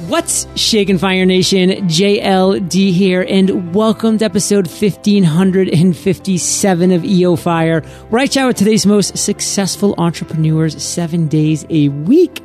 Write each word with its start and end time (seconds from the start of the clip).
What's 0.00 0.48
shaking 0.60 0.98
Fire 0.98 1.24
Nation? 1.24 1.70
JLD 1.70 2.92
here, 2.92 3.24
and 3.28 3.72
welcome 3.72 4.18
to 4.18 4.24
episode 4.24 4.66
1557 4.66 6.90
of 6.90 7.04
EO 7.04 7.36
Fire, 7.36 7.80
where 8.10 8.20
I 8.20 8.26
chat 8.26 8.48
with 8.48 8.56
today's 8.56 8.86
most 8.86 9.16
successful 9.16 9.94
entrepreneurs 9.96 10.82
seven 10.82 11.28
days 11.28 11.64
a 11.70 11.90
week. 11.90 12.42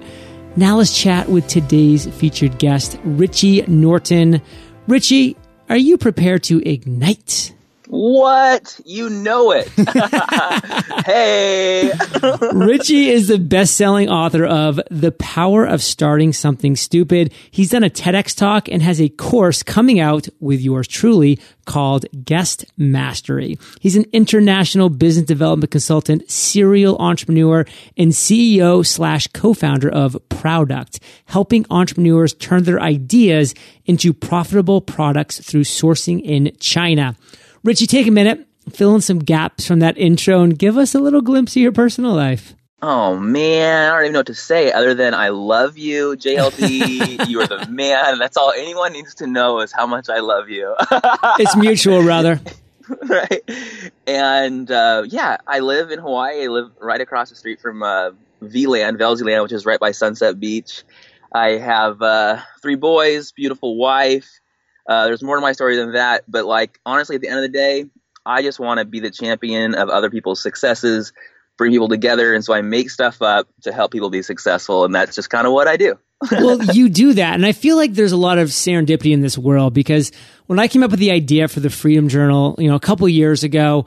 Now 0.58 0.78
let's 0.78 0.96
chat 0.96 1.28
with 1.28 1.48
today's 1.48 2.06
featured 2.06 2.60
guest, 2.60 3.00
Richie 3.04 3.64
Norton. 3.64 4.44
Richie, 4.88 5.36
are 5.70 5.78
you 5.78 5.98
prepared 5.98 6.44
to 6.44 6.62
ignite? 6.70 7.56
What? 7.92 8.80
You 8.86 9.10
know 9.10 9.50
it. 9.50 9.68
hey. 11.08 11.92
Richie 12.54 13.10
is 13.10 13.30
the 13.30 13.40
best 13.40 13.76
selling 13.78 14.08
author 14.08 14.46
of 14.46 14.80
The 14.92 15.12
Power 15.12 15.66
of 15.66 15.82
Starting 15.82 16.32
Something 16.32 16.76
Stupid. 16.76 17.34
He's 17.50 17.72
done 17.72 17.84
a 17.84 17.90
TEDx 17.90 18.38
talk 18.38 18.70
and 18.70 18.84
has 18.84 19.02
a 19.02 19.10
course 19.10 19.64
coming 19.64 20.00
out 20.00 20.28
with 20.40 20.62
yours 20.62 20.88
truly 20.88 21.40
called 21.66 22.06
Guest 22.24 22.64
Mastery. 22.78 23.58
He's 23.80 23.96
an 23.96 24.06
international 24.14 24.90
business 24.90 25.26
development 25.26 25.72
consultant, 25.72 26.30
serial 26.30 26.96
entrepreneur, 27.00 27.66
and 27.98 28.12
CEO 28.12 28.86
slash 28.86 29.26
co-founder 29.30 29.90
of 29.90 30.16
Prouduct, 30.30 31.00
helping 31.26 31.66
entrepreneurs 31.72 32.36
turn 32.36 32.66
their 32.66 32.80
ideas 32.80 33.56
into 33.86 34.14
profitable 34.14 34.80
products 34.80 35.40
through 35.42 35.64
sourcing 35.64 36.22
in 36.22 36.56
China. 36.60 37.16
Richie, 37.64 37.88
take 37.88 38.08
a 38.08 38.12
minute, 38.12 38.46
fill 38.72 38.96
in 38.96 39.02
some 39.02 39.20
gaps 39.20 39.66
from 39.68 39.80
that 39.80 39.98
intro, 39.98 40.42
and 40.42 40.58
give 40.58 40.78
us 40.78 40.96
a 40.96 41.00
little 41.00 41.22
glimpse 41.22 41.56
of 41.56 41.62
your 41.62 41.72
personal 41.72 42.14
life. 42.14 42.56
Oh 42.82 43.18
man, 43.18 43.92
I 43.92 43.96
don't 43.96 44.04
even 44.04 44.14
know 44.14 44.20
what 44.20 44.28
to 44.28 44.36
say 44.36 44.72
other 44.72 44.94
than 44.94 45.14
I 45.14 45.30
love 45.30 45.78
you, 45.78 46.16
JLD. 46.16 47.28
you 47.28 47.42
are 47.42 47.48
the 47.48 47.68
man. 47.68 48.20
That's 48.20 48.38
all 48.38 48.54
anyone 48.56 48.94
needs 48.94 49.16
to 49.16 49.28
know 49.28 49.60
is 49.60 49.74
how 49.74 49.86
much 49.86 50.08
I 50.10 50.20
love 50.20 50.50
you. 50.50 50.76
it's 51.40 51.58
mutual, 51.58 52.04
rather. 52.04 52.40
right. 53.10 53.42
And 54.08 54.72
uh, 54.72 55.04
yeah, 55.08 55.38
I 55.46 55.60
live 55.60 55.92
in 55.92 56.00
Hawaii. 56.00 56.46
I 56.46 56.48
live 56.48 56.72
right 56.80 57.02
across 57.02 57.30
the 57.30 57.36
street 57.36 57.60
from 57.60 57.84
uh, 57.84 58.12
V-Land, 58.42 58.98
Velzy 58.98 59.42
which 59.42 59.52
is 59.52 59.66
right 59.66 59.80
by 59.80 59.92
Sunset 59.92 60.40
Beach. 60.40 60.84
I 61.34 61.52
have 61.58 62.02
uh, 62.02 62.42
three 62.62 62.76
boys, 62.76 63.34
beautiful 63.34 63.76
wife, 63.76 64.40
uh, 64.90 65.06
there's 65.06 65.22
more 65.22 65.36
to 65.36 65.42
my 65.42 65.52
story 65.52 65.76
than 65.76 65.94
that, 65.94 66.24
but 66.28 66.46
like 66.46 66.80
honestly, 66.84 67.16
at 67.16 67.22
the 67.22 67.28
end 67.28 67.38
of 67.38 67.44
the 67.44 67.50
day, 67.50 67.86
I 68.26 68.42
just 68.42 68.60
want 68.60 68.80
to 68.80 68.86
be 68.86 69.00
the 69.00 69.12
champion 69.12 69.76
of 69.76 69.88
other 69.88 70.10
people's 70.10 70.42
successes, 70.42 71.14
bring 71.58 71.72
people 71.72 71.88
together, 71.88 72.34
and 72.34 72.44
so 72.44 72.54
I 72.54 72.64
make 72.64 72.90
stuff 72.90 73.22
up 73.22 73.48
to 73.62 73.72
help 73.72 73.92
people 73.92 74.10
be 74.10 74.24
successful, 74.24 74.86
and 74.86 74.96
that's 74.96 75.16
just 75.16 75.30
kind 75.30 75.46
of 75.46 75.54
what 75.54 75.68
I 75.68 75.78
do. 75.78 76.00
well, 76.32 76.62
you 76.74 76.90
do 76.90 77.14
that, 77.14 77.36
and 77.36 77.46
I 77.46 77.52
feel 77.52 77.78
like 77.78 77.94
there's 77.94 78.12
a 78.12 78.18
lot 78.18 78.40
of 78.40 78.50
serendipity 78.50 79.14
in 79.14 79.22
this 79.22 79.38
world 79.38 79.76
because 79.76 80.12
when 80.48 80.58
I 80.58 80.68
came 80.68 80.82
up 80.82 80.90
with 80.90 81.00
the 81.00 81.12
idea 81.12 81.48
for 81.48 81.60
the 81.60 81.70
Freedom 81.70 82.10
Journal, 82.10 82.56
you 82.58 82.68
know, 82.68 82.76
a 82.76 82.80
couple 82.80 83.08
years 83.08 83.44
ago, 83.44 83.86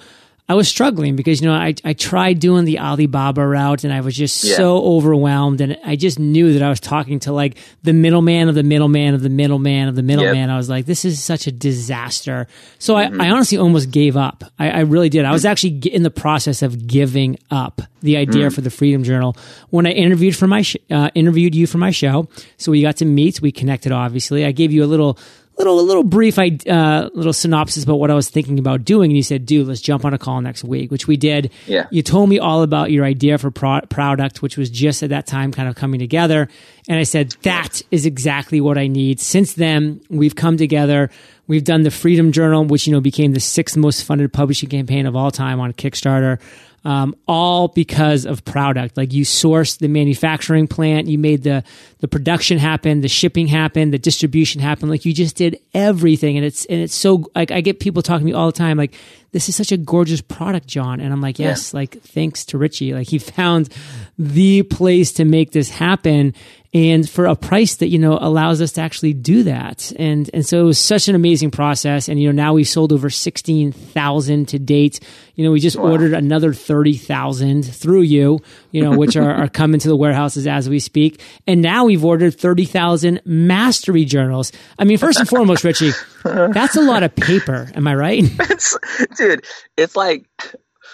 I 0.49 0.55
was 0.55 0.69
struggling 0.69 1.15
because, 1.15 1.41
you 1.41 1.49
know, 1.49 1.55
I, 1.55 1.75
I 1.85 1.93
tried 1.93 2.41
doing 2.41 2.65
the 2.65 2.81
Alibaba 2.81 3.47
route 3.47 3.85
and 3.85 3.93
I 3.93 4.01
was 4.01 4.17
just 4.17 4.43
yeah. 4.43 4.57
so 4.57 4.83
overwhelmed. 4.85 5.61
And 5.61 5.79
I 5.85 5.95
just 5.95 6.19
knew 6.19 6.53
that 6.55 6.63
I 6.63 6.69
was 6.69 6.81
talking 6.81 7.21
to 7.21 7.33
like 7.33 7.57
the 7.85 7.93
middleman 7.93 8.49
of 8.49 8.57
the 8.57 8.65
middleman 8.65 9.15
of 9.15 9.23
the 9.23 9.31
middleman 9.31 9.89
of 9.89 9.95
the 9.95 10.03
middleman. 10.03 10.35
Yep. 10.35 10.51
I 10.51 10.57
was 10.57 10.69
like, 10.69 10.85
this 10.85 11.05
is 11.05 11.23
such 11.23 11.47
a 11.47 11.53
disaster. 11.53 12.49
So 12.81 12.97
mm-hmm. 12.97 13.21
I, 13.21 13.29
I 13.29 13.31
honestly 13.31 13.57
almost 13.57 13.93
gave 13.93 14.17
up. 14.17 14.43
I, 14.59 14.71
I 14.71 14.81
really 14.81 15.09
did. 15.09 15.25
I 15.25 15.31
was 15.31 15.45
actually 15.45 15.79
in 15.89 16.03
the 16.03 16.11
process 16.11 16.61
of 16.61 16.89
giving 16.89 17.39
up 17.51 17.81
the 18.01 18.17
idea 18.17 18.47
mm-hmm. 18.47 18.55
for 18.55 18.63
the 18.63 18.71
Freedom 18.71 19.05
Journal 19.05 19.37
when 19.71 19.87
I 19.87 19.93
interviewed 19.93 20.37
for 20.37 20.49
my 20.49 20.63
sh- 20.63 20.77
uh, 20.91 21.09
interviewed 21.15 21.55
you 21.55 21.69
for 21.69 21.79
my 21.79 21.93
show. 21.93 22.29
So 22.57 22.73
we 22.73 22.83
got 22.83 22.97
to 22.97 23.05
meet. 23.05 23.41
We 23.41 23.53
connected, 23.53 23.93
obviously. 23.93 24.45
I 24.45 24.51
gave 24.51 24.73
you 24.73 24.83
a 24.83 24.87
little 24.87 25.19
little 25.59 25.81
a 25.81 25.83
little 25.83 26.03
brief 26.03 26.39
I 26.39 26.59
uh, 26.69 27.11
little 27.15 27.33
synopsis 27.33 27.85
about 27.85 27.97
what 27.97 28.11
I 28.11 28.15
was 28.15 28.29
thinking 28.29 28.59
about 28.59 28.85
doing, 28.85 29.11
and 29.11 29.17
you 29.17 29.23
said, 29.23 29.47
"Dude, 29.47 29.67
let's 29.67 29.81
jump 29.81 30.05
on 30.05 30.15
a 30.15 30.19
call 30.19 30.41
next 30.41 30.65
week," 30.65 30.91
which 30.91 31.07
we 31.07 31.17
did. 31.17 31.51
Yeah. 31.67 31.87
You 31.91 32.03
told 32.03 32.29
me 32.29 32.39
all 32.39 32.63
about 32.63 32.91
your 32.91 33.05
idea 33.05 33.39
for 33.39 33.51
pro- 33.51 33.81
Prouduct, 33.83 34.43
which 34.43 34.57
was 34.57 34.71
just 34.71 35.03
at 35.03 35.11
that 35.11 35.27
time 35.27 35.53
kind 35.53 35.69
of 35.69 35.75
coming 35.75 36.01
together, 36.01 36.49
and 36.89 36.99
I 36.99 37.05
said 37.05 37.37
that 37.43 37.83
is 37.91 38.07
exactly 38.07 38.61
what 38.61 38.79
I 38.79 38.87
need. 38.87 39.21
Since 39.21 39.55
then, 39.55 40.01
we've 40.09 40.35
come 40.35 40.57
together. 40.57 41.11
We've 41.49 41.65
done 41.65 41.83
the 41.83 41.91
Freedom 41.91 42.33
Journal, 42.33 42.65
which 42.65 42.87
you 42.87 42.93
know 42.93 43.01
became 43.01 43.33
the 43.33 43.41
sixth 43.41 43.77
most 43.77 44.05
funded 44.05 44.33
publishing 44.33 44.69
campaign 44.69 45.07
of 45.07 45.17
all 45.17 45.31
time 45.31 45.61
on 45.61 45.73
Kickstarter 45.73 46.39
um, 46.85 47.15
all 47.29 47.69
because 47.69 48.27
of 48.27 48.45
Prouduct. 48.45 48.97
Like 48.97 49.13
you 49.13 49.25
sourced 49.25 49.79
the 49.79 49.89
manufacturing 49.89 50.67
plant, 50.67 51.07
you 51.09 51.19
made 51.19 51.43
the 51.43 51.65
the 52.01 52.09
production 52.09 52.59
happen, 52.59 53.01
the 53.01 53.09
shipping 53.09 53.47
happen, 53.47 53.91
the 53.91 53.99
distribution 53.99 54.61
happen. 54.61 54.89
Like 54.89 55.05
you 55.05 55.13
just 55.13 55.37
did 55.37 55.61
everything, 55.75 56.37
and 56.37 56.45
it's 56.45 56.65
and 56.67 56.81
it's 56.81 56.95
so 56.95 57.31
like 57.35 57.51
I 57.51 57.61
get 57.61 57.81
people 57.81 58.03
talking 58.03 58.27
to 58.27 58.33
me 58.33 58.37
all 58.37 58.47
the 58.47 58.59
time, 58.59 58.77
like 58.77 58.95
this 59.33 59.49
is 59.49 59.57
such 59.57 59.73
a 59.73 59.79
gorgeous 59.79 60.21
product, 60.21 60.67
John, 60.67 61.01
and 61.01 61.13
I'm 61.13 61.23
like, 61.23 61.39
yes, 61.39 61.73
yeah. 61.73 61.81
like 61.81 62.01
thanks 62.03 62.45
to 62.47 62.59
Richie, 62.59 62.93
like 62.93 63.09
he 63.09 63.19
found 63.19 63.71
the 64.19 64.63
place 64.63 65.13
to 65.15 65.25
make 65.25 65.53
this 65.53 65.71
happen, 65.71 66.35
and 66.75 67.09
for 67.09 67.27
a 67.27 67.37
price 67.37 67.77
that 67.77 67.89
you 67.89 67.99
know 67.99 68.19
allows 68.19 68.61
us 68.61 68.73
to 68.73 68.81
actually 68.81 69.15
do 69.15 69.43
that. 69.45 69.93
And 69.99 70.31
and 70.33 70.45
so 70.45 70.61
it 70.61 70.65
was 70.65 70.79
such 70.79 71.09
an 71.09 71.15
amazing 71.15 71.51
process. 71.51 72.09
And 72.09 72.21
you 72.21 72.29
know 72.29 72.33
now 72.33 72.55
we've 72.55 72.69
sold 72.69 72.93
over 72.93 73.11
16,000 73.11 74.49
to 74.49 74.59
date. 74.59 75.01
You 75.35 75.45
know 75.45 75.51
we 75.51 75.61
just 75.61 75.77
wow. 75.77 75.91
ordered 75.91 76.13
another 76.13 76.53
30,000 76.55 77.65
through 77.65 78.03
you 78.03 78.41
you 78.71 78.83
know 78.83 78.97
which 78.97 79.17
are, 79.17 79.33
are 79.33 79.49
coming 79.49 79.81
to 79.81 79.89
the 79.89 79.97
warehouses 79.97 80.47
as 80.47 80.69
we 80.69 80.79
speak. 80.79 81.21
And 81.47 81.61
now 81.61 81.87
we've 81.87 82.05
ordered 82.05 82.39
30,000 82.39 83.21
mastery 83.25 84.05
journals. 84.05 84.53
I 84.79 84.85
mean 84.85 84.99
first 84.99 85.19
and 85.21 85.29
foremost 85.29 85.65
richie 85.65 85.93
that's 86.53 86.77
a 86.77 86.81
lot 86.81 87.03
of 87.03 87.15
paper 87.15 87.71
am 87.75 87.87
i 87.87 87.95
right 87.95 88.25
it's, 88.51 88.77
dude 89.17 89.45
it's 89.77 89.97
like 89.97 90.27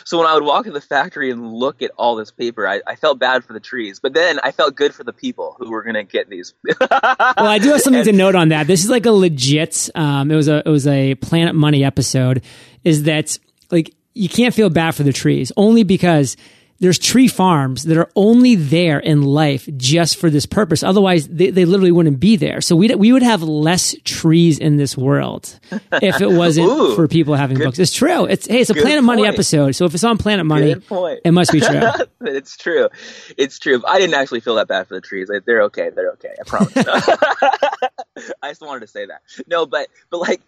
so 0.05 0.16
when 0.16 0.27
I 0.27 0.33
would 0.33 0.43
walk 0.43 0.66
in 0.66 0.72
the 0.72 0.81
factory 0.81 1.31
and 1.31 1.53
look 1.53 1.83
at 1.83 1.91
all 1.99 2.16
this 2.16 2.31
paper, 2.31 2.66
I, 2.66 2.81
I 2.87 2.97
felt 2.97 3.19
bad 3.19 3.44
for 3.44 3.53
the 3.53 3.61
trees, 3.61 4.00
but 4.00 4.15
then 4.15 4.39
I 4.43 4.53
felt 4.53 4.75
good 4.75 4.94
for 4.94 5.05
the 5.05 5.12
people 5.12 5.55
who 5.59 5.71
were 5.71 5.83
going 5.83 5.97
to 5.97 6.05
get 6.05 6.31
these. 6.31 6.55
well, 6.81 6.89
I 7.37 7.59
do 7.59 7.71
have 7.71 7.83
something 7.83 8.00
and, 8.09 8.09
to 8.09 8.12
note 8.12 8.34
on 8.34 8.49
that. 8.49 8.66
This 8.66 8.84
is 8.84 8.89
like 8.89 9.05
a 9.05 9.11
legit. 9.11 9.91
Um, 9.94 10.31
it 10.31 10.34
was 10.34 10.49
a 10.49 10.66
it 10.66 10.71
was 10.71 10.87
a 10.87 11.15
Planet 11.16 11.55
Money 11.55 11.84
episode. 11.84 12.43
Is 12.84 13.03
that 13.03 13.39
like 13.71 13.95
you 14.15 14.31
can't 14.31 14.55
feel 14.55 14.71
bad 14.71 14.95
for 14.95 15.03
the 15.03 15.12
trees 15.12 15.53
only 15.59 15.83
because 15.83 16.39
there's 16.81 16.99
tree 16.99 17.27
farms 17.27 17.84
that 17.84 17.97
are 17.97 18.11
only 18.15 18.55
there 18.55 19.00
in 19.00 19.22
life 19.22 19.69
just 19.77 20.16
for 20.16 20.31
this 20.31 20.47
purpose. 20.47 20.83
Otherwise, 20.83 21.27
they, 21.27 21.50
they 21.50 21.65
literally 21.65 21.91
wouldn't 21.91 22.21
be 22.21 22.37
there. 22.37 22.61
So 22.61 22.77
we 22.77 22.94
we 22.94 23.12
would 23.12 23.22
have 23.22 23.43
less 23.43 23.97
trees 24.05 24.59
in 24.59 24.77
this 24.77 24.97
world 24.97 25.59
if 26.00 26.21
it 26.21 26.31
wasn't 26.31 26.69
Ooh, 26.71 26.94
for 26.94 27.09
people 27.09 27.34
having 27.34 27.56
good, 27.56 27.65
books. 27.65 27.78
It's 27.78 27.93
true. 27.93 28.27
It's 28.27 28.47
hey, 28.47 28.61
it's 28.61 28.71
a 28.71 28.75
Planet 28.75 28.99
point. 28.99 29.06
Money 29.06 29.27
episode. 29.27 29.72
So 29.72 29.87
if 29.87 29.94
it's 29.94 30.05
on 30.05 30.19
Planet 30.19 30.47
Money, 30.47 30.77
it 31.25 31.33
must 31.33 31.53
be 31.53 31.61
true. 31.61 31.81
it's 32.21 32.56
true. 32.56 32.89
It's 33.37 33.59
true. 33.59 33.83
I 33.87 33.99
didn't 33.99 34.15
actually 34.15 34.41
feel 34.41 34.55
that 34.56 34.69
bad 34.69 34.87
for 34.87 34.95
the 34.95 35.00
trees. 35.00 35.31
They're 35.47 35.62
okay. 35.62 35.91
They're 35.91 36.12
okay. 36.12 36.34
I 36.41 36.45
promise. 36.47 36.72
I 38.43 38.50
just 38.50 38.60
wanted 38.60 38.81
to 38.81 38.87
say 38.87 39.06
that. 39.06 39.22
No, 39.47 39.66
but 39.66 39.89
but 40.10 40.19
like 40.19 40.43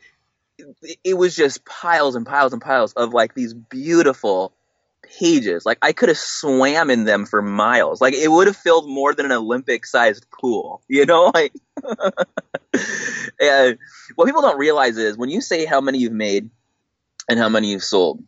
it 1.05 1.15
was 1.15 1.35
just 1.35 1.65
piles 1.65 2.15
and 2.15 2.27
piles 2.27 2.53
and 2.53 2.63
piles 2.63 2.93
of 2.93 3.15
like 3.15 3.35
these 3.35 3.55
beautiful 3.55 4.53
pages. 5.19 5.65
Like 5.67 5.79
I 5.83 5.93
could 5.93 6.09
have 6.09 6.19
swam 6.19 6.91
in 6.91 7.05
them 7.05 7.27
for 7.27 7.43
miles. 7.43 8.01
Like 8.01 8.15
it 8.15 8.29
would 8.29 8.47
have 8.47 8.57
filled 8.57 8.89
more 8.89 9.15
than 9.15 9.27
an 9.27 9.33
Olympic 9.33 9.87
sized 9.87 10.27
pool. 10.31 10.83
You 10.91 11.07
know, 11.07 11.31
like 11.33 11.53
and 13.41 13.79
what 14.17 14.27
people 14.27 14.43
don't 14.43 14.59
realize 14.59 14.99
is 14.99 15.17
when 15.17 15.31
you 15.31 15.41
say 15.41 15.65
how 15.65 15.81
many 15.81 15.99
you've 15.99 16.13
made 16.13 16.51
and 17.29 17.39
how 17.39 17.49
many 17.49 17.71
you've 17.71 17.85
sold, 17.85 18.23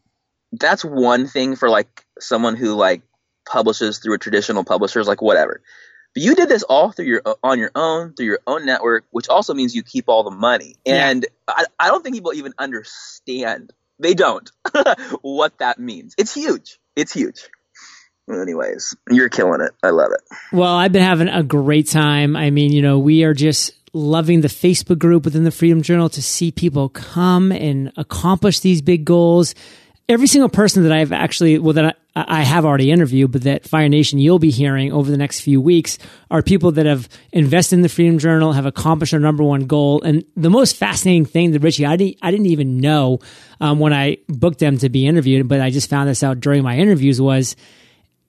that's 0.52 0.84
one 0.84 1.26
thing 1.26 1.56
for 1.56 1.68
like 1.68 2.06
someone 2.18 2.56
who 2.56 2.74
like 2.74 3.02
publishes 3.44 3.98
through 3.98 4.14
a 4.14 4.18
traditional 4.18 4.64
publishers, 4.64 5.08
like 5.08 5.20
whatever. 5.20 5.60
But 6.14 6.22
you 6.22 6.34
did 6.34 6.48
this 6.48 6.62
all 6.62 6.92
through 6.92 7.06
your 7.06 7.22
uh, 7.24 7.34
on 7.42 7.58
your 7.58 7.72
own 7.74 8.14
through 8.14 8.26
your 8.26 8.40
own 8.46 8.64
network, 8.64 9.04
which 9.10 9.28
also 9.28 9.54
means 9.54 9.74
you 9.74 9.82
keep 9.82 10.08
all 10.08 10.22
the 10.22 10.30
money. 10.30 10.76
And 10.86 11.26
yeah. 11.48 11.54
I, 11.56 11.64
I 11.78 11.88
don't 11.88 12.02
think 12.02 12.14
people 12.14 12.32
even 12.32 12.54
understand 12.58 13.72
they 13.98 14.14
don't. 14.14 14.50
what 15.22 15.58
that 15.58 15.78
means. 15.78 16.14
It's 16.18 16.34
huge. 16.34 16.78
It's 16.96 17.12
huge. 17.12 17.48
Anyways, 18.30 18.94
you're 19.10 19.28
killing 19.28 19.60
it. 19.60 19.72
I 19.82 19.90
love 19.90 20.12
it. 20.12 20.20
Well, 20.52 20.74
I've 20.74 20.92
been 20.92 21.02
having 21.02 21.28
a 21.28 21.42
great 21.42 21.88
time. 21.88 22.36
I 22.36 22.50
mean, 22.50 22.72
you 22.72 22.80
know, 22.80 22.98
we 22.98 23.24
are 23.24 23.34
just 23.34 23.72
loving 23.92 24.40
the 24.40 24.48
Facebook 24.48 24.98
group 24.98 25.24
within 25.24 25.44
the 25.44 25.50
Freedom 25.50 25.82
Journal 25.82 26.08
to 26.10 26.22
see 26.22 26.50
people 26.50 26.88
come 26.88 27.52
and 27.52 27.92
accomplish 27.96 28.60
these 28.60 28.80
big 28.80 29.04
goals 29.04 29.54
every 30.08 30.26
single 30.26 30.48
person 30.48 30.82
that 30.84 30.92
I've 30.92 31.12
actually, 31.12 31.58
well, 31.58 31.74
that 31.74 31.96
I, 32.14 32.42
have 32.42 32.66
already 32.66 32.90
interviewed, 32.90 33.32
but 33.32 33.42
that 33.42 33.66
Fire 33.66 33.88
Nation 33.88 34.18
you'll 34.18 34.38
be 34.38 34.50
hearing 34.50 34.92
over 34.92 35.10
the 35.10 35.16
next 35.16 35.40
few 35.40 35.60
weeks 35.60 35.98
are 36.30 36.42
people 36.42 36.72
that 36.72 36.84
have 36.84 37.08
invested 37.32 37.76
in 37.76 37.82
the 37.82 37.88
Freedom 37.88 38.18
Journal, 38.18 38.52
have 38.52 38.66
accomplished 38.66 39.12
their 39.12 39.20
number 39.20 39.42
one 39.42 39.66
goal. 39.66 40.02
And 40.02 40.24
the 40.36 40.50
most 40.50 40.76
fascinating 40.76 41.24
thing 41.24 41.52
that 41.52 41.60
Richie, 41.60 41.86
I 41.86 41.96
didn't, 41.96 42.18
I 42.20 42.30
didn't 42.30 42.46
even 42.46 42.78
know 42.78 43.20
um, 43.60 43.78
when 43.78 43.94
I 43.94 44.18
booked 44.28 44.58
them 44.58 44.76
to 44.78 44.90
be 44.90 45.06
interviewed, 45.06 45.48
but 45.48 45.62
I 45.62 45.70
just 45.70 45.88
found 45.88 46.08
this 46.08 46.22
out 46.22 46.40
during 46.40 46.62
my 46.62 46.76
interviews 46.76 47.20
was 47.20 47.56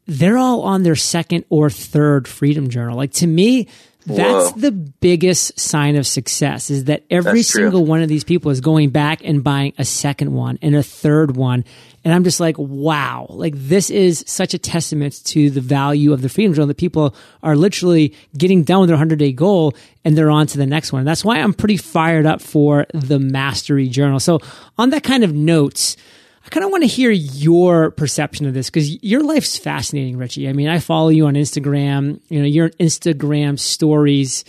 they're 0.06 0.38
all 0.38 0.62
on 0.62 0.84
their 0.84 0.96
second 0.96 1.46
or 1.50 1.70
third 1.70 2.28
Freedom 2.28 2.70
Journal. 2.70 2.96
Like 2.96 3.12
to 3.14 3.28
me, 3.28 3.68
That's 4.06 4.52
the 4.54 4.72
biggest 4.72 5.60
sign 5.60 5.96
of 5.96 6.06
success 6.06 6.70
is 6.70 6.86
that 6.86 7.04
every 7.10 7.40
That's 7.40 7.52
true. 7.52 7.64
single 7.64 7.86
one 7.86 8.02
of 8.02 8.10
these 8.10 8.24
people 8.24 8.52
is 8.52 8.62
going 8.62 8.90
back 8.90 9.24
and 9.24 9.44
buying 9.44 9.74
a 9.78 9.86
second 9.86 10.34
one 10.34 10.60
and 10.62 10.76
a 10.76 10.84
third 10.84 11.36
one. 11.36 11.66
And 12.04 12.14
I'm 12.14 12.24
just 12.24 12.40
like, 12.40 12.58
wow, 12.58 13.28
like 13.30 13.54
this 13.56 13.90
is 13.90 14.24
such 14.28 14.54
a 14.54 14.58
testament 14.58 15.24
to 15.26 15.50
the 15.50 15.62
value 15.62 16.12
of 16.12 16.22
the 16.22 16.30
Freedom 16.30 16.54
Journal 16.54 16.68
that 16.68 16.78
people 16.78 17.16
are 17.42 17.56
literally 17.56 18.14
getting 18.38 18.64
done 18.64 18.82
with 18.82 18.90
their 18.90 18.96
100 18.96 19.20
day 19.20 19.32
goal 19.32 19.74
and 20.04 20.18
they're 20.18 20.32
on 20.32 20.48
to 20.48 20.58
the 20.58 20.66
next 20.66 20.92
one. 20.92 21.00
And 21.00 21.08
that's 21.08 21.24
why 21.24 21.40
I'm 21.40 21.54
pretty 21.54 21.78
fired 21.78 22.26
up 22.26 22.42
for 22.42 22.86
the 22.94 23.20
Mastery 23.20 23.88
Journal. 23.88 24.20
So 24.20 24.40
on 24.78 24.90
that 24.90 25.04
kind 25.04 25.24
of 25.24 25.34
note, 25.34 25.96
I 26.46 26.50
kind 26.50 26.66
of 26.66 26.72
want 26.72 26.84
to 26.84 26.88
hear 26.88 27.10
your 27.10 27.92
perception 27.92 28.46
of 28.46 28.54
this 28.54 28.70
because 28.70 29.02
your 29.04 29.22
life's 29.24 29.58
fascinating, 29.58 30.18
Richie. 30.18 30.50
I 30.50 30.54
mean, 30.54 30.68
I 30.68 30.80
follow 30.80 31.10
you 31.10 31.26
on 31.28 31.36
Instagram. 31.36 32.20
You 32.30 32.40
know, 32.40 32.46
your 32.46 32.70
Instagram 32.72 33.58
stories. 33.60 34.44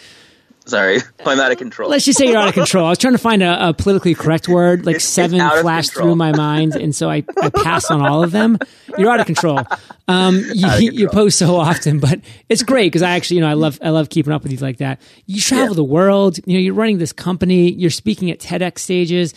Sorry, 0.67 0.99
I'm 1.26 1.38
out 1.38 1.52
of 1.52 1.58
control. 1.58 1.91
Let's 1.91 2.06
just 2.06 2.19
say 2.19 2.26
you're 2.26 2.38
out 2.38 2.49
of 2.49 2.55
control. 2.55 2.87
I 2.87 2.88
was 2.88 2.99
trying 2.99 3.12
to 3.12 3.19
find 3.19 3.43
a, 3.43 3.69
a 3.69 3.75
politically 3.75 4.14
correct 4.14 4.49
word, 4.49 4.87
like 4.87 4.96
It's- 4.96 5.05
it's 5.05 5.12
seven 5.12 5.38
of 5.41 5.61
flashed 5.61 5.93
through 5.93 6.17
my 6.17 6.32
mind, 6.32 6.75
and 6.75 6.94
so 6.94 7.11
I, 7.11 7.23
I 7.41 7.50
passed 7.50 7.91
on 7.91 8.00
all 8.05 8.25
of 8.25 8.32
them. 8.32 8.58
You're 8.96 9.11
out 9.11 9.20
of 9.20 9.26
control. 9.26 9.61
Um, 10.08 10.37
you, 10.55 10.67
Out 10.67 10.76
of 10.76 10.82
you 10.82 11.08
post 11.11 11.38
so 11.38 11.56
often, 11.56 12.00
but 12.00 12.20
it's 12.49 12.62
great 12.62 12.87
because 12.87 13.02
I 13.02 13.11
actually, 13.11 13.37
you 13.37 13.41
know, 13.43 13.49
I 13.50 13.55
love 13.55 13.79
I 13.82 13.91
love 13.91 14.08
keeping 14.08 14.32
up 14.32 14.43
with 14.43 14.52
you 14.52 14.58
like 14.58 14.79
that. 14.79 15.00
You 15.26 15.38
travel 15.41 15.69
Yeah. 15.69 15.75
the 15.75 15.85
world. 15.85 16.38
You 16.46 16.55
know, 16.55 16.61
you're 16.61 16.75
running 16.75 16.96
this 16.99 17.12
company. 17.12 17.70
You're 17.73 17.91
speaking 17.91 18.31
at 18.31 18.38
TEDx 18.41 18.79
stages. 18.79 19.35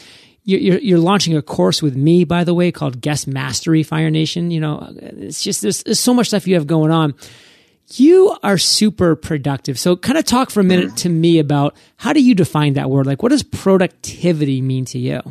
You're, 0.49 0.79
you're, 0.79 0.97
launching 0.97 1.35
a 1.35 1.41
course 1.41 1.81
with 1.81 1.97
me, 1.97 2.23
by 2.23 2.45
the 2.45 2.53
way, 2.53 2.71
called 2.71 3.01
Guest 3.01 3.27
Mastery 3.27 3.83
Fire 3.83 4.09
Nation. 4.09 4.49
You 4.49 4.61
know, 4.61 4.93
it's 4.95 5.41
just 5.43 5.61
there's, 5.61 5.83
there's 5.83 5.99
so 5.99 6.13
much 6.13 6.27
stuff 6.27 6.47
you 6.47 6.55
have 6.55 6.65
going 6.65 6.89
on. 6.89 7.15
You 7.95 8.33
are 8.43 8.57
super 8.57 9.17
productive. 9.17 9.77
So, 9.77 9.97
kind 9.97 10.17
of 10.17 10.23
talk 10.23 10.49
for 10.49 10.61
a 10.61 10.63
minute 10.63 10.95
to 10.97 11.09
me 11.09 11.39
about 11.39 11.75
how 11.97 12.13
do 12.13 12.23
you 12.23 12.33
define 12.33 12.75
that 12.75 12.89
word? 12.89 13.05
Like, 13.05 13.21
what 13.21 13.33
does 13.33 13.43
productivity 13.43 14.61
mean 14.61 14.85
to 14.85 14.97
you? 14.97 15.21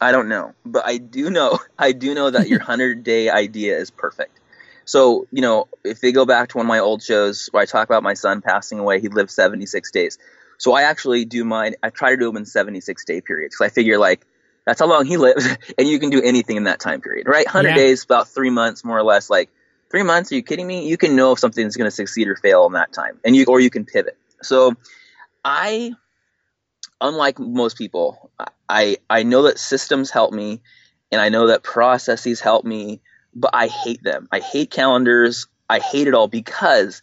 I 0.00 0.10
don't 0.10 0.28
know, 0.28 0.54
but 0.66 0.84
I 0.84 0.98
do 0.98 1.30
know 1.30 1.60
I 1.78 1.92
do 1.92 2.12
know 2.12 2.30
that 2.30 2.48
your 2.48 2.58
100 2.66 3.04
day 3.04 3.30
idea 3.30 3.78
is 3.78 3.92
perfect. 3.92 4.40
So, 4.86 5.28
you 5.30 5.40
know, 5.40 5.68
if 5.84 6.00
they 6.00 6.10
go 6.10 6.26
back 6.26 6.48
to 6.48 6.56
one 6.56 6.66
of 6.66 6.68
my 6.68 6.80
old 6.80 7.00
shows 7.00 7.46
where 7.52 7.62
I 7.62 7.66
talk 7.66 7.88
about 7.88 8.02
my 8.02 8.14
son 8.14 8.42
passing 8.42 8.80
away, 8.80 9.00
he 9.00 9.08
lived 9.08 9.30
76 9.30 9.90
days. 9.92 10.18
So 10.58 10.72
I 10.72 10.82
actually 10.82 11.24
do 11.24 11.44
mine, 11.44 11.76
I 11.82 11.90
try 11.90 12.10
to 12.10 12.16
do 12.16 12.26
them 12.26 12.36
in 12.36 12.44
76 12.44 13.04
day 13.04 13.20
periods 13.20 13.54
because 13.54 13.70
I 13.70 13.72
figure 13.72 13.98
like 13.98 14.26
that's 14.66 14.80
how 14.80 14.86
long 14.86 15.04
he 15.06 15.16
lived 15.16 15.42
and 15.78 15.88
you 15.88 15.98
can 15.98 16.10
do 16.10 16.22
anything 16.22 16.56
in 16.56 16.64
that 16.64 16.80
time 16.80 17.00
period, 17.00 17.26
right? 17.28 17.46
100 17.46 17.68
Yeah. 17.68 17.74
days, 17.74 18.04
about 18.04 18.28
three 18.28 18.50
months 18.50 18.84
more 18.84 18.98
or 18.98 19.02
less. 19.02 19.30
Like 19.30 19.50
three 19.90 20.02
months, 20.02 20.32
are 20.32 20.36
you 20.36 20.42
kidding 20.42 20.66
me? 20.66 20.88
You 20.88 20.96
can 20.96 21.16
know 21.16 21.32
if 21.32 21.38
something's 21.38 21.76
going 21.76 21.86
to 21.86 21.94
succeed 21.94 22.28
or 22.28 22.36
fail 22.36 22.66
in 22.66 22.72
that 22.72 22.92
time 22.92 23.20
and 23.24 23.36
you, 23.36 23.44
or 23.46 23.60
you 23.60 23.70
can 23.70 23.84
pivot. 23.84 24.16
So 24.42 24.74
I, 25.44 25.92
unlike 27.00 27.38
most 27.38 27.76
people, 27.76 28.30
I 28.68 28.98
I 29.10 29.22
know 29.22 29.42
that 29.42 29.58
systems 29.58 30.10
help 30.10 30.32
me, 30.32 30.62
and 31.12 31.20
I 31.20 31.28
know 31.28 31.48
that 31.48 31.62
processes 31.62 32.40
help 32.40 32.64
me, 32.64 33.00
but 33.34 33.50
I 33.54 33.66
hate 33.68 34.02
them. 34.02 34.28
I 34.32 34.40
hate 34.40 34.70
calendars. 34.70 35.46
I 35.68 35.78
hate 35.78 36.08
it 36.08 36.14
all 36.14 36.28
because 36.28 37.02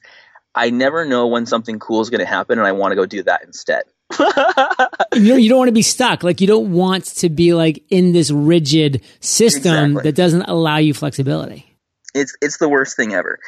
I 0.54 0.70
never 0.70 1.06
know 1.06 1.28
when 1.28 1.46
something 1.46 1.80
cool 1.80 2.02
is 2.02 2.10
going 2.10 2.20
to 2.20 2.26
happen, 2.26 2.58
and 2.60 2.68
I 2.68 2.72
want 2.74 2.92
to 2.92 2.96
go 2.96 3.06
do 3.06 3.24
that 3.24 3.44
instead. 3.44 3.84
You 5.14 5.28
know, 5.34 5.36
you 5.36 5.50
don't 5.50 5.58
want 5.58 5.68
to 5.68 5.74
be 5.74 5.82
stuck. 5.82 6.24
Like, 6.24 6.40
you 6.40 6.48
don't 6.48 6.72
want 6.72 7.04
to 7.18 7.30
be 7.30 7.54
like 7.54 7.84
in 7.90 8.14
this 8.14 8.32
rigid 8.32 9.02
system 9.20 9.92
Exactly. 9.92 10.04
that 10.04 10.16
doesn't 10.16 10.44
allow 10.44 10.78
you 10.78 10.94
flexibility. 10.94 11.66
it's 12.14 12.36
it's 12.42 12.58
the 12.58 12.70
worst 12.70 12.96
thing 12.96 13.14
ever, 13.14 13.40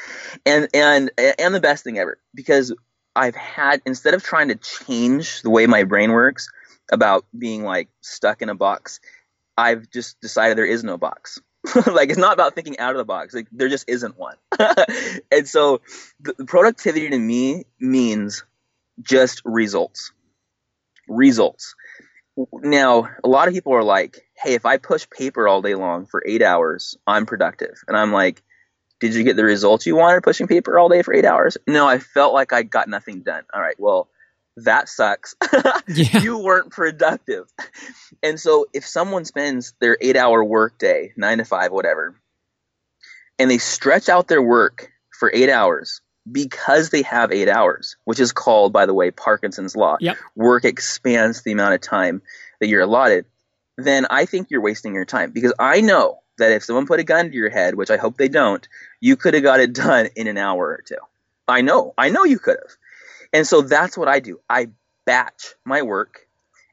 and 0.46 0.68
and 0.74 1.10
and 1.18 1.56
the 1.56 1.62
best 1.62 1.86
thing 1.86 1.98
ever 2.00 2.18
because 2.36 2.74
I've 3.16 3.36
had 3.36 3.82
instead 3.86 4.14
of 4.14 4.24
trying 4.24 4.50
to 4.50 4.56
change 4.56 5.42
the 5.42 5.50
way 5.50 5.66
my 5.68 5.84
brain 5.86 6.12
works 6.12 6.50
about 6.92 7.26
being 7.38 7.64
like 7.64 7.88
stuck 8.02 8.42
in 8.42 8.50
a 8.50 8.56
box, 8.56 9.00
I've 9.58 9.90
just 9.90 10.20
decided 10.20 10.58
there 10.58 10.66
is 10.66 10.84
no 10.84 10.98
box. 10.98 11.40
like 11.86 12.10
it's 12.10 12.20
not 12.20 12.34
about 12.34 12.56
thinking 12.56 12.78
out 12.80 12.92
of 12.92 12.98
the 12.98 13.06
box. 13.06 13.34
Like 13.34 13.48
there 13.54 13.70
just 13.70 13.88
isn't 13.88 14.18
one. 14.18 14.36
and 15.32 15.48
so 15.48 15.80
the, 16.20 16.34
the 16.40 16.46
productivity 16.46 17.10
to 17.10 17.18
me 17.18 17.64
means 17.80 18.44
just 19.02 19.42
results. 19.46 20.12
Results. 21.08 21.76
Now, 22.54 23.10
a 23.24 23.28
lot 23.28 23.48
of 23.48 23.54
people 23.54 23.74
are 23.74 23.84
like, 23.84 24.26
"Hey, 24.36 24.54
if 24.56 24.66
I 24.66 24.78
push 24.78 25.08
paper 25.10 25.48
all 25.48 25.62
day 25.62 25.76
long 25.76 26.06
for 26.08 26.24
8 26.26 26.42
hours, 26.42 26.98
I'm 27.06 27.26
productive." 27.26 27.76
And 27.88 27.96
I'm 27.96 28.12
like, 28.12 28.42
"Did 29.00 29.14
you 29.14 29.24
get 29.24 29.36
the 29.36 29.44
results 29.44 29.86
you 29.86 29.96
wanted 29.96 30.24
pushing 30.24 30.48
paper 30.48 30.80
all 30.80 30.90
day 30.90 31.04
for 31.04 31.14
8 31.14 31.26
hours?" 31.26 31.58
No, 31.68 31.88
I 31.88 32.00
felt 32.00 32.34
like 32.34 32.52
I 32.52 32.64
got 32.64 32.88
nothing 32.88 33.22
done. 33.22 33.44
All 33.54 33.62
right, 33.62 33.80
well, 33.80 34.10
that 34.58 34.90
sucks. 34.90 35.36
Yeah. 35.88 36.20
you 36.20 36.38
weren't 36.40 36.72
productive. 36.72 37.46
And 38.24 38.40
so 38.40 38.68
if 38.74 38.88
someone 38.88 39.26
spends 39.26 39.74
their 39.82 39.98
eight 40.00 40.16
hour 40.16 40.44
work 40.44 40.78
day, 40.78 41.12
nine 41.18 41.40
to 41.40 41.46
five, 41.46 41.72
whatever, 41.72 42.16
and 43.38 43.52
they 43.52 43.58
stretch 43.58 44.08
out 44.10 44.28
their 44.28 44.42
work 44.42 44.90
for 45.12 45.30
eight 45.34 45.50
hours 45.50 46.02
because 46.30 46.90
they 46.90 47.02
have 47.04 47.32
eight 47.32 47.50
hours, 47.50 47.98
which 48.06 48.20
is 48.20 48.32
called, 48.32 48.74
by 48.74 48.86
the 48.86 48.94
way, 48.94 49.12
Parkinson's 49.12 49.76
Law. 49.76 49.98
Yep. 50.00 50.18
Work 50.36 50.66
expands 50.66 51.42
the 51.42 51.52
amount 51.52 51.76
of 51.76 51.82
time 51.82 52.22
that 52.60 52.68
you're 52.68 52.82
allotted, 52.82 53.26
then 53.78 54.06
I 54.10 54.26
think 54.26 54.50
you're 54.50 54.62
wasting 54.62 54.94
your 54.94 55.06
time 55.06 55.32
because 55.32 55.54
I 55.60 55.82
know 55.82 56.20
that 56.38 56.52
if 56.52 56.64
someone 56.64 56.88
put 56.88 57.00
a 57.00 57.04
gun 57.04 57.30
to 57.30 57.36
your 57.36 57.50
head, 57.50 57.76
which 57.76 57.92
I 57.92 57.98
hope 57.98 58.18
they 58.18 58.30
don't, 58.30 58.68
you 59.00 59.16
could 59.16 59.34
have 59.34 59.44
got 59.44 59.60
it 59.60 59.74
done 59.74 60.10
in 60.16 60.28
an 60.28 60.38
hour 60.38 60.68
or 60.68 60.84
two. 60.86 60.96
I 61.48 61.62
know. 61.62 61.94
I 61.98 62.10
know 62.10 62.24
you 62.24 62.40
could 62.40 62.58
have. 62.62 62.76
And 63.34 63.48
so 63.48 63.62
that's 63.62 63.98
what 63.98 64.08
I 64.08 64.20
do. 64.20 64.40
I 64.50 64.70
batch 65.06 65.56
my 65.66 65.82
work 65.82 66.28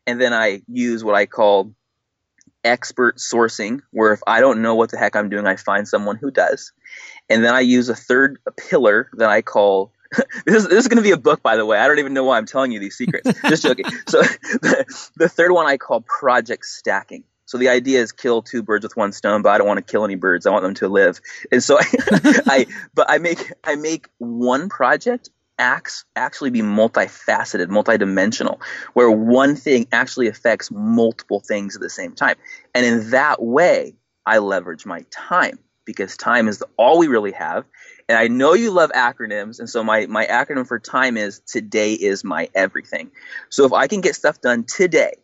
and 0.07 0.21
then 0.21 0.33
I 0.33 0.63
use 0.69 1.03
what 1.03 1.15
I 1.15 1.27
call 1.27 1.75
expert 2.63 3.17
sourcing, 3.17 3.81
where 3.91 4.13
if 4.13 4.21
I 4.27 4.41
don't 4.41 4.63
know 4.63 4.75
what 4.75 4.91
the 4.91 4.99
heck 4.99 5.17
I'm 5.17 5.31
doing, 5.31 5.47
I 5.47 5.57
find 5.57 5.89
someone 5.89 6.17
who 6.17 6.31
does. 6.31 6.73
And 7.31 7.45
then 7.45 7.55
I 7.55 7.61
use 7.61 7.89
a 7.89 7.95
third 7.95 8.39
pillar 8.57 9.09
that 9.15 9.31
I 9.31 9.41
call 9.41 9.93
this 10.45 10.57
is, 10.57 10.69
this 10.69 10.79
is 10.79 10.89
going 10.89 10.97
to 10.97 11.03
be 11.03 11.13
a 11.13 11.17
book, 11.17 11.43
by 11.43 11.57
the 11.57 11.65
way. 11.65 11.79
I 11.79 11.87
don't 11.87 12.01
even 12.01 12.15
know 12.15 12.25
why 12.25 12.37
I'm 12.37 12.47
telling 12.47 12.73
you 12.73 12.81
these 12.81 12.97
secrets. 12.97 13.31
Just 13.49 13.63
joking. 13.63 13.85
So 14.09 14.23
the, 14.23 15.11
the 15.17 15.29
third 15.29 15.53
one 15.53 15.67
I 15.67 15.77
call 15.77 16.01
project 16.01 16.67
stacking. 16.67 17.25
So 17.47 17.59
the 17.59 17.69
idea 17.69 18.01
is 18.01 18.13
kill 18.13 18.43
two 18.43 18.63
birds 18.63 18.85
with 18.85 18.97
one 18.97 19.13
stone, 19.13 19.43
but 19.43 19.51
I 19.51 19.59
don't 19.59 19.67
want 19.67 19.85
to 19.85 19.91
kill 19.91 20.05
any 20.05 20.15
birds. 20.15 20.47
I 20.47 20.51
want 20.51 20.63
them 20.63 20.75
to 20.75 20.89
live. 20.89 21.21
And 21.51 21.63
so 21.63 21.79
I, 21.79 21.85
I 22.47 22.67
but 22.95 23.11
I 23.11 23.19
make 23.19 23.53
I 23.65 23.75
make 23.75 24.09
one 24.19 24.69
project 24.69 25.31
acts 25.59 26.05
actually 26.17 26.51
be 26.51 26.63
multifaceted, 26.63 27.67
multidimensional, 27.67 28.61
where 28.95 29.11
one 29.11 29.57
thing 29.57 29.87
actually 29.93 30.29
affects 30.29 30.71
multiple 30.71 31.41
things 31.41 31.75
at 31.75 31.83
the 31.83 31.91
same 31.91 32.15
time. 32.15 32.37
And 32.75 32.87
in 32.87 33.11
that 33.11 33.43
way, 33.43 33.97
I 34.25 34.39
leverage 34.39 34.87
my 34.87 35.05
time 35.11 35.59
because 35.85 36.17
time 36.17 36.49
is 36.49 36.63
all 36.77 36.99
we 36.99 37.09
really 37.09 37.33
have. 37.33 37.65
And 38.09 38.19
I 38.19 38.29
know 38.29 38.55
you 38.55 38.71
love 38.73 38.91
acronyms, 38.91 39.61
and 39.61 39.71
so 39.71 39.85
my, 39.85 40.07
my 40.07 40.27
acronym 40.27 40.67
for 40.67 40.79
time 40.79 41.17
is 41.17 41.41
today 41.47 41.93
is 41.93 42.25
my 42.25 42.49
everything. 42.55 43.11
So 43.51 43.65
if 43.65 43.73
I 43.73 43.87
can 43.87 44.01
get 44.01 44.17
stuff 44.17 44.41
done 44.41 44.65
today 44.65 45.15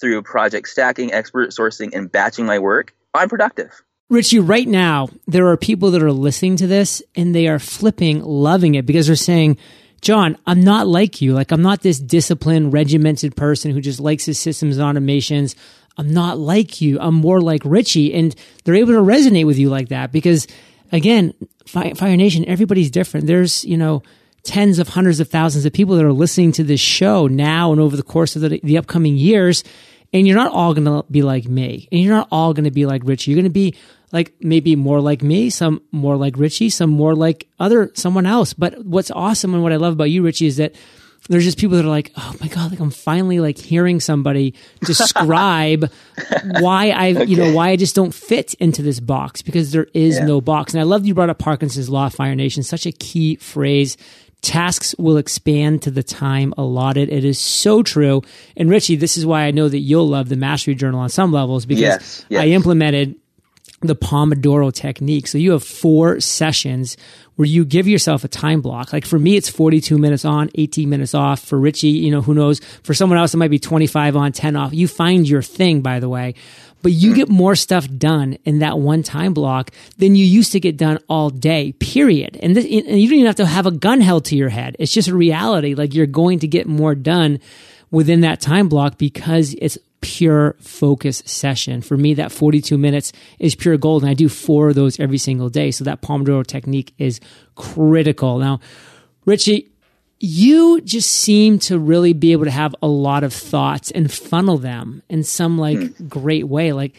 through 0.00 0.22
project 0.22 0.68
stacking, 0.68 1.12
expert 1.12 1.50
sourcing, 1.50 1.94
and 1.94 2.10
batching 2.10 2.46
my 2.46 2.58
work, 2.58 2.94
I'm 3.14 3.28
productive. 3.28 3.82
Richie, 4.08 4.38
right 4.38 4.68
now, 4.68 5.08
there 5.26 5.48
are 5.48 5.56
people 5.56 5.90
that 5.90 6.02
are 6.02 6.12
listening 6.12 6.56
to 6.58 6.68
this 6.68 7.02
and 7.16 7.34
they 7.34 7.48
are 7.48 7.58
flipping, 7.58 8.22
loving 8.22 8.76
it 8.76 8.86
because 8.86 9.08
they're 9.08 9.16
saying, 9.16 9.58
John, 10.00 10.36
I'm 10.46 10.60
not 10.60 10.86
like 10.86 11.20
you. 11.20 11.34
Like, 11.34 11.50
I'm 11.50 11.62
not 11.62 11.80
this 11.82 11.98
disciplined, 11.98 12.72
regimented 12.72 13.34
person 13.34 13.72
who 13.72 13.80
just 13.80 13.98
likes 13.98 14.24
his 14.24 14.38
systems 14.38 14.76
and 14.76 14.86
automations. 14.86 15.56
I'm 15.96 16.12
not 16.12 16.38
like 16.38 16.80
you. 16.80 16.98
I'm 17.00 17.14
more 17.14 17.40
like 17.40 17.62
Richie. 17.64 18.14
And 18.14 18.34
they're 18.64 18.74
able 18.74 18.92
to 18.94 19.00
resonate 19.00 19.46
with 19.46 19.58
you 19.58 19.70
like 19.70 19.88
that 19.88 20.12
because, 20.12 20.46
again, 20.92 21.34
Fire 21.66 22.16
Nation, 22.16 22.44
everybody's 22.46 22.90
different. 22.90 23.26
There's, 23.26 23.64
you 23.64 23.76
know, 23.76 24.02
tens 24.44 24.78
of 24.78 24.88
hundreds 24.88 25.20
of 25.20 25.28
thousands 25.28 25.66
of 25.66 25.72
people 25.72 25.96
that 25.96 26.04
are 26.04 26.12
listening 26.12 26.52
to 26.52 26.64
this 26.64 26.80
show 26.80 27.26
now 27.26 27.72
and 27.72 27.80
over 27.80 27.96
the 27.96 28.02
course 28.02 28.36
of 28.36 28.42
the, 28.42 28.60
the 28.62 28.78
upcoming 28.78 29.16
years. 29.16 29.64
And 30.12 30.26
you're 30.26 30.36
not 30.36 30.52
all 30.52 30.72
going 30.72 30.84
to 30.84 31.04
be 31.10 31.22
like 31.22 31.46
me. 31.46 31.88
And 31.90 32.00
you're 32.00 32.14
not 32.14 32.28
all 32.30 32.54
going 32.54 32.64
to 32.64 32.70
be 32.70 32.86
like 32.86 33.02
Richie. 33.04 33.30
You're 33.30 33.36
going 33.36 33.44
to 33.44 33.50
be 33.50 33.74
like 34.12 34.34
maybe 34.40 34.76
more 34.76 35.00
like 35.00 35.22
me, 35.22 35.50
some 35.50 35.82
more 35.90 36.16
like 36.16 36.38
Richie, 36.38 36.70
some 36.70 36.90
more 36.90 37.14
like 37.14 37.48
other 37.58 37.90
someone 37.94 38.24
else. 38.24 38.54
But 38.54 38.84
what's 38.84 39.10
awesome 39.10 39.52
and 39.52 39.62
what 39.62 39.72
I 39.72 39.76
love 39.76 39.94
about 39.94 40.10
you, 40.10 40.22
Richie, 40.22 40.46
is 40.46 40.58
that 40.58 40.76
there's 41.28 41.44
just 41.44 41.58
people 41.58 41.76
that 41.76 41.84
are 41.84 41.88
like, 41.88 42.12
oh 42.16 42.34
my 42.40 42.48
god, 42.48 42.70
like 42.70 42.80
I'm 42.80 42.90
finally 42.90 43.40
like 43.40 43.58
hearing 43.58 44.00
somebody 44.00 44.54
describe 44.84 45.90
why 46.60 46.90
I, 46.90 47.06
you 47.08 47.36
know, 47.36 47.52
why 47.52 47.70
I 47.70 47.76
just 47.76 47.94
don't 47.94 48.14
fit 48.14 48.54
into 48.54 48.82
this 48.82 49.00
box 49.00 49.42
because 49.42 49.72
there 49.72 49.86
is 49.94 50.16
Yeah. 50.18 50.26
no 50.26 50.40
box. 50.40 50.72
And 50.74 50.80
I 50.80 50.84
love 50.84 51.06
you 51.06 51.14
brought 51.14 51.30
up 51.30 51.38
Parkinson's 51.38 51.90
law, 51.90 52.08
Fire 52.08 52.34
Nation, 52.34 52.62
such 52.62 52.86
a 52.86 52.92
key 52.92 53.36
phrase. 53.36 53.96
Tasks 54.42 54.94
will 54.98 55.16
expand 55.16 55.82
to 55.82 55.90
the 55.90 56.02
time 56.04 56.54
allotted. 56.56 57.08
It 57.08 57.24
is 57.24 57.38
so 57.38 57.82
true. 57.82 58.22
And 58.56 58.70
Richie, 58.70 58.94
this 58.96 59.16
is 59.16 59.26
why 59.26 59.42
I 59.42 59.50
know 59.50 59.68
that 59.68 59.78
you'll 59.78 60.08
love 60.08 60.28
the 60.28 60.36
Mastery 60.36 60.74
Journal 60.76 61.00
on 61.00 61.08
some 61.08 61.32
levels 61.32 61.66
because 61.66 61.80
Yes, 61.82 62.24
yes. 62.28 62.42
I 62.42 62.46
implemented 62.48 63.16
the 63.80 63.96
Pomodoro 63.96 64.72
technique. 64.72 65.26
So 65.26 65.38
you 65.38 65.52
have 65.52 65.62
four 65.62 66.20
sessions 66.20 66.96
where 67.36 67.46
you 67.46 67.64
give 67.64 67.86
yourself 67.86 68.24
a 68.24 68.28
time 68.28 68.62
block. 68.62 68.92
Like 68.92 69.04
for 69.04 69.18
me, 69.18 69.36
it's 69.36 69.48
42 69.48 69.98
minutes 69.98 70.24
on, 70.24 70.50
18 70.54 70.88
minutes 70.88 71.14
off. 71.14 71.40
For 71.40 71.58
Richie, 71.58 71.88
you 71.88 72.10
know, 72.10 72.22
who 72.22 72.34
knows? 72.34 72.60
For 72.82 72.94
someone 72.94 73.18
else, 73.18 73.34
it 73.34 73.36
might 73.36 73.50
be 73.50 73.58
25 73.58 74.16
on, 74.16 74.32
10 74.32 74.56
off. 74.56 74.72
You 74.72 74.88
find 74.88 75.28
your 75.28 75.42
thing, 75.42 75.82
by 75.82 76.00
the 76.00 76.08
way. 76.08 76.34
But 76.82 76.92
you 76.92 77.14
get 77.14 77.28
more 77.28 77.56
stuff 77.56 77.88
done 77.98 78.38
in 78.44 78.60
that 78.60 78.78
one 78.78 79.02
time 79.02 79.34
block 79.34 79.72
than 79.98 80.14
you 80.14 80.24
used 80.24 80.52
to 80.52 80.60
get 80.60 80.76
done 80.76 80.98
all 81.08 81.30
day, 81.30 81.72
period. 81.72 82.38
And, 82.40 82.54
this, 82.54 82.64
and 82.64 82.72
you 82.72 83.08
don't 83.08 83.18
even 83.18 83.26
have 83.26 83.36
to 83.36 83.46
have 83.46 83.66
a 83.66 83.70
gun 83.70 84.00
held 84.00 84.26
to 84.26 84.36
your 84.36 84.50
head. 84.50 84.76
It's 84.78 84.92
just 84.92 85.08
a 85.08 85.16
reality. 85.16 85.74
Like 85.74 85.94
you're 85.94 86.06
going 86.06 86.38
to 86.40 86.46
get 86.46 86.66
more 86.66 86.94
done 86.94 87.40
within 87.90 88.20
that 88.22 88.40
time 88.40 88.68
block 88.68 88.98
because 88.98 89.54
it's 89.60 89.78
pure 90.00 90.56
focus 90.60 91.22
session. 91.26 91.82
For 91.82 91.96
me, 91.96 92.14
that 92.14 92.32
42 92.32 92.78
minutes 92.78 93.12
is 93.38 93.54
pure 93.54 93.76
gold. 93.76 94.02
And 94.02 94.10
I 94.10 94.14
do 94.14 94.28
four 94.28 94.68
of 94.68 94.74
those 94.74 94.98
every 95.00 95.18
single 95.18 95.48
day. 95.48 95.70
So 95.70 95.84
that 95.84 96.02
Pomodoro 96.02 96.46
technique 96.46 96.94
is 96.98 97.20
critical. 97.54 98.38
Now, 98.38 98.60
Richie, 99.24 99.70
you 100.18 100.80
just 100.80 101.10
seem 101.10 101.58
to 101.60 101.78
really 101.78 102.12
be 102.12 102.32
able 102.32 102.44
to 102.44 102.50
have 102.50 102.74
a 102.82 102.86
lot 102.86 103.24
of 103.24 103.32
thoughts 103.32 103.90
and 103.90 104.10
funnel 104.12 104.58
them 104.58 105.02
in 105.08 105.22
some 105.22 105.58
like 105.58 105.78
hmm. 105.78 106.06
great 106.08 106.48
way. 106.48 106.72
Like, 106.72 106.96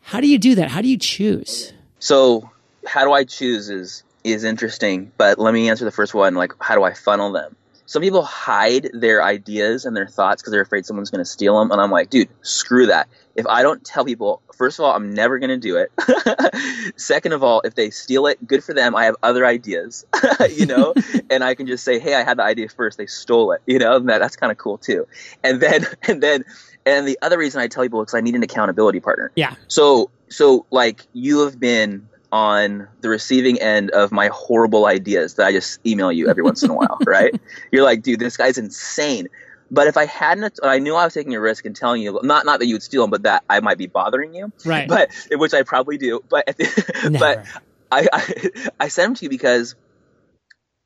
how 0.00 0.20
do 0.20 0.28
you 0.28 0.38
do 0.38 0.54
that? 0.56 0.70
How 0.70 0.80
do 0.80 0.88
you 0.88 0.98
choose? 0.98 1.72
So, 1.98 2.50
how 2.86 3.04
do 3.04 3.12
I 3.12 3.24
choose 3.24 3.70
is 3.70 4.02
is 4.24 4.44
interesting, 4.44 5.10
but 5.16 5.38
let 5.38 5.52
me 5.52 5.68
answer 5.68 5.84
the 5.84 5.90
first 5.90 6.14
one. 6.14 6.34
Like, 6.34 6.52
how 6.60 6.74
do 6.76 6.82
I 6.82 6.94
funnel 6.94 7.32
them? 7.32 7.56
Some 7.92 8.00
people 8.00 8.22
hide 8.22 8.88
their 8.94 9.22
ideas 9.22 9.84
and 9.84 9.94
their 9.94 10.08
thoughts 10.08 10.40
because 10.40 10.50
they're 10.50 10.62
afraid 10.62 10.86
someone's 10.86 11.10
going 11.10 11.18
to 11.18 11.30
steal 11.30 11.58
them. 11.58 11.70
And 11.70 11.78
I'm 11.78 11.90
like, 11.90 12.08
dude, 12.08 12.30
screw 12.40 12.86
that. 12.86 13.06
If 13.36 13.46
I 13.46 13.60
don't 13.60 13.84
tell 13.84 14.02
people, 14.02 14.40
first 14.56 14.78
of 14.78 14.86
all, 14.86 14.96
I'm 14.96 15.12
never 15.12 15.38
going 15.38 15.50
to 15.50 15.58
do 15.58 15.76
it. 15.76 15.92
Second 16.98 17.34
of 17.34 17.42
all, 17.42 17.60
if 17.66 17.74
they 17.74 17.90
steal 17.90 18.28
it, 18.28 18.46
good 18.46 18.64
for 18.64 18.72
them. 18.72 18.96
I 18.96 19.04
have 19.04 19.16
other 19.22 19.44
ideas, 19.44 20.06
you 20.50 20.64
know, 20.64 20.94
and 21.30 21.44
I 21.44 21.54
can 21.54 21.66
just 21.66 21.84
say, 21.84 21.98
hey, 21.98 22.14
I 22.14 22.24
had 22.24 22.38
the 22.38 22.44
idea 22.44 22.70
first. 22.70 22.96
They 22.96 23.04
stole 23.04 23.52
it, 23.52 23.60
you 23.66 23.78
know, 23.78 23.98
that, 23.98 24.20
that's 24.20 24.36
kind 24.36 24.50
of 24.50 24.56
cool 24.56 24.78
too. 24.78 25.06
And 25.44 25.60
then, 25.60 25.84
and 26.08 26.22
then, 26.22 26.46
and 26.86 27.06
the 27.06 27.18
other 27.20 27.36
reason 27.36 27.60
I 27.60 27.68
tell 27.68 27.82
people 27.82 28.02
is 28.02 28.14
I 28.14 28.22
need 28.22 28.36
an 28.36 28.42
accountability 28.42 29.00
partner. 29.00 29.32
Yeah. 29.34 29.54
So, 29.68 30.10
so 30.30 30.64
like 30.70 31.02
you 31.12 31.44
have 31.44 31.60
been 31.60 32.08
on 32.32 32.88
the 33.02 33.10
receiving 33.10 33.60
end 33.60 33.90
of 33.90 34.10
my 34.10 34.28
horrible 34.32 34.86
ideas 34.86 35.34
that 35.34 35.46
I 35.46 35.52
just 35.52 35.86
email 35.86 36.10
you 36.10 36.28
every 36.28 36.42
once 36.42 36.62
in 36.62 36.70
a 36.70 36.74
while, 36.74 36.98
right? 37.06 37.38
You're 37.70 37.84
like, 37.84 38.02
dude, 38.02 38.18
this 38.18 38.38
guy's 38.38 38.56
insane. 38.56 39.28
But 39.70 39.86
if 39.86 39.96
I 39.96 40.06
hadn't, 40.06 40.58
I 40.62 40.78
knew 40.78 40.94
I 40.94 41.04
was 41.04 41.14
taking 41.14 41.34
a 41.34 41.40
risk 41.40 41.66
and 41.66 41.76
telling 41.76 42.02
you, 42.02 42.18
not 42.22 42.44
not 42.44 42.60
that 42.60 42.66
you 42.66 42.74
would 42.74 42.82
steal 42.82 43.02
them, 43.02 43.10
but 43.10 43.22
that 43.22 43.44
I 43.48 43.60
might 43.60 43.78
be 43.78 43.86
bothering 43.86 44.34
you, 44.34 44.52
right? 44.64 44.88
But 44.88 45.10
which 45.30 45.54
I 45.54 45.62
probably 45.62 45.98
do. 45.98 46.20
But 46.28 46.44
but 47.18 47.46
I, 47.90 48.06
I 48.12 48.50
I 48.80 48.88
sent 48.88 49.08
them 49.08 49.14
to 49.16 49.24
you 49.24 49.30
because 49.30 49.74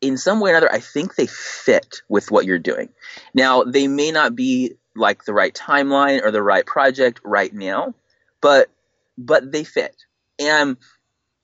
in 0.01 0.19
some 0.19 0.41
way 0.41 0.51
or 0.51 0.55
another, 0.55 0.73
I 0.73 0.81
think 0.81 1.15
they 1.15 1.27
fit 1.27 2.03
with 2.09 2.31
what 2.31 2.45
you're 2.45 2.61
doing. 2.61 2.91
Now 3.35 3.65
they 3.65 3.89
may 3.89 4.13
not 4.13 4.37
be 4.37 4.75
like 4.95 5.25
the 5.25 5.33
right 5.33 5.55
timeline 5.55 6.23
or 6.23 6.31
the 6.31 6.43
right 6.43 6.65
project 6.65 7.21
right 7.25 7.53
now, 7.53 7.95
but 8.41 8.71
but 9.19 9.51
they 9.51 9.65
fit. 9.65 9.97
And 10.39 10.77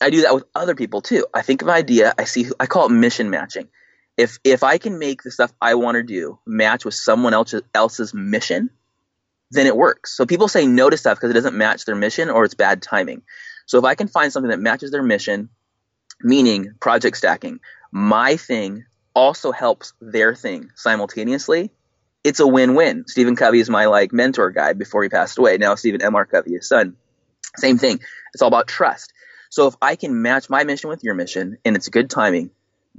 I 0.02 0.10
do 0.10 0.22
that 0.22 0.34
with 0.34 0.44
other 0.54 0.74
people 0.74 1.00
too. 1.00 1.26
I 1.32 1.42
think 1.42 1.62
of 1.62 1.68
an 1.68 1.74
idea, 1.74 2.12
I 2.18 2.24
see, 2.24 2.46
I 2.58 2.66
call 2.66 2.86
it 2.86 2.90
mission 2.90 3.30
matching. 3.30 3.68
If 4.16 4.38
if 4.44 4.62
I 4.62 4.78
can 4.78 4.98
make 4.98 5.22
the 5.22 5.30
stuff 5.30 5.52
I 5.60 5.74
want 5.74 5.94
to 5.94 6.02
do 6.02 6.38
match 6.46 6.84
with 6.84 6.94
someone 6.94 7.32
else's 7.32 7.62
else's 7.74 8.12
mission, 8.12 8.70
then 9.50 9.66
it 9.66 9.76
works. 9.76 10.14
So 10.16 10.26
people 10.26 10.48
say 10.48 10.66
no 10.66 10.90
to 10.90 10.96
stuff 10.96 11.18
because 11.18 11.30
it 11.30 11.34
doesn't 11.34 11.56
match 11.56 11.84
their 11.84 11.94
mission 11.94 12.28
or 12.28 12.44
it's 12.44 12.54
bad 12.54 12.82
timing. 12.82 13.22
So 13.66 13.78
if 13.78 13.84
I 13.84 13.94
can 13.94 14.08
find 14.08 14.32
something 14.32 14.50
that 14.50 14.60
matches 14.60 14.90
their 14.90 15.02
mission, 15.02 15.48
meaning 16.20 16.74
project 16.80 17.16
stacking, 17.16 17.60
my 17.90 18.36
thing 18.36 18.84
also 19.14 19.52
helps 19.52 19.92
their 20.00 20.34
thing 20.34 20.70
simultaneously, 20.74 21.70
it's 22.24 22.40
a 22.40 22.46
win-win. 22.46 23.04
Stephen 23.06 23.36
Covey 23.36 23.60
is 23.60 23.68
my 23.70 23.86
like 23.86 24.12
mentor 24.12 24.50
guy 24.50 24.72
before 24.72 25.02
he 25.02 25.08
passed 25.08 25.38
away. 25.38 25.58
Now 25.58 25.74
Stephen 25.74 26.02
M. 26.02 26.14
R. 26.14 26.26
Covey, 26.26 26.52
his 26.52 26.68
son. 26.68 26.96
Same 27.56 27.78
thing. 27.78 28.00
It's 28.32 28.42
all 28.42 28.48
about 28.48 28.68
trust. 28.68 29.12
So 29.52 29.66
if 29.66 29.74
I 29.82 29.96
can 29.96 30.22
match 30.22 30.48
my 30.48 30.64
mission 30.64 30.88
with 30.88 31.04
your 31.04 31.12
mission 31.12 31.58
and 31.62 31.76
it's 31.76 31.90
good 31.90 32.08
timing, 32.08 32.48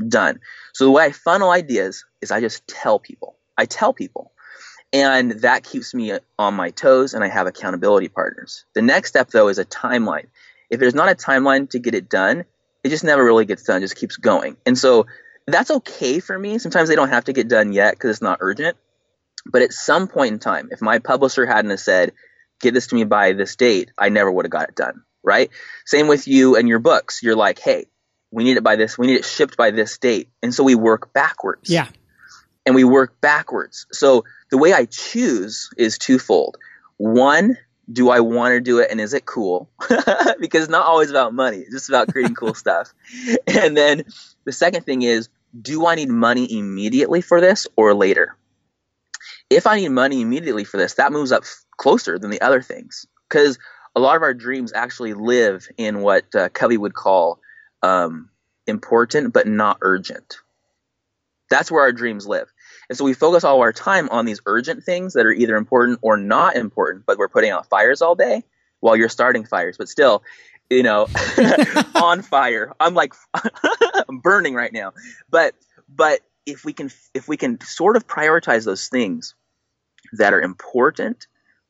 done. 0.07 0.39
So 0.75 0.85
the 0.85 0.91
way 0.91 1.05
I 1.05 1.11
funnel 1.11 1.49
ideas 1.49 2.05
is 2.21 2.29
I 2.29 2.41
just 2.41 2.67
tell 2.67 2.99
people. 2.99 3.35
I 3.57 3.65
tell 3.65 3.91
people. 3.91 4.31
And 4.93 5.31
that 5.41 5.63
keeps 5.63 5.95
me 5.95 6.13
on 6.37 6.53
my 6.53 6.69
toes 6.69 7.15
and 7.15 7.23
I 7.23 7.27
have 7.27 7.47
accountability 7.47 8.07
partners. 8.07 8.65
The 8.75 8.83
next 8.83 9.09
step 9.09 9.31
though 9.31 9.47
is 9.47 9.57
a 9.57 9.65
timeline. 9.65 10.27
If 10.69 10.79
there's 10.79 10.93
not 10.93 11.09
a 11.09 11.15
timeline 11.15 11.71
to 11.71 11.79
get 11.79 11.95
it 11.95 12.07
done, 12.07 12.45
it 12.83 12.89
just 12.89 13.03
never 13.03 13.25
really 13.25 13.45
gets 13.45 13.63
done, 13.63 13.77
it 13.77 13.85
just 13.85 13.95
keeps 13.95 14.17
going. 14.17 14.55
And 14.63 14.77
so 14.77 15.07
that's 15.47 15.71
okay 15.71 16.19
for 16.19 16.37
me. 16.37 16.59
Sometimes 16.59 16.87
they 16.87 16.95
don't 16.95 17.09
have 17.09 17.25
to 17.25 17.33
get 17.33 17.47
done 17.47 17.73
yet 17.73 17.95
because 17.95 18.11
it's 18.11 18.21
not 18.21 18.37
urgent. 18.41 18.77
But 19.43 19.63
at 19.63 19.73
some 19.73 20.07
point 20.07 20.33
in 20.33 20.39
time, 20.39 20.69
if 20.71 20.83
my 20.83 20.99
publisher 20.99 21.47
hadn't 21.47 21.75
said, 21.79 22.11
get 22.61 22.75
this 22.75 22.85
to 22.87 22.95
me 22.95 23.05
by 23.05 23.33
this 23.33 23.55
date, 23.55 23.89
I 23.97 24.09
never 24.09 24.31
would 24.31 24.45
have 24.45 24.51
got 24.51 24.69
it 24.69 24.75
done 24.75 25.03
right? 25.23 25.49
Same 25.85 26.07
with 26.07 26.27
you 26.27 26.55
and 26.55 26.67
your 26.67 26.79
books. 26.79 27.21
You're 27.23 27.35
like, 27.35 27.59
hey, 27.59 27.85
we 28.31 28.43
need 28.43 28.57
it 28.57 28.63
by 28.63 28.75
this, 28.75 28.97
we 28.97 29.07
need 29.07 29.15
it 29.15 29.25
shipped 29.25 29.57
by 29.57 29.71
this 29.71 29.97
date. 29.97 30.29
And 30.41 30.53
so 30.53 30.63
we 30.63 30.75
work 30.75 31.13
backwards. 31.13 31.69
Yeah. 31.69 31.87
And 32.65 32.75
we 32.75 32.83
work 32.83 33.19
backwards. 33.21 33.85
So 33.91 34.25
the 34.49 34.57
way 34.57 34.73
I 34.73 34.85
choose 34.85 35.69
is 35.77 35.97
twofold. 35.97 36.57
One, 36.97 37.57
do 37.91 38.09
I 38.09 38.21
want 38.21 38.53
to 38.53 38.61
do 38.61 38.79
it 38.79 38.89
and 38.89 38.99
is 38.99 39.13
it 39.13 39.25
cool? 39.25 39.69
because 40.39 40.63
it's 40.63 40.69
not 40.69 40.85
always 40.85 41.09
about 41.09 41.33
money, 41.33 41.57
it's 41.57 41.71
just 41.71 41.89
about 41.89 42.07
creating 42.07 42.35
cool 42.35 42.53
stuff. 42.55 42.93
And 43.45 43.75
then 43.77 44.05
the 44.45 44.51
second 44.51 44.83
thing 44.83 45.01
is, 45.03 45.29
do 45.59 45.85
I 45.85 45.95
need 45.95 46.09
money 46.09 46.57
immediately 46.57 47.21
for 47.21 47.39
this 47.39 47.67
or 47.75 47.93
later? 47.93 48.35
If 49.49 49.67
I 49.67 49.75
need 49.75 49.89
money 49.89 50.21
immediately 50.21 50.63
for 50.63 50.77
this, 50.77 50.95
that 50.95 51.11
moves 51.11 51.31
up 51.31 51.43
closer 51.77 52.17
than 52.17 52.31
the 52.31 52.41
other 52.41 52.61
things. 52.61 53.05
Because 53.29 53.59
a 53.95 53.99
lot 53.99 54.15
of 54.15 54.21
our 54.21 54.33
dreams 54.33 54.73
actually 54.73 55.13
live 55.13 55.67
in 55.77 56.01
what 56.01 56.25
uh, 56.35 56.49
Covey 56.49 56.77
would 56.77 56.93
call 56.93 57.39
um, 57.81 58.29
important 58.67 59.33
but 59.33 59.47
not 59.47 59.77
urgent. 59.81 60.37
That's 61.49 61.69
where 61.69 61.83
our 61.83 61.91
dreams 61.91 62.25
live. 62.25 62.51
And 62.89 62.97
so 62.97 63.05
we 63.05 63.13
focus 63.13 63.43
all 63.43 63.61
our 63.61 63.73
time 63.73 64.09
on 64.09 64.25
these 64.25 64.41
urgent 64.45 64.83
things 64.83 65.13
that 65.13 65.25
are 65.25 65.31
either 65.31 65.55
important 65.55 65.99
or 66.01 66.17
not 66.17 66.55
important, 66.55 67.05
but 67.05 67.17
we're 67.17 67.29
putting 67.29 67.51
out 67.51 67.67
fires 67.67 68.01
all 68.01 68.15
day 68.15 68.43
while 68.79 68.95
you're 68.95 69.09
starting 69.09 69.45
fires. 69.45 69.77
But 69.77 69.89
still, 69.89 70.23
you 70.69 70.83
know, 70.83 71.07
on 71.95 72.21
fire. 72.23 72.73
I'm 72.79 72.95
like, 72.95 73.13
I'm 74.09 74.19
burning 74.19 74.55
right 74.55 74.73
now. 74.73 74.93
But, 75.29 75.53
but 75.87 76.21
if 76.45 76.65
we 76.65 76.73
can, 76.73 76.89
if 77.13 77.27
we 77.27 77.37
can 77.37 77.61
sort 77.61 77.95
of 77.95 78.07
prioritize 78.07 78.65
those 78.65 78.87
things 78.87 79.35
that 80.13 80.33
are 80.33 80.41
important 80.41 81.27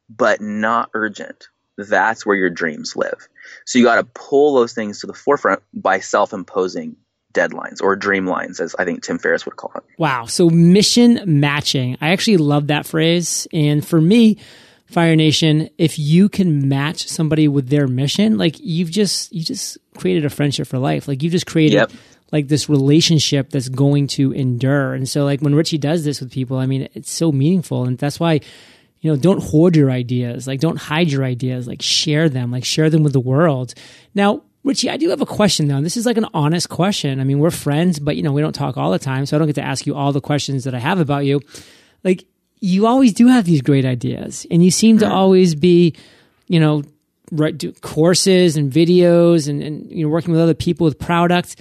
but 0.09 0.41
not 0.41 0.89
urgent, 0.93 1.47
that's 1.77 2.25
where 2.25 2.35
your 2.35 2.49
dreams 2.49 2.95
live. 2.95 3.27
So 3.65 3.79
you 3.79 3.85
got 3.85 3.95
to 3.95 4.03
pull 4.03 4.55
those 4.55 4.73
things 4.73 4.99
to 5.01 5.07
the 5.07 5.13
forefront 5.13 5.61
by 5.73 5.99
self-imposing 5.99 6.95
deadlines 7.33 7.81
or 7.81 7.97
dreamlines, 7.97 8.59
as 8.59 8.75
I 8.77 8.85
think 8.85 9.03
Tim 9.03 9.17
Ferriss 9.17 9.45
would 9.45 9.55
call 9.55 9.71
it. 9.75 9.83
Wow. 9.97 10.25
So 10.25 10.49
mission 10.49 11.21
matching. 11.25 11.97
I 11.99 12.09
actually 12.09 12.37
love 12.37 12.67
that 12.67 12.85
phrase. 12.85 13.47
And 13.51 13.85
for 13.85 13.99
me, 13.99 14.37
Fire 14.85 15.15
Nation, 15.15 15.69
if 15.79 15.97
you 15.97 16.29
can 16.29 16.69
match 16.69 17.07
somebody 17.07 17.47
with 17.47 17.69
their 17.69 17.87
mission, 17.87 18.37
like 18.37 18.57
you've 18.59 18.91
just 18.91 19.33
you 19.33 19.43
just 19.43 19.79
created 19.97 20.25
a 20.25 20.29
friendship 20.29 20.67
for 20.67 20.77
life. 20.77 21.07
Like 21.07 21.23
you've 21.23 21.31
just 21.31 21.47
created 21.47 21.77
yep. 21.77 21.91
like 22.31 22.47
this 22.47 22.69
relationship 22.69 23.49
that's 23.49 23.69
going 23.69 24.05
to 24.09 24.31
endure. 24.33 24.93
And 24.93 25.09
so 25.09 25.23
like 25.23 25.41
when 25.41 25.55
Richie 25.55 25.79
does 25.79 26.05
this 26.05 26.19
with 26.21 26.31
people, 26.31 26.57
I 26.57 26.67
mean, 26.67 26.87
it's 26.93 27.09
so 27.09 27.31
meaningful. 27.31 27.85
And 27.85 27.97
that's 27.97 28.19
why 28.19 28.41
you 29.03 29.11
know, 29.11 29.17
don't 29.17 29.43
hoard 29.43 29.75
your 29.75 29.91
ideas. 29.91 30.47
Like, 30.47 30.61
don't 30.61 30.77
hide 30.77 31.11
your 31.11 31.25
ideas. 31.25 31.67
Like, 31.67 31.81
share 31.81 32.29
them. 32.29 32.51
Like, 32.51 32.63
share 32.63 32.89
them 32.89 33.03
with 33.03 33.11
the 33.11 33.19
world. 33.19 33.73
Now, 34.15 34.43
Richie, 34.63 34.89
I 34.89 34.95
do 34.95 35.09
have 35.09 35.19
a 35.19 35.25
question 35.25 35.67
though. 35.67 35.75
And 35.75 35.85
this 35.85 35.97
is 35.97 36.05
like 36.05 36.15
an 36.15 36.27
honest 36.33 36.69
question. 36.69 37.19
I 37.19 37.25
mean, 37.25 37.39
we're 37.39 37.51
friends, 37.51 37.99
but 37.99 38.15
you 38.15 38.23
know, 38.23 38.31
we 38.31 38.41
don't 38.41 38.55
talk 38.55 38.77
all 38.77 38.91
the 38.91 38.99
time. 38.99 39.25
So 39.25 39.35
I 39.35 39.39
don't 39.39 39.47
get 39.47 39.55
to 39.55 39.61
ask 39.61 39.85
you 39.85 39.93
all 39.93 40.13
the 40.13 40.21
questions 40.21 40.63
that 40.63 40.73
I 40.73 40.79
have 40.79 40.99
about 40.99 41.25
you. 41.25 41.41
Like, 42.05 42.23
you 42.61 42.87
always 42.87 43.11
do 43.11 43.27
have 43.27 43.43
these 43.43 43.61
great 43.61 43.83
ideas 43.83 44.47
and 44.49 44.63
you 44.63 44.71
seem 44.71 44.99
to 44.99 45.05
mm. 45.05 45.11
always 45.11 45.53
be, 45.53 45.95
you 46.47 46.61
know, 46.61 46.83
right, 47.29 47.57
do 47.57 47.73
courses 47.73 48.55
and 48.55 48.71
videos 48.71 49.49
and, 49.49 49.61
and, 49.61 49.91
you 49.91 50.05
know, 50.05 50.09
working 50.09 50.31
with 50.31 50.39
other 50.39 50.53
people 50.53 50.85
with 50.85 50.97
products 50.97 51.57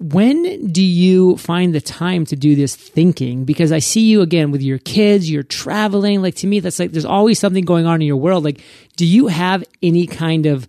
when 0.00 0.70
do 0.70 0.82
you 0.82 1.36
find 1.38 1.74
the 1.74 1.80
time 1.80 2.24
to 2.26 2.36
do 2.36 2.54
this 2.54 2.76
thinking? 2.76 3.44
Because 3.44 3.72
I 3.72 3.80
see 3.80 4.02
you 4.02 4.22
again 4.22 4.52
with 4.52 4.62
your 4.62 4.78
kids, 4.78 5.28
you're 5.28 5.42
traveling. 5.42 6.22
Like 6.22 6.36
to 6.36 6.46
me, 6.46 6.60
that's 6.60 6.78
like 6.78 6.92
there's 6.92 7.04
always 7.04 7.38
something 7.38 7.64
going 7.64 7.86
on 7.86 8.00
in 8.00 8.06
your 8.06 8.16
world. 8.16 8.44
Like, 8.44 8.60
do 8.96 9.04
you 9.04 9.26
have 9.26 9.64
any 9.82 10.06
kind 10.06 10.46
of 10.46 10.68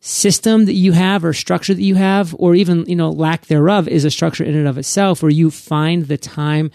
system 0.00 0.66
that 0.66 0.74
you 0.74 0.92
have 0.92 1.24
or 1.24 1.32
structure 1.32 1.74
that 1.74 1.82
you 1.82 1.96
have, 1.96 2.34
or 2.38 2.54
even, 2.54 2.86
you 2.86 2.96
know, 2.96 3.10
lack 3.10 3.46
thereof 3.46 3.88
is 3.88 4.04
a 4.04 4.10
structure 4.10 4.44
in 4.44 4.54
and 4.54 4.68
of 4.68 4.78
itself 4.78 5.22
where 5.22 5.30
you 5.30 5.50
find 5.50 6.06
the 6.06 6.16
time 6.16 6.70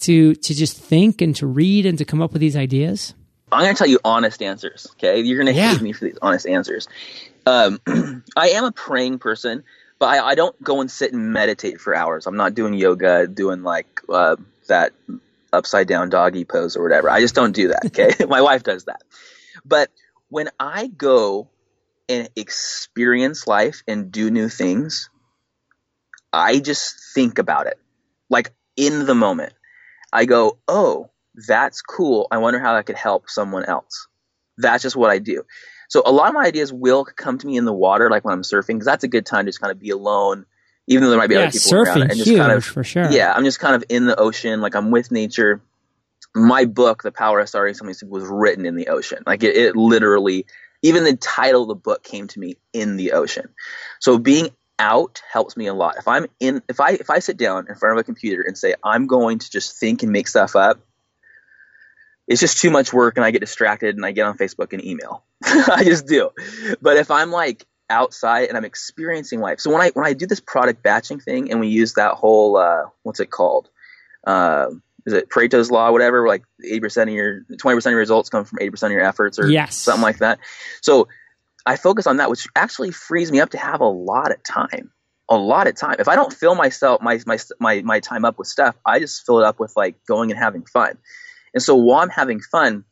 to 0.00 0.34
to 0.34 0.54
just 0.54 0.76
think 0.76 1.22
and 1.22 1.34
to 1.36 1.46
read 1.46 1.86
and 1.86 1.96
to 1.98 2.04
come 2.04 2.20
up 2.20 2.32
with 2.32 2.40
these 2.40 2.56
ideas? 2.56 3.14
I'm 3.52 3.62
going 3.62 3.74
to 3.74 3.78
tell 3.78 3.88
you 3.88 4.00
honest 4.04 4.42
answers. 4.42 4.86
Okay, 4.92 5.20
you're 5.20 5.42
going 5.42 5.54
to 5.54 5.58
yeah. 5.58 5.72
hate 5.72 5.82
me 5.82 5.92
for 5.92 6.04
these 6.06 6.18
honest 6.20 6.46
answers. 6.46 6.88
Um, 7.46 7.80
I 8.36 8.50
am 8.50 8.64
a 8.64 8.72
praying 8.72 9.18
person, 9.18 9.62
but 10.02 10.08
I, 10.08 10.30
I, 10.30 10.34
don't 10.34 10.60
go 10.60 10.80
and 10.80 10.90
sit 10.90 11.12
and 11.12 11.32
meditate 11.32 11.80
for 11.80 11.94
hours. 11.94 12.26
I'm 12.26 12.36
not 12.36 12.54
doing 12.56 12.74
yoga, 12.74 13.28
doing 13.28 13.62
like 13.62 14.00
uh, 14.08 14.34
that 14.66 14.90
upside 15.52 15.86
down 15.86 16.10
doggy 16.10 16.44
pose 16.44 16.76
or 16.76 16.82
whatever. 16.82 17.08
I 17.08 17.20
just 17.20 17.36
don't 17.36 17.52
do 17.52 17.68
that. 17.68 17.86
Okay, 17.86 18.24
my 18.28 18.40
wife 18.40 18.64
does 18.64 18.86
that. 18.86 19.04
But 19.64 19.90
when 20.28 20.50
I 20.58 20.88
go 20.88 21.50
and 22.08 22.28
experience 22.34 23.46
life 23.46 23.84
and 23.86 24.10
do 24.10 24.28
new 24.28 24.48
things, 24.48 25.08
I 26.32 26.58
just 26.58 27.14
think 27.14 27.38
about 27.38 27.68
it, 27.68 27.78
like 28.28 28.52
in 28.76 29.06
the 29.06 29.14
moment. 29.14 29.52
I 30.12 30.24
go, 30.24 30.58
oh, 30.66 31.10
that's 31.46 31.80
cool. 31.80 32.26
I 32.32 32.38
wonder 32.38 32.58
how 32.58 32.74
that 32.74 32.86
could 32.86 32.96
help 32.96 33.30
someone 33.30 33.66
else. 33.66 34.08
That's 34.58 34.82
just 34.82 34.96
what 34.96 35.10
I 35.10 35.20
do. 35.20 35.44
So 35.92 36.02
a 36.06 36.10
lot 36.10 36.28
of 36.28 36.34
my 36.34 36.46
ideas 36.46 36.72
will 36.72 37.04
come 37.04 37.36
to 37.36 37.46
me 37.46 37.58
in 37.58 37.66
the 37.66 37.72
water, 37.72 38.08
like 38.08 38.24
when 38.24 38.32
I'm 38.32 38.40
surfing, 38.40 38.76
because 38.76 38.86
that's 38.86 39.04
a 39.04 39.08
good 39.08 39.26
time 39.26 39.44
to 39.44 39.50
just 39.50 39.60
kind 39.60 39.70
of 39.70 39.78
be 39.78 39.90
alone, 39.90 40.46
even 40.86 41.02
though 41.04 41.10
there 41.10 41.18
might 41.18 41.26
be 41.26 41.34
yeah, 41.34 41.42
other 41.42 41.50
people 41.50 41.70
surfing, 41.70 41.84
around. 41.84 42.00
And 42.00 42.10
just 42.12 42.30
huge, 42.30 42.38
kind 42.38 42.52
of, 42.52 42.64
for 42.64 42.82
sure. 42.82 43.10
Yeah, 43.10 43.30
I'm 43.30 43.44
just 43.44 43.60
kind 43.60 43.74
of 43.74 43.84
in 43.90 44.06
the 44.06 44.18
ocean, 44.18 44.62
like 44.62 44.74
I'm 44.74 44.90
with 44.90 45.10
nature. 45.10 45.60
My 46.34 46.64
book, 46.64 47.02
The 47.02 47.12
Power 47.12 47.40
of 47.40 47.48
Starting 47.50 47.74
Something, 47.74 48.08
was 48.08 48.24
written 48.24 48.64
in 48.64 48.74
the 48.74 48.88
ocean. 48.88 49.22
Like 49.26 49.42
it, 49.42 49.54
it 49.54 49.76
literally, 49.76 50.46
even 50.80 51.04
the 51.04 51.14
title 51.14 51.60
of 51.60 51.68
the 51.68 51.74
book 51.74 52.02
came 52.02 52.26
to 52.28 52.40
me 52.40 52.56
in 52.72 52.96
the 52.96 53.12
ocean. 53.12 53.50
So 54.00 54.16
being 54.16 54.48
out 54.78 55.20
helps 55.30 55.58
me 55.58 55.66
a 55.66 55.74
lot. 55.74 55.96
If 55.98 56.08
I'm 56.08 56.24
in, 56.40 56.62
if 56.70 56.80
I 56.80 56.92
if 56.92 57.10
I 57.10 57.18
sit 57.18 57.36
down 57.36 57.66
in 57.68 57.74
front 57.74 57.98
of 57.98 58.00
a 58.00 58.04
computer 58.04 58.40
and 58.40 58.56
say 58.56 58.76
I'm 58.82 59.06
going 59.06 59.40
to 59.40 59.50
just 59.50 59.78
think 59.78 60.02
and 60.02 60.10
make 60.10 60.26
stuff 60.26 60.56
up, 60.56 60.80
it's 62.28 62.40
just 62.40 62.60
too 62.60 62.70
much 62.70 62.92
work 62.92 63.16
and 63.16 63.24
I 63.24 63.30
get 63.30 63.40
distracted 63.40 63.96
and 63.96 64.06
I 64.06 64.12
get 64.12 64.26
on 64.26 64.38
Facebook 64.38 64.72
and 64.72 64.84
email. 64.84 65.24
I 65.44 65.82
just 65.84 66.06
do. 66.06 66.30
But 66.80 66.96
if 66.96 67.10
I'm 67.10 67.30
like 67.30 67.66
outside 67.92 68.48
and 68.48 68.56
I'm 68.56 68.64
experiencing 68.64 69.40
life. 69.40 69.60
So 69.60 69.70
when 69.70 69.80
I 69.80 69.90
when 69.90 70.06
I 70.06 70.14
do 70.14 70.26
this 70.26 70.40
product 70.40 70.82
batching 70.82 71.20
thing 71.20 71.50
and 71.50 71.60
we 71.60 71.68
use 71.68 71.94
that 71.94 72.14
whole 72.14 72.56
uh, 72.56 72.84
what's 73.02 73.20
it 73.20 73.30
called? 73.30 73.68
Uh, 74.26 74.70
is 75.04 75.12
it 75.12 75.28
Pareto's 75.30 75.70
law, 75.70 75.90
whatever? 75.92 76.26
Like 76.26 76.44
eighty 76.64 76.80
percent 76.80 77.10
of 77.10 77.14
your 77.14 77.42
twenty 77.58 77.76
percent 77.76 77.92
of 77.92 77.94
your 77.94 78.00
results 78.00 78.30
come 78.30 78.44
from 78.44 78.58
eighty 78.60 78.70
percent 78.70 78.92
of 78.92 78.94
your 78.96 79.04
efforts, 79.04 79.38
or 79.38 79.48
yes. 79.48 79.76
something 79.76 80.02
like 80.02 80.18
that. 80.18 80.38
So 80.80 81.08
I 81.66 81.76
focus 81.76 82.06
on 82.06 82.16
that, 82.16 82.30
which 82.30 82.46
actually 82.56 82.90
frees 82.90 83.30
me 83.30 83.40
up 83.40 83.50
to 83.50 83.58
have 83.58 83.80
a 83.80 83.88
lot 83.88 84.32
of 84.32 84.42
time. 84.42 84.90
A 85.28 85.36
lot 85.36 85.66
of 85.66 85.76
time. 85.76 85.96
If 85.98 86.08
I 86.08 86.16
don't 86.16 86.32
fill 86.32 86.54
myself 86.54 87.00
my 87.02 87.20
my 87.26 87.38
my 87.58 87.82
my 87.82 88.00
time 88.00 88.24
up 88.24 88.38
with 88.38 88.48
stuff, 88.48 88.76
I 88.84 88.98
just 88.98 89.24
fill 89.26 89.40
it 89.40 89.44
up 89.44 89.60
with 89.60 89.72
like 89.76 89.96
going 90.06 90.30
and 90.30 90.38
having 90.38 90.64
fun. 90.64 90.98
And 91.54 91.62
so 91.62 91.74
while 91.74 92.00
I'm 92.00 92.08
having 92.08 92.40
fun, 92.40 92.84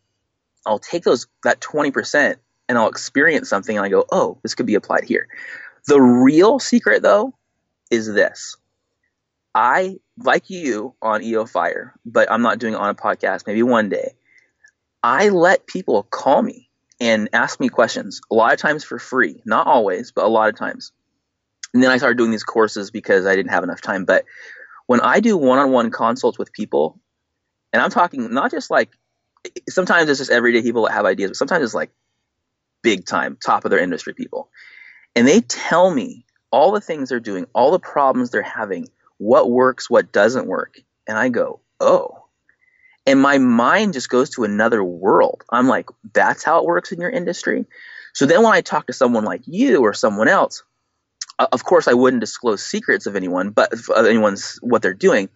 I'll 0.66 0.78
take 0.78 1.04
those 1.04 1.26
that 1.44 1.60
20% 1.60 2.36
and 2.68 2.78
I'll 2.78 2.88
experience 2.88 3.48
something 3.48 3.76
and 3.76 3.84
I 3.84 3.88
go, 3.88 4.04
"Oh, 4.12 4.38
this 4.42 4.54
could 4.54 4.66
be 4.66 4.74
applied 4.74 5.04
here." 5.04 5.28
The 5.86 6.00
real 6.00 6.58
secret 6.58 7.02
though 7.02 7.34
is 7.90 8.06
this. 8.06 8.56
I 9.54 9.98
like 10.18 10.50
you 10.50 10.94
on 11.02 11.22
EO 11.22 11.46
Fire, 11.46 11.94
but 12.04 12.30
I'm 12.30 12.42
not 12.42 12.58
doing 12.58 12.74
it 12.74 12.80
on 12.80 12.90
a 12.90 12.94
podcast, 12.94 13.46
maybe 13.46 13.62
one 13.62 13.88
day. 13.88 14.14
I 15.02 15.30
let 15.30 15.66
people 15.66 16.04
call 16.04 16.42
me 16.42 16.68
and 17.00 17.28
ask 17.32 17.58
me 17.58 17.68
questions, 17.68 18.20
a 18.30 18.34
lot 18.34 18.52
of 18.52 18.58
times 18.58 18.84
for 18.84 18.98
free, 18.98 19.42
not 19.44 19.66
always, 19.66 20.12
but 20.12 20.24
a 20.24 20.28
lot 20.28 20.50
of 20.50 20.56
times. 20.56 20.92
And 21.72 21.82
then 21.82 21.90
I 21.90 21.96
started 21.96 22.18
doing 22.18 22.30
these 22.30 22.44
courses 22.44 22.90
because 22.90 23.26
I 23.26 23.34
didn't 23.34 23.52
have 23.52 23.64
enough 23.64 23.80
time. 23.80 24.04
But 24.04 24.24
when 24.86 25.00
I 25.00 25.20
do 25.20 25.36
one 25.36 25.58
on 25.58 25.70
one 25.70 25.90
consults 25.90 26.38
with 26.38 26.52
people, 26.52 27.00
and 27.72 27.82
I'm 27.82 27.90
talking 27.90 28.32
not 28.32 28.50
just 28.50 28.70
like 28.70 28.90
sometimes 29.68 30.08
it's 30.08 30.18
just 30.18 30.30
everyday 30.30 30.62
people 30.62 30.84
that 30.84 30.92
have 30.92 31.06
ideas, 31.06 31.30
but 31.30 31.36
sometimes 31.36 31.64
it's 31.64 31.74
like 31.74 31.90
big 32.82 33.06
time, 33.06 33.36
top 33.44 33.64
of 33.64 33.70
their 33.70 33.80
industry 33.80 34.14
people. 34.14 34.50
And 35.14 35.26
they 35.26 35.40
tell 35.40 35.90
me 35.92 36.24
all 36.50 36.72
the 36.72 36.80
things 36.80 37.08
they're 37.08 37.20
doing, 37.20 37.46
all 37.54 37.70
the 37.70 37.78
problems 37.78 38.30
they're 38.30 38.42
having, 38.42 38.88
what 39.18 39.50
works, 39.50 39.88
what 39.88 40.12
doesn't 40.12 40.46
work. 40.46 40.80
And 41.06 41.16
I 41.16 41.28
go, 41.28 41.60
oh. 41.78 42.24
And 43.06 43.20
my 43.20 43.38
mind 43.38 43.94
just 43.94 44.08
goes 44.08 44.30
to 44.30 44.44
another 44.44 44.84
world. 44.84 45.42
I'm 45.50 45.68
like, 45.68 45.88
that's 46.12 46.44
how 46.44 46.58
it 46.58 46.64
works 46.64 46.92
in 46.92 47.00
your 47.00 47.10
industry. 47.10 47.66
So 48.12 48.26
then 48.26 48.42
when 48.42 48.52
I 48.52 48.60
talk 48.60 48.86
to 48.86 48.92
someone 48.92 49.24
like 49.24 49.42
you 49.46 49.80
or 49.80 49.94
someone 49.94 50.28
else, 50.28 50.62
of 51.38 51.64
course 51.64 51.88
I 51.88 51.94
wouldn't 51.94 52.20
disclose 52.20 52.64
secrets 52.64 53.06
of 53.06 53.16
anyone, 53.16 53.50
but 53.50 53.72
of 53.72 54.06
anyone's 54.06 54.58
what 54.62 54.82
they're 54.82 54.92
doing, 54.92 55.28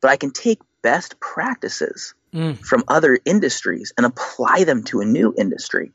but 0.00 0.10
I 0.10 0.16
can 0.16 0.30
take 0.32 0.60
best 0.82 1.20
practices 1.20 2.14
mm. 2.32 2.58
from 2.58 2.84
other 2.88 3.18
industries 3.24 3.92
and 3.96 4.06
apply 4.06 4.64
them 4.64 4.82
to 4.84 5.00
a 5.00 5.04
new 5.04 5.34
industry. 5.36 5.92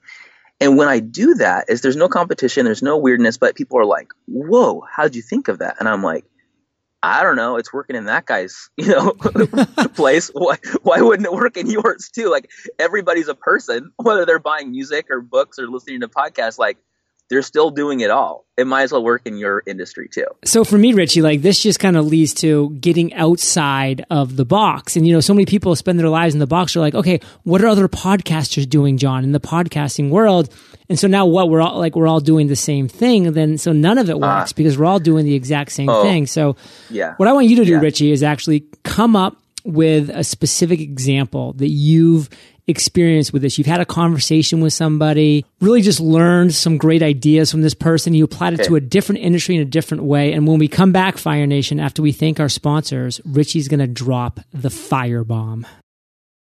And 0.62 0.78
when 0.78 0.88
I 0.88 1.00
do 1.00 1.36
that, 1.36 1.66
is 1.70 1.82
there's 1.82 1.98
no 1.98 2.08
competition, 2.08 2.66
there's 2.66 2.82
no 2.82 2.98
weirdness, 2.98 3.38
but 3.38 3.56
people 3.56 3.78
are 3.78 3.86
like, 3.86 4.12
"Whoa, 4.28 4.82
how'd 4.90 5.16
you 5.16 5.22
think 5.22 5.48
of 5.48 5.60
that?" 5.60 5.76
And 5.80 5.90
I'm 5.90 6.02
like, 6.02 6.26
"I 7.04 7.24
don't 7.24 7.36
know. 7.36 7.58
It's 7.58 7.74
working 7.74 7.98
in 7.98 8.06
that 8.06 8.26
guy's, 8.26 8.70
you 8.78 8.88
know, 8.88 9.12
place. 9.96 10.30
Why, 10.34 10.58
why 10.82 11.02
wouldn't 11.02 11.28
it 11.28 11.34
work 11.34 11.58
in 11.58 11.70
yours 11.70 12.10
too? 12.14 12.30
Like 12.30 12.50
everybody's 12.80 13.28
a 13.28 13.36
person, 13.36 13.92
whether 13.98 14.26
they're 14.26 14.40
buying 14.40 14.72
music 14.72 15.08
or 15.10 15.20
books 15.22 15.60
or 15.60 15.68
listening 15.68 16.02
to 16.02 16.08
podcasts. 16.08 16.58
Like 16.58 16.78
they're 17.30 17.42
still 17.42 17.72
doing 17.72 18.02
it 18.02 18.12
all. 18.12 18.46
It 18.58 18.68
might 18.68 18.84
as 18.84 18.92
well 18.92 19.04
work 19.04 19.24
in 19.26 19.38
your 19.38 19.64
industry 19.66 20.08
too. 20.08 20.28
So 20.46 20.64
for 20.64 20.78
me, 20.78 20.94
Richie, 20.94 21.22
like 21.22 21.42
this 21.42 21.60
just 21.60 21.80
kind 21.80 21.98
of 21.98 22.06
leads 22.06 22.34
to 22.36 22.70
getting 22.80 23.14
outside 23.14 24.06
of 24.10 24.36
the 24.36 24.46
box. 24.46 24.96
And 24.96 25.06
you 25.06 25.14
know, 25.14 25.20
so 25.20 25.34
many 25.34 25.46
people 25.46 25.76
spend 25.76 26.00
their 26.00 26.10
lives 26.10 26.34
in 26.34 26.40
the 26.40 26.48
box. 26.48 26.74
They're 26.74 26.82
like, 26.82 26.96
okay, 26.96 27.20
what 27.44 27.62
are 27.62 27.68
other 27.68 27.88
podcasters 27.88 28.70
doing, 28.70 28.98
John, 28.98 29.24
in 29.24 29.32
the 29.32 29.40
podcasting 29.40 30.10
world? 30.10 30.54
And 30.88 31.00
so 31.00 31.08
now 31.08 31.26
what 31.26 31.50
we're 31.50 31.62
all 31.62 31.80
like, 31.80 31.96
we're 31.96 32.08
all 32.08 32.20
doing 32.22 32.48
the 32.48 32.56
same 32.56 32.88
thing. 32.88 33.28
And 33.28 33.36
Then 33.36 33.58
so 33.58 33.74
none 33.74 33.98
of 33.98 34.10
it 34.10 34.20
works 34.20 34.52
uh, 34.52 34.56
because 34.56 34.78
we're 34.78 34.86
all 34.86 35.00
doing 35.00 35.26
the 35.26 35.34
exact 35.34 35.72
same 35.72 35.90
oh, 35.90 36.04
thing. 36.04 36.28
So 36.28 36.56
yeah, 36.90 37.16
what 37.18 37.28
I 37.28 37.34
want 37.34 37.48
you 37.48 37.58
to 37.58 37.66
do, 37.66 37.74
yeah. 37.74 37.80
Richie, 37.80 38.12
is 38.12 38.24
actually 38.24 38.66
come 38.84 39.16
up 39.16 39.38
with 39.66 40.12
a 40.12 40.24
specific 40.24 40.80
example 40.80 41.54
that 41.54 41.70
you've 41.70 42.30
experience 42.68 43.32
with 43.32 43.42
this. 43.42 43.58
You've 43.58 43.68
had 43.68 43.82
a 43.82 43.86
conversation 43.86 44.62
with 44.62 44.74
somebody, 44.74 45.46
really 45.62 45.82
just 45.82 46.00
learned 46.00 46.54
some 46.54 46.78
great 46.78 47.04
ideas 47.04 47.52
from 47.52 47.62
this 47.62 47.74
person. 47.74 48.14
You 48.14 48.26
applied 48.26 48.54
it 48.54 48.62
okay. 48.62 48.70
to 48.70 48.76
a 48.76 48.82
different 48.82 49.22
industry 49.22 49.56
in 49.56 49.62
a 49.62 49.66
different 49.66 50.04
way. 50.04 50.34
And 50.34 50.48
when 50.48 50.60
we 50.60 50.68
come 50.68 50.92
back, 50.92 51.18
Fire 51.18 51.46
Nation, 51.46 51.80
after 51.80 52.02
we 52.02 52.12
thank 52.12 52.40
our 52.40 52.50
sponsors, 52.50 53.22
Richie's 53.26 53.68
going 53.68 53.80
to 53.80 53.88
drop 53.88 54.40
the 54.54 54.70
fire 54.70 55.24
bomb. 55.24 55.66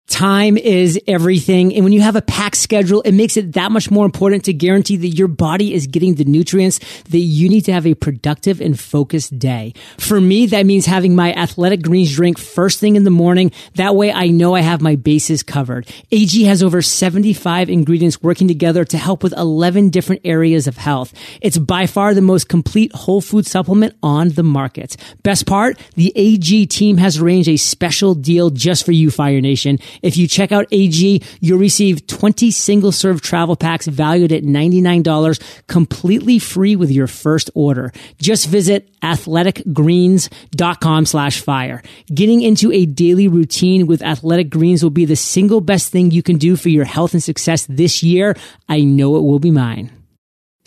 Time 0.08 0.56
is 0.56 0.98
everything. 1.06 1.76
And 1.76 1.84
when 1.84 1.92
you 1.92 2.00
have 2.00 2.16
a 2.16 2.22
packed 2.22 2.56
schedule, 2.56 3.02
it 3.02 3.12
makes 3.12 3.36
it 3.36 3.54
that 3.54 3.74
much 3.74 3.92
more 3.92 4.06
important 4.06 4.46
to 4.46 4.54
guarantee 4.54 4.96
that 4.96 5.10
your 5.10 5.28
body 5.28 5.74
is 5.74 5.86
getting 5.86 6.16
the 6.16 6.24
nutrients 6.24 6.80
that 7.10 7.18
you 7.18 7.50
need 7.50 7.66
to 7.66 7.74
have 7.74 7.86
a 7.86 7.94
productive 7.94 8.62
and 8.62 8.80
focused 8.80 9.38
day. 9.38 9.74
For 9.98 10.22
me, 10.22 10.46
that 10.48 10.66
means 10.66 10.86
having 10.86 11.14
my 11.14 11.34
athletic 11.34 11.82
greens 11.82 12.16
drink 12.16 12.40
first 12.40 12.80
thing 12.80 12.96
in 12.96 13.04
the 13.04 13.10
morning. 13.10 13.52
That 13.76 13.96
way 13.96 14.12
I 14.12 14.28
know 14.28 14.56
I 14.56 14.62
have 14.62 14.82
my 14.82 14.96
bases 14.96 15.44
covered. 15.44 15.88
AG 16.10 16.42
has 16.44 16.64
over 16.64 16.82
75 16.82 17.70
ingredients 17.70 18.24
working 18.24 18.48
together 18.48 18.86
to 18.86 18.98
help 18.98 19.24
with 19.24 19.34
11 19.34 19.90
different 19.90 20.22
areas 20.24 20.68
of 20.68 20.78
health. 20.78 21.14
It's 21.42 21.58
by 21.58 21.86
far 21.86 22.14
the 22.14 22.22
most 22.22 22.48
complete 22.48 22.94
whole 22.94 23.20
food 23.20 23.46
supplement 23.46 23.94
on 24.02 24.30
the 24.30 24.44
market. 24.44 24.96
Best 25.24 25.46
part, 25.46 25.78
the 25.96 26.14
AG 26.16 26.68
team 26.68 26.96
has 26.96 27.18
arranged 27.18 27.50
a 27.50 27.58
special 27.58 28.16
deal 28.16 28.50
just 28.50 28.86
for 28.86 28.94
you, 28.94 29.12
Fire 29.12 29.42
Nation. 29.42 29.80
If 30.02 30.18
you 30.18 30.28
check 30.28 30.52
out 30.52 30.68
AG, 30.72 31.22
you'll 31.40 31.60
receive 31.60 32.08
20 32.08 32.52
single 32.52 32.92
serve 32.92 33.22
travel 33.22 33.56
packs 33.56 33.88
valued 33.88 34.32
at 34.32 34.44
$99 34.44 35.64
completely 35.68 36.40
free 36.40 36.76
with 36.76 36.92
your 36.92 37.08
first 37.08 37.50
order. 37.54 37.92
Just 38.20 38.48
visit 38.48 38.90
athleticgreens.com 39.02 41.06
slash 41.06 41.42
fire. 41.42 41.82
Getting 42.14 42.42
into 42.42 42.72
a 42.72 42.86
daily 42.86 43.28
routine 43.28 43.88
with 43.88 44.02
Athletic 44.02 44.50
Greens 44.50 44.84
will 44.84 44.90
be 44.90 45.06
the 45.06 45.16
single 45.16 45.62
best 45.62 45.92
thing 45.92 46.12
you 46.12 46.24
can 46.24 46.38
do 46.38 46.56
for 46.56 46.70
your 46.70 46.86
health 46.86 47.14
and 47.14 47.24
success 47.24 47.66
this 47.68 48.04
year. 48.04 48.36
I 48.68 48.82
know 48.82 49.18
it 49.18 49.22
will 49.22 49.40
be 49.40 49.52
mine. 49.52 49.92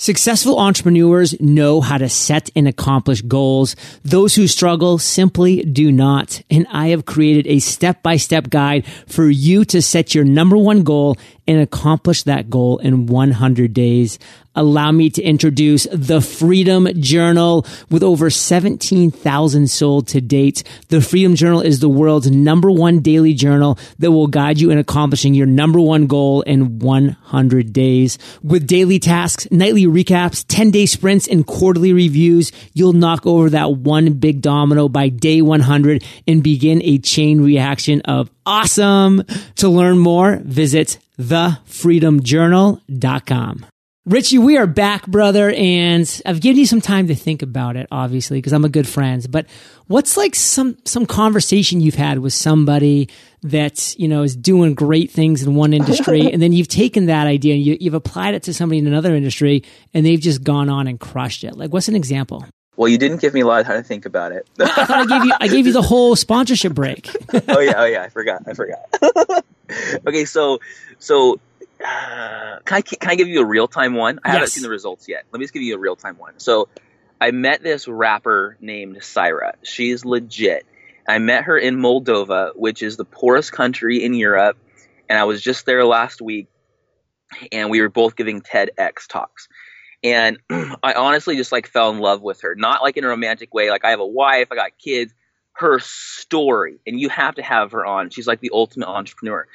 Successful 0.00 0.58
entrepreneurs 0.58 1.38
know 1.42 1.82
how 1.82 1.98
to 1.98 2.08
set 2.08 2.48
and 2.56 2.66
accomplish 2.66 3.20
goals. 3.20 3.76
Those 4.02 4.34
who 4.34 4.46
struggle 4.46 4.96
simply 4.96 5.62
do 5.62 5.92
not. 5.92 6.40
And 6.50 6.66
I 6.72 6.88
have 6.88 7.04
created 7.04 7.46
a 7.46 7.58
step 7.58 8.02
by 8.02 8.16
step 8.16 8.48
guide 8.48 8.86
for 9.06 9.28
you 9.28 9.66
to 9.66 9.82
set 9.82 10.14
your 10.14 10.24
number 10.24 10.56
one 10.56 10.84
goal 10.84 11.18
and 11.50 11.60
accomplish 11.60 12.22
that 12.22 12.48
goal 12.48 12.78
in 12.78 13.06
100 13.06 13.74
days 13.74 14.20
allow 14.54 14.90
me 14.90 15.08
to 15.10 15.22
introduce 15.22 15.86
the 15.92 16.20
Freedom 16.20 16.88
Journal 17.00 17.64
with 17.90 18.02
over 18.02 18.30
17,000 18.30 19.70
sold 19.70 20.08
to 20.08 20.20
date. 20.20 20.64
The 20.88 21.00
Freedom 21.00 21.34
Journal 21.34 21.60
is 21.60 21.80
the 21.80 21.88
world's 21.88 22.30
number 22.30 22.70
one 22.70 23.00
daily 23.00 23.32
journal 23.32 23.78
that 23.98 24.10
will 24.10 24.26
guide 24.26 24.60
you 24.60 24.70
in 24.70 24.78
accomplishing 24.78 25.34
your 25.34 25.46
number 25.46 25.80
one 25.80 26.06
goal 26.06 26.42
in 26.42 26.80
100 26.80 27.72
days. 27.72 28.18
With 28.42 28.66
daily 28.66 28.98
tasks, 28.98 29.46
nightly 29.50 29.86
recaps, 29.86 30.44
10 30.48 30.70
day 30.70 30.86
sprints, 30.86 31.28
and 31.28 31.46
quarterly 31.46 31.92
reviews, 31.92 32.52
you'll 32.72 32.92
knock 32.92 33.26
over 33.26 33.50
that 33.50 33.72
one 33.72 34.14
big 34.14 34.42
domino 34.42 34.88
by 34.88 35.08
day 35.08 35.42
100 35.42 36.04
and 36.26 36.42
begin 36.42 36.82
a 36.82 36.98
chain 36.98 37.40
reaction 37.40 38.00
of 38.02 38.30
awesome. 38.44 39.22
To 39.56 39.68
learn 39.68 39.98
more, 39.98 40.40
visit 40.42 40.98
thefreedomjournal.com. 41.20 43.66
Richie, 44.06 44.38
we 44.38 44.56
are 44.56 44.66
back, 44.66 45.06
brother, 45.06 45.50
and 45.50 46.22
I've 46.24 46.40
given 46.40 46.58
you 46.58 46.64
some 46.64 46.80
time 46.80 47.08
to 47.08 47.14
think 47.14 47.42
about 47.42 47.76
it, 47.76 47.86
obviously, 47.92 48.38
because 48.38 48.54
I'm 48.54 48.64
a 48.64 48.70
good 48.70 48.88
friend. 48.88 49.24
But 49.30 49.44
what's 49.88 50.16
like 50.16 50.34
some 50.34 50.78
some 50.86 51.04
conversation 51.04 51.82
you've 51.82 51.96
had 51.96 52.18
with 52.18 52.32
somebody 52.32 53.10
that 53.42 53.94
you 53.98 54.08
know 54.08 54.22
is 54.22 54.34
doing 54.34 54.72
great 54.74 55.10
things 55.10 55.42
in 55.42 55.54
one 55.54 55.74
industry, 55.74 56.22
and 56.32 56.40
then 56.40 56.52
you've 56.52 56.66
taken 56.66 57.06
that 57.06 57.26
idea 57.26 57.54
and 57.54 57.62
you, 57.62 57.76
you've 57.78 57.94
applied 57.94 58.34
it 58.34 58.44
to 58.44 58.54
somebody 58.54 58.78
in 58.78 58.86
another 58.86 59.14
industry, 59.14 59.64
and 59.92 60.06
they've 60.06 60.18
just 60.18 60.42
gone 60.42 60.70
on 60.70 60.86
and 60.86 60.98
crushed 60.98 61.44
it. 61.44 61.54
Like, 61.54 61.70
what's 61.70 61.88
an 61.88 61.94
example? 61.94 62.46
Well, 62.80 62.88
you 62.88 62.96
didn't 62.96 63.20
give 63.20 63.34
me 63.34 63.42
a 63.42 63.46
lot 63.46 63.60
of 63.60 63.66
time 63.66 63.76
to 63.76 63.86
think 63.86 64.06
about 64.06 64.32
it. 64.32 64.48
I 64.58 64.86
thought 64.86 64.90
I 64.90 65.04
gave 65.04 65.22
you 65.26 65.32
I 65.38 65.48
gave 65.48 65.66
you 65.66 65.72
the 65.74 65.82
whole 65.82 66.16
sponsorship 66.16 66.72
break. 66.72 67.10
oh 67.48 67.60
yeah, 67.60 67.74
oh 67.76 67.84
yeah, 67.84 68.02
I 68.04 68.08
forgot. 68.08 68.44
I 68.46 68.54
forgot. 68.54 69.44
okay, 70.06 70.24
so 70.24 70.60
so 70.98 71.38
uh, 71.84 72.60
can 72.64 72.78
I 72.78 72.80
can 72.80 73.10
I 73.10 73.16
give 73.16 73.28
you 73.28 73.42
a 73.42 73.44
real 73.44 73.68
time 73.68 73.92
one? 73.92 74.18
I 74.24 74.28
yes. 74.28 74.34
haven't 74.34 74.48
seen 74.48 74.62
the 74.62 74.70
results 74.70 75.08
yet. 75.08 75.24
Let 75.30 75.40
me 75.40 75.44
just 75.44 75.52
give 75.52 75.62
you 75.62 75.74
a 75.74 75.78
real 75.78 75.94
time 75.94 76.16
one. 76.16 76.38
So 76.38 76.70
I 77.20 77.32
met 77.32 77.62
this 77.62 77.86
rapper 77.86 78.56
named 78.62 78.96
Sirah. 79.00 79.56
She's 79.62 80.06
legit. 80.06 80.64
I 81.06 81.18
met 81.18 81.44
her 81.44 81.58
in 81.58 81.76
Moldova, 81.76 82.56
which 82.56 82.82
is 82.82 82.96
the 82.96 83.04
poorest 83.04 83.52
country 83.52 84.02
in 84.02 84.14
Europe, 84.14 84.56
and 85.06 85.18
I 85.18 85.24
was 85.24 85.42
just 85.42 85.66
there 85.66 85.84
last 85.84 86.22
week, 86.22 86.48
and 87.52 87.68
we 87.68 87.82
were 87.82 87.90
both 87.90 88.16
giving 88.16 88.40
TEDx 88.40 89.06
talks. 89.06 89.48
And 90.02 90.38
I 90.82 90.94
honestly 90.94 91.36
just 91.36 91.52
like 91.52 91.66
fell 91.66 91.90
in 91.90 91.98
love 91.98 92.22
with 92.22 92.42
her, 92.42 92.54
not 92.54 92.82
like 92.82 92.96
in 92.96 93.04
a 93.04 93.08
romantic 93.08 93.52
way. 93.54 93.70
Like 93.70 93.84
I 93.84 93.90
have 93.90 94.00
a 94.00 94.06
wife, 94.06 94.48
I 94.50 94.54
got 94.54 94.78
kids. 94.78 95.12
Her 95.52 95.78
story, 95.80 96.78
and 96.86 96.98
you 96.98 97.10
have 97.10 97.34
to 97.34 97.42
have 97.42 97.72
her 97.72 97.84
on. 97.84 98.08
She's 98.08 98.26
like 98.26 98.40
the 98.40 98.50
ultimate 98.52 98.88
entrepreneur. 98.88 99.46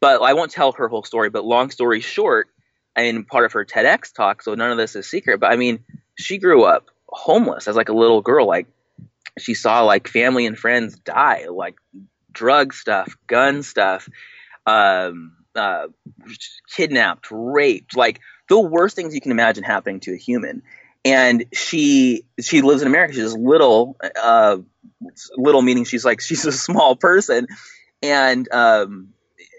But 0.00 0.20
I 0.20 0.34
won't 0.34 0.50
tell 0.50 0.72
her 0.72 0.88
whole 0.88 1.04
story. 1.04 1.30
But 1.30 1.44
long 1.44 1.70
story 1.70 2.00
short, 2.00 2.48
mean, 2.96 3.24
part 3.24 3.46
of 3.46 3.52
her 3.52 3.64
TEDx 3.64 4.12
talk, 4.12 4.42
so 4.42 4.54
none 4.54 4.70
of 4.70 4.76
this 4.76 4.94
is 4.94 5.08
secret. 5.08 5.40
But 5.40 5.52
I 5.52 5.56
mean, 5.56 5.84
she 6.18 6.38
grew 6.38 6.64
up 6.64 6.90
homeless 7.08 7.68
as 7.68 7.76
like 7.76 7.88
a 7.88 7.94
little 7.94 8.20
girl. 8.20 8.46
Like 8.46 8.66
she 9.38 9.54
saw 9.54 9.82
like 9.82 10.08
family 10.08 10.46
and 10.46 10.58
friends 10.58 10.98
die, 10.98 11.46
like 11.50 11.76
drug 12.30 12.74
stuff, 12.74 13.16
gun 13.26 13.62
stuff, 13.62 14.08
um, 14.66 15.32
uh, 15.54 15.86
kidnapped, 16.74 17.28
raped, 17.30 17.96
like 17.96 18.20
the 18.48 18.58
worst 18.58 18.96
things 18.96 19.14
you 19.14 19.20
can 19.20 19.30
imagine 19.30 19.64
happening 19.64 20.00
to 20.00 20.12
a 20.12 20.16
human. 20.16 20.62
And 21.04 21.44
she 21.52 22.24
she 22.40 22.62
lives 22.62 22.82
in 22.82 22.88
America. 22.88 23.14
She's 23.14 23.34
little, 23.34 23.96
uh, 24.20 24.58
little 25.36 25.62
meaning 25.62 25.84
she's 25.84 26.04
like 26.04 26.20
she's 26.22 26.46
a 26.46 26.52
small 26.52 26.96
person, 26.96 27.46
and 28.02 28.50
um, 28.52 29.08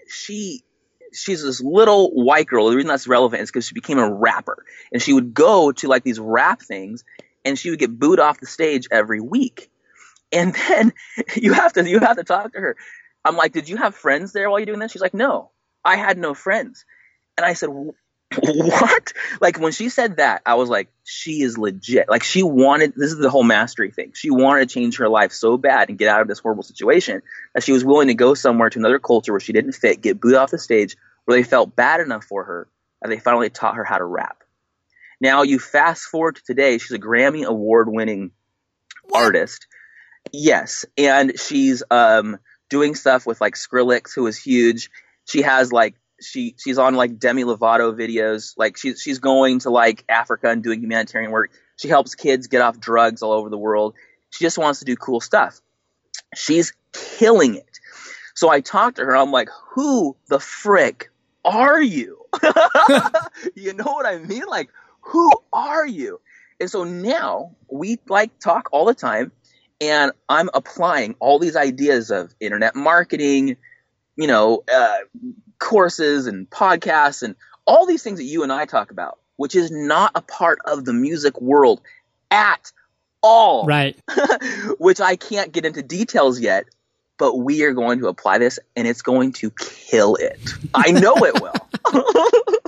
she 0.08 0.64
she's 1.12 1.42
this 1.42 1.60
little 1.60 2.10
white 2.10 2.46
girl. 2.46 2.68
The 2.68 2.76
reason 2.76 2.88
that's 2.88 3.06
relevant 3.06 3.42
is 3.42 3.50
because 3.50 3.66
she 3.66 3.74
became 3.74 3.98
a 3.98 4.12
rapper, 4.12 4.64
and 4.92 5.00
she 5.00 5.12
would 5.12 5.34
go 5.34 5.72
to 5.72 5.88
like 5.88 6.02
these 6.02 6.18
rap 6.18 6.62
things, 6.62 7.04
and 7.44 7.58
she 7.58 7.70
would 7.70 7.78
get 7.78 7.96
booed 7.96 8.18
off 8.18 8.40
the 8.40 8.46
stage 8.46 8.88
every 8.90 9.20
week. 9.20 9.70
And 10.32 10.52
then 10.68 10.92
you 11.36 11.52
have 11.52 11.72
to 11.74 11.88
you 11.88 12.00
have 12.00 12.16
to 12.16 12.24
talk 12.24 12.52
to 12.52 12.60
her. 12.60 12.76
I'm 13.24 13.36
like, 13.36 13.52
did 13.52 13.68
you 13.68 13.76
have 13.76 13.94
friends 13.94 14.32
there 14.32 14.48
while 14.50 14.58
you're 14.58 14.66
doing 14.66 14.78
this? 14.78 14.92
She's 14.92 15.02
like, 15.02 15.14
no, 15.14 15.50
I 15.84 15.96
had 15.96 16.16
no 16.16 16.32
friends. 16.32 16.84
And 17.36 17.44
I 17.44 17.54
said, 17.54 17.70
what? 18.38 19.12
Like 19.40 19.58
when 19.58 19.72
she 19.72 19.88
said 19.88 20.16
that, 20.16 20.42
I 20.44 20.54
was 20.54 20.68
like, 20.68 20.88
she 21.04 21.42
is 21.42 21.56
legit. 21.56 22.08
Like 22.08 22.22
she 22.22 22.42
wanted, 22.42 22.94
this 22.96 23.12
is 23.12 23.18
the 23.18 23.30
whole 23.30 23.44
mastery 23.44 23.90
thing. 23.90 24.12
She 24.14 24.30
wanted 24.30 24.68
to 24.68 24.74
change 24.74 24.98
her 24.98 25.08
life 25.08 25.32
so 25.32 25.56
bad 25.56 25.88
and 25.88 25.98
get 25.98 26.08
out 26.08 26.20
of 26.20 26.28
this 26.28 26.40
horrible 26.40 26.64
situation 26.64 27.22
that 27.54 27.62
she 27.62 27.72
was 27.72 27.84
willing 27.84 28.08
to 28.08 28.14
go 28.14 28.34
somewhere 28.34 28.68
to 28.70 28.78
another 28.78 28.98
culture 28.98 29.32
where 29.32 29.40
she 29.40 29.52
didn't 29.52 29.72
fit, 29.72 30.00
get 30.00 30.20
booed 30.20 30.34
off 30.34 30.50
the 30.50 30.58
stage, 30.58 30.96
where 31.24 31.38
they 31.38 31.44
felt 31.44 31.76
bad 31.76 32.00
enough 32.00 32.24
for 32.24 32.44
her 32.44 32.68
and 33.00 33.12
they 33.12 33.18
finally 33.18 33.48
taught 33.48 33.76
her 33.76 33.84
how 33.84 33.98
to 33.98 34.04
rap. 34.04 34.42
Now 35.20 35.42
you 35.42 35.58
fast 35.58 36.04
forward 36.04 36.36
to 36.36 36.42
today, 36.44 36.78
she's 36.78 36.92
a 36.92 36.98
Grammy 36.98 37.44
award 37.44 37.88
winning 37.88 38.32
artist. 39.14 39.66
Yes. 40.32 40.84
And 40.98 41.38
she's, 41.38 41.82
um, 41.90 42.38
doing 42.68 42.94
stuff 42.94 43.26
with 43.26 43.40
like 43.40 43.54
Skrillex, 43.54 44.14
who 44.14 44.26
is 44.26 44.36
huge. 44.36 44.90
She 45.24 45.42
has 45.42 45.72
like 45.72 45.94
she 46.20 46.54
she's 46.58 46.78
on 46.78 46.94
like 46.94 47.18
Demi 47.18 47.44
Lovato 47.44 47.94
videos. 47.94 48.54
Like 48.56 48.76
she's 48.76 49.00
she's 49.00 49.18
going 49.18 49.60
to 49.60 49.70
like 49.70 50.04
Africa 50.08 50.48
and 50.48 50.62
doing 50.62 50.80
humanitarian 50.80 51.30
work. 51.30 51.50
She 51.76 51.88
helps 51.88 52.14
kids 52.14 52.46
get 52.46 52.62
off 52.62 52.78
drugs 52.78 53.22
all 53.22 53.32
over 53.32 53.50
the 53.50 53.58
world. 53.58 53.94
She 54.30 54.44
just 54.44 54.58
wants 54.58 54.80
to 54.80 54.84
do 54.84 54.96
cool 54.96 55.20
stuff. 55.20 55.60
She's 56.34 56.72
killing 56.92 57.54
it. 57.54 57.78
So 58.34 58.50
I 58.50 58.60
talked 58.60 58.96
to 58.96 59.04
her. 59.04 59.16
I'm 59.16 59.30
like, 59.30 59.48
who 59.70 60.16
the 60.28 60.40
frick 60.40 61.10
are 61.44 61.80
you? 61.80 62.24
you 63.54 63.72
know 63.72 63.84
what 63.84 64.06
I 64.06 64.18
mean? 64.18 64.44
Like, 64.46 64.70
who 65.00 65.30
are 65.52 65.86
you? 65.86 66.20
And 66.60 66.70
so 66.70 66.84
now 66.84 67.54
we 67.70 67.98
like 68.08 68.38
talk 68.38 68.68
all 68.72 68.86
the 68.86 68.94
time, 68.94 69.32
and 69.80 70.12
I'm 70.28 70.50
applying 70.54 71.14
all 71.18 71.38
these 71.38 71.56
ideas 71.56 72.10
of 72.10 72.34
internet 72.40 72.74
marketing, 72.74 73.56
you 74.16 74.26
know, 74.26 74.64
uh, 74.72 74.98
courses 75.58 76.26
and 76.26 76.48
podcasts 76.48 77.22
and 77.22 77.36
all 77.66 77.86
these 77.86 78.02
things 78.02 78.18
that 78.18 78.24
you 78.24 78.42
and 78.42 78.52
I 78.52 78.64
talk 78.66 78.90
about, 78.90 79.18
which 79.36 79.54
is 79.54 79.70
not 79.70 80.12
a 80.14 80.22
part 80.22 80.58
of 80.64 80.84
the 80.84 80.92
music 80.92 81.40
world 81.40 81.80
at 82.30 82.72
all. 83.22 83.66
Right. 83.66 83.96
which 84.78 85.00
I 85.00 85.16
can't 85.16 85.52
get 85.52 85.64
into 85.64 85.82
details 85.82 86.40
yet, 86.40 86.66
but 87.18 87.36
we 87.36 87.62
are 87.64 87.72
going 87.72 88.00
to 88.00 88.08
apply 88.08 88.38
this 88.38 88.58
and 88.74 88.86
it's 88.86 89.02
going 89.02 89.32
to 89.34 89.50
kill 89.50 90.16
it. 90.16 90.38
I 90.74 90.92
know 90.92 91.14
it 91.16 91.40
will. 91.40 92.32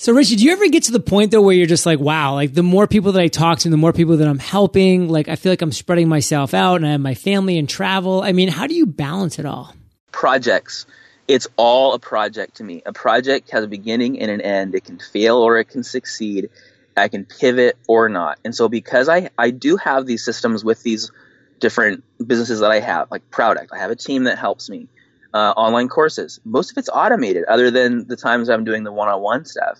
So, 0.00 0.12
Richie, 0.12 0.36
do 0.36 0.44
you 0.44 0.52
ever 0.52 0.68
get 0.68 0.84
to 0.84 0.92
the 0.92 1.00
point 1.00 1.32
though 1.32 1.42
where 1.42 1.56
you're 1.56 1.66
just 1.66 1.84
like, 1.84 1.98
wow, 1.98 2.34
like 2.34 2.54
the 2.54 2.62
more 2.62 2.86
people 2.86 3.10
that 3.12 3.20
I 3.20 3.26
talk 3.26 3.58
to, 3.58 3.68
the 3.68 3.76
more 3.76 3.92
people 3.92 4.18
that 4.18 4.28
I'm 4.28 4.38
helping, 4.38 5.08
like 5.08 5.26
I 5.28 5.34
feel 5.34 5.50
like 5.50 5.60
I'm 5.60 5.72
spreading 5.72 6.08
myself 6.08 6.54
out 6.54 6.76
and 6.76 6.86
I 6.86 6.92
have 6.92 7.00
my 7.00 7.16
family 7.16 7.58
and 7.58 7.68
travel. 7.68 8.22
I 8.22 8.30
mean, 8.30 8.46
how 8.46 8.68
do 8.68 8.76
you 8.76 8.86
balance 8.86 9.40
it 9.40 9.44
all? 9.44 9.74
Projects 10.12 10.86
it's 11.28 11.46
all 11.56 11.92
a 11.92 11.98
project 11.98 12.56
to 12.56 12.64
me. 12.64 12.82
A 12.86 12.92
project 12.92 13.50
has 13.50 13.62
a 13.62 13.68
beginning 13.68 14.18
and 14.18 14.30
an 14.30 14.40
end. 14.40 14.74
It 14.74 14.84
can 14.84 14.98
fail 14.98 15.36
or 15.36 15.58
it 15.58 15.66
can 15.66 15.84
succeed. 15.84 16.48
I 16.96 17.08
can 17.08 17.26
pivot 17.26 17.76
or 17.86 18.08
not. 18.08 18.38
And 18.44 18.54
so 18.54 18.68
because 18.68 19.08
I, 19.08 19.30
I 19.38 19.50
do 19.50 19.76
have 19.76 20.06
these 20.06 20.24
systems 20.24 20.64
with 20.64 20.82
these 20.82 21.12
different 21.60 22.02
businesses 22.26 22.60
that 22.60 22.70
I 22.70 22.80
have, 22.80 23.10
like 23.10 23.30
Prouduct, 23.30 23.68
I 23.72 23.78
have 23.78 23.90
a 23.90 23.96
team 23.96 24.24
that 24.24 24.38
helps 24.38 24.68
me. 24.68 24.88
Uh, 25.34 25.52
online 25.58 25.88
courses, 25.88 26.40
most 26.46 26.70
of 26.70 26.78
it's 26.78 26.88
automated 26.88 27.44
other 27.44 27.70
than 27.70 28.08
the 28.08 28.16
times 28.16 28.48
I'm 28.48 28.64
doing 28.64 28.82
the 28.82 28.90
one-on-one 28.90 29.44
stuff. 29.44 29.78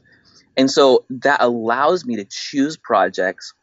And 0.59 0.71
so 0.71 1.07
that 1.09 1.41
allows 1.41 2.05
me 2.05 2.17
to 2.17 2.27
choose 2.27 2.77
projects 2.77 3.55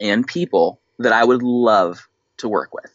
and 0.00 0.24
people 0.24 0.80
that 1.00 1.12
I 1.12 1.24
would 1.24 1.42
love 1.42 2.08
to 2.38 2.48
work 2.48 2.72
with. 2.72 2.94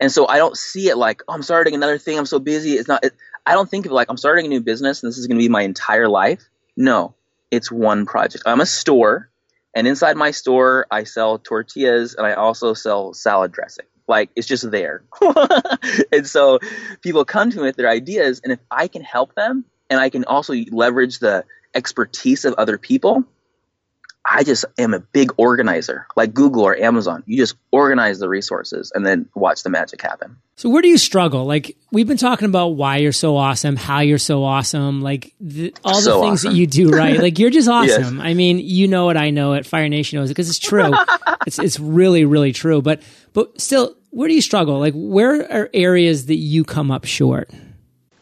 And 0.00 0.10
so 0.10 0.26
I 0.26 0.38
don't 0.38 0.56
see 0.56 0.88
it 0.88 0.96
like, 0.96 1.22
oh, 1.28 1.34
I'm 1.34 1.42
starting 1.42 1.74
another 1.74 1.98
thing. 1.98 2.18
I'm 2.18 2.26
so 2.26 2.38
busy. 2.38 2.72
It's 2.72 2.88
not, 2.88 3.04
it, 3.04 3.12
I 3.46 3.52
don't 3.52 3.70
think 3.70 3.86
of 3.86 3.92
like 3.92 4.10
I'm 4.10 4.16
starting 4.16 4.46
a 4.46 4.48
new 4.48 4.60
business 4.60 5.02
and 5.02 5.08
this 5.08 5.18
is 5.18 5.26
going 5.26 5.38
to 5.38 5.42
be 5.42 5.48
my 5.48 5.62
entire 5.62 6.08
life. 6.08 6.42
No, 6.76 7.14
it's 7.50 7.70
one 7.70 8.04
project. 8.04 8.44
I'm 8.44 8.60
a 8.60 8.66
store, 8.66 9.30
and 9.74 9.86
inside 9.86 10.16
my 10.16 10.32
store, 10.32 10.86
I 10.90 11.04
sell 11.04 11.38
tortillas 11.38 12.14
and 12.14 12.26
I 12.26 12.34
also 12.34 12.74
sell 12.74 13.14
salad 13.14 13.52
dressing. 13.52 13.86
Like 14.08 14.30
it's 14.36 14.46
just 14.46 14.70
there. 14.70 15.04
and 16.12 16.26
so 16.26 16.58
people 17.02 17.24
come 17.24 17.50
to 17.50 17.56
me 17.56 17.62
with 17.62 17.76
their 17.76 17.88
ideas, 17.88 18.40
and 18.42 18.52
if 18.52 18.58
I 18.70 18.88
can 18.88 19.02
help 19.02 19.34
them 19.34 19.64
and 19.88 20.00
I 20.00 20.10
can 20.10 20.24
also 20.24 20.54
leverage 20.70 21.20
the 21.20 21.44
expertise 21.74 22.44
of 22.44 22.54
other 22.54 22.78
people, 22.78 23.24
I 24.28 24.42
just 24.42 24.64
am 24.78 24.92
a 24.92 25.00
big 25.00 25.32
organizer, 25.36 26.06
like 26.16 26.34
Google 26.34 26.62
or 26.62 26.76
Amazon. 26.76 27.22
You 27.26 27.36
just 27.36 27.54
organize 27.70 28.18
the 28.18 28.28
resources 28.28 28.90
and 28.94 29.06
then 29.06 29.28
watch 29.34 29.62
the 29.62 29.70
magic 29.70 30.02
happen. 30.02 30.36
So, 30.56 30.68
where 30.68 30.82
do 30.82 30.88
you 30.88 30.98
struggle? 30.98 31.44
Like, 31.44 31.76
we've 31.92 32.08
been 32.08 32.16
talking 32.16 32.46
about 32.46 32.68
why 32.68 32.96
you're 32.96 33.12
so 33.12 33.36
awesome, 33.36 33.76
how 33.76 34.00
you're 34.00 34.18
so 34.18 34.42
awesome, 34.42 35.00
like 35.00 35.32
the, 35.40 35.74
all 35.84 35.96
the 35.96 36.02
so 36.02 36.22
things 36.22 36.40
awesome. 36.40 36.52
that 36.52 36.58
you 36.58 36.66
do, 36.66 36.90
right? 36.90 37.20
Like, 37.20 37.38
you're 37.38 37.50
just 37.50 37.68
awesome. 37.68 38.16
yes. 38.16 38.24
I 38.24 38.34
mean, 38.34 38.58
you 38.58 38.88
know 38.88 39.10
it, 39.10 39.16
I 39.16 39.30
know 39.30 39.52
it, 39.52 39.64
Fire 39.64 39.88
Nation 39.88 40.18
knows 40.18 40.30
it 40.30 40.34
because 40.34 40.48
it's 40.48 40.58
true. 40.58 40.92
it's 41.46 41.58
it's 41.58 41.78
really, 41.78 42.24
really 42.24 42.52
true. 42.52 42.82
But 42.82 43.02
but 43.32 43.60
still, 43.60 43.96
where 44.10 44.28
do 44.28 44.34
you 44.34 44.42
struggle? 44.42 44.78
Like, 44.80 44.94
where 44.96 45.42
are 45.52 45.70
areas 45.72 46.26
that 46.26 46.36
you 46.36 46.64
come 46.64 46.90
up 46.90 47.04
short? 47.04 47.50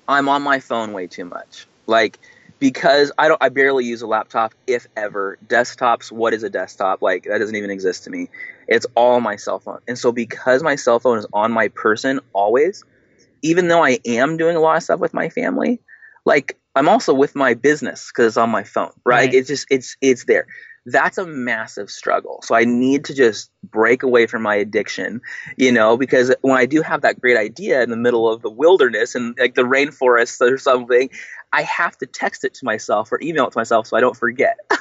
I'm 0.06 0.28
on 0.28 0.42
my 0.42 0.60
phone 0.60 0.92
way 0.92 1.06
too 1.06 1.24
much. 1.24 1.66
Like, 1.86 2.18
because 2.64 3.12
I 3.18 3.28
don't 3.28 3.42
I 3.42 3.50
barely 3.50 3.84
use 3.84 4.00
a 4.00 4.06
laptop 4.06 4.54
if 4.66 4.86
ever. 4.96 5.36
Desktops, 5.46 6.10
what 6.10 6.32
is 6.32 6.42
a 6.44 6.48
desktop? 6.48 7.02
Like 7.02 7.24
that 7.24 7.36
doesn't 7.36 7.56
even 7.56 7.68
exist 7.68 8.04
to 8.04 8.10
me. 8.10 8.30
It's 8.68 8.86
all 8.94 9.20
my 9.20 9.36
cell 9.36 9.58
phone. 9.58 9.80
And 9.86 9.98
so 9.98 10.12
because 10.12 10.62
my 10.62 10.74
cell 10.74 10.98
phone 10.98 11.18
is 11.18 11.26
on 11.34 11.52
my 11.52 11.68
person 11.68 12.20
always, 12.32 12.82
even 13.42 13.68
though 13.68 13.84
I 13.84 13.98
am 14.06 14.38
doing 14.38 14.56
a 14.56 14.60
lot 14.60 14.78
of 14.78 14.82
stuff 14.82 14.98
with 14.98 15.12
my 15.12 15.28
family, 15.28 15.78
like 16.24 16.58
I'm 16.74 16.88
also 16.88 17.12
with 17.12 17.36
my 17.36 17.52
business 17.52 18.10
because 18.10 18.28
it's 18.28 18.36
on 18.38 18.48
my 18.48 18.64
phone, 18.64 18.92
right? 19.04 19.26
right? 19.26 19.34
It's 19.34 19.48
just 19.48 19.66
it's 19.68 19.98
it's 20.00 20.24
there. 20.24 20.46
That's 20.86 21.18
a 21.18 21.26
massive 21.26 21.90
struggle. 21.90 22.40
So 22.42 22.54
I 22.54 22.64
need 22.64 23.06
to 23.06 23.14
just 23.14 23.50
break 23.62 24.02
away 24.02 24.26
from 24.26 24.42
my 24.42 24.54
addiction, 24.54 25.20
you 25.56 25.72
know, 25.72 25.96
because 25.96 26.34
when 26.42 26.56
I 26.56 26.66
do 26.66 26.82
have 26.82 27.02
that 27.02 27.20
great 27.20 27.36
idea 27.36 27.82
in 27.82 27.90
the 27.90 27.96
middle 27.96 28.30
of 28.30 28.42
the 28.42 28.50
wilderness 28.50 29.14
and 29.14 29.36
like 29.38 29.54
the 29.54 29.62
rainforest 29.62 30.40
or 30.40 30.58
something, 30.58 31.08
I 31.52 31.62
have 31.62 31.96
to 31.98 32.06
text 32.06 32.44
it 32.44 32.54
to 32.54 32.64
myself 32.64 33.10
or 33.12 33.20
email 33.22 33.46
it 33.46 33.52
to 33.52 33.58
myself 33.58 33.86
so 33.86 33.96
I 33.96 34.00
don't 34.00 34.16
forget. 34.16 34.58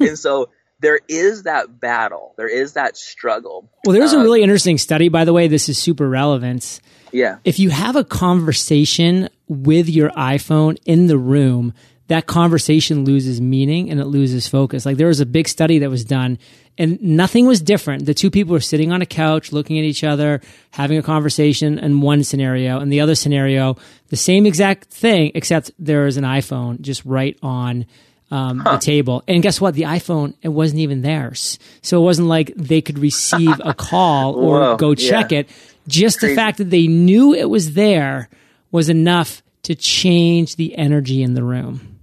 and 0.00 0.18
so 0.18 0.50
there 0.80 1.00
is 1.08 1.44
that 1.44 1.80
battle, 1.80 2.34
there 2.36 2.48
is 2.48 2.74
that 2.74 2.96
struggle. 2.96 3.70
Well, 3.86 3.94
there's 3.94 4.12
um, 4.12 4.20
a 4.20 4.24
really 4.24 4.42
interesting 4.42 4.76
study, 4.76 5.08
by 5.08 5.24
the 5.24 5.32
way. 5.32 5.48
This 5.48 5.68
is 5.68 5.78
super 5.78 6.08
relevant. 6.08 6.80
Yeah. 7.12 7.38
If 7.44 7.58
you 7.58 7.70
have 7.70 7.96
a 7.96 8.04
conversation 8.04 9.28
with 9.48 9.88
your 9.88 10.10
iPhone 10.10 10.76
in 10.84 11.06
the 11.06 11.16
room, 11.16 11.72
that 12.08 12.26
conversation 12.26 13.04
loses 13.04 13.40
meaning 13.40 13.90
and 13.90 13.98
it 13.98 14.06
loses 14.06 14.46
focus. 14.46 14.84
Like 14.84 14.96
there 14.96 15.06
was 15.06 15.20
a 15.20 15.26
big 15.26 15.48
study 15.48 15.78
that 15.78 15.90
was 15.90 16.04
done 16.04 16.38
and 16.76 17.00
nothing 17.00 17.46
was 17.46 17.60
different. 17.60 18.04
The 18.04 18.14
two 18.14 18.30
people 18.30 18.52
were 18.52 18.60
sitting 18.60 18.92
on 18.92 19.00
a 19.00 19.06
couch, 19.06 19.52
looking 19.52 19.78
at 19.78 19.84
each 19.84 20.04
other, 20.04 20.40
having 20.70 20.98
a 20.98 21.02
conversation 21.02 21.78
in 21.78 22.00
one 22.00 22.24
scenario 22.24 22.80
and 22.80 22.92
the 22.92 23.00
other 23.00 23.14
scenario, 23.14 23.76
the 24.08 24.16
same 24.16 24.44
exact 24.44 24.86
thing, 24.86 25.32
except 25.34 25.70
there 25.78 26.06
is 26.06 26.16
an 26.16 26.24
iPhone 26.24 26.80
just 26.80 27.04
right 27.04 27.38
on 27.42 27.86
um, 28.30 28.58
huh. 28.58 28.72
the 28.72 28.78
table. 28.78 29.22
And 29.28 29.42
guess 29.42 29.60
what? 29.60 29.74
The 29.74 29.82
iPhone, 29.82 30.34
it 30.42 30.48
wasn't 30.48 30.80
even 30.80 31.02
theirs. 31.02 31.58
So 31.82 32.00
it 32.00 32.04
wasn't 32.04 32.28
like 32.28 32.52
they 32.56 32.82
could 32.82 32.98
receive 32.98 33.60
a 33.64 33.72
call 33.74 34.34
or 34.34 34.60
Whoa, 34.60 34.76
go 34.76 34.94
check 34.94 35.30
yeah. 35.30 35.40
it. 35.40 35.48
Just 35.86 36.18
Crazy. 36.18 36.34
the 36.34 36.36
fact 36.36 36.58
that 36.58 36.70
they 36.70 36.86
knew 36.86 37.34
it 37.34 37.48
was 37.48 37.74
there 37.74 38.28
was 38.72 38.88
enough 38.88 39.42
to 39.62 39.74
change 39.74 40.56
the 40.56 40.76
energy 40.76 41.22
in 41.22 41.34
the 41.34 41.42
room. 41.42 41.93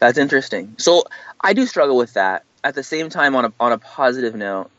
That's 0.00 0.18
interesting. 0.18 0.74
So 0.78 1.04
I 1.40 1.52
do 1.52 1.66
struggle 1.66 1.96
with 1.96 2.14
that. 2.14 2.44
At 2.64 2.74
the 2.74 2.82
same 2.82 3.08
time, 3.08 3.36
on 3.36 3.46
a 3.46 3.52
on 3.60 3.72
a 3.72 3.78
positive 3.78 4.34
note, 4.34 4.70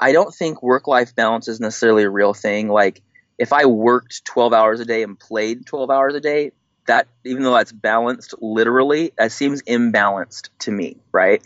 I 0.00 0.12
don't 0.12 0.34
think 0.34 0.62
work 0.62 0.86
life 0.88 1.14
balance 1.14 1.48
is 1.48 1.60
necessarily 1.60 2.04
a 2.04 2.10
real 2.10 2.34
thing. 2.34 2.68
Like 2.68 3.02
if 3.38 3.52
I 3.52 3.66
worked 3.66 4.24
12 4.24 4.52
hours 4.52 4.80
a 4.80 4.84
day 4.84 5.02
and 5.02 5.18
played 5.18 5.66
12 5.66 5.90
hours 5.90 6.14
a 6.14 6.20
day, 6.20 6.52
that 6.86 7.06
even 7.24 7.42
though 7.42 7.54
that's 7.54 7.72
balanced 7.72 8.34
literally, 8.40 9.12
that 9.18 9.30
seems 9.30 9.62
imbalanced 9.62 10.48
to 10.60 10.70
me, 10.72 10.96
right? 11.12 11.42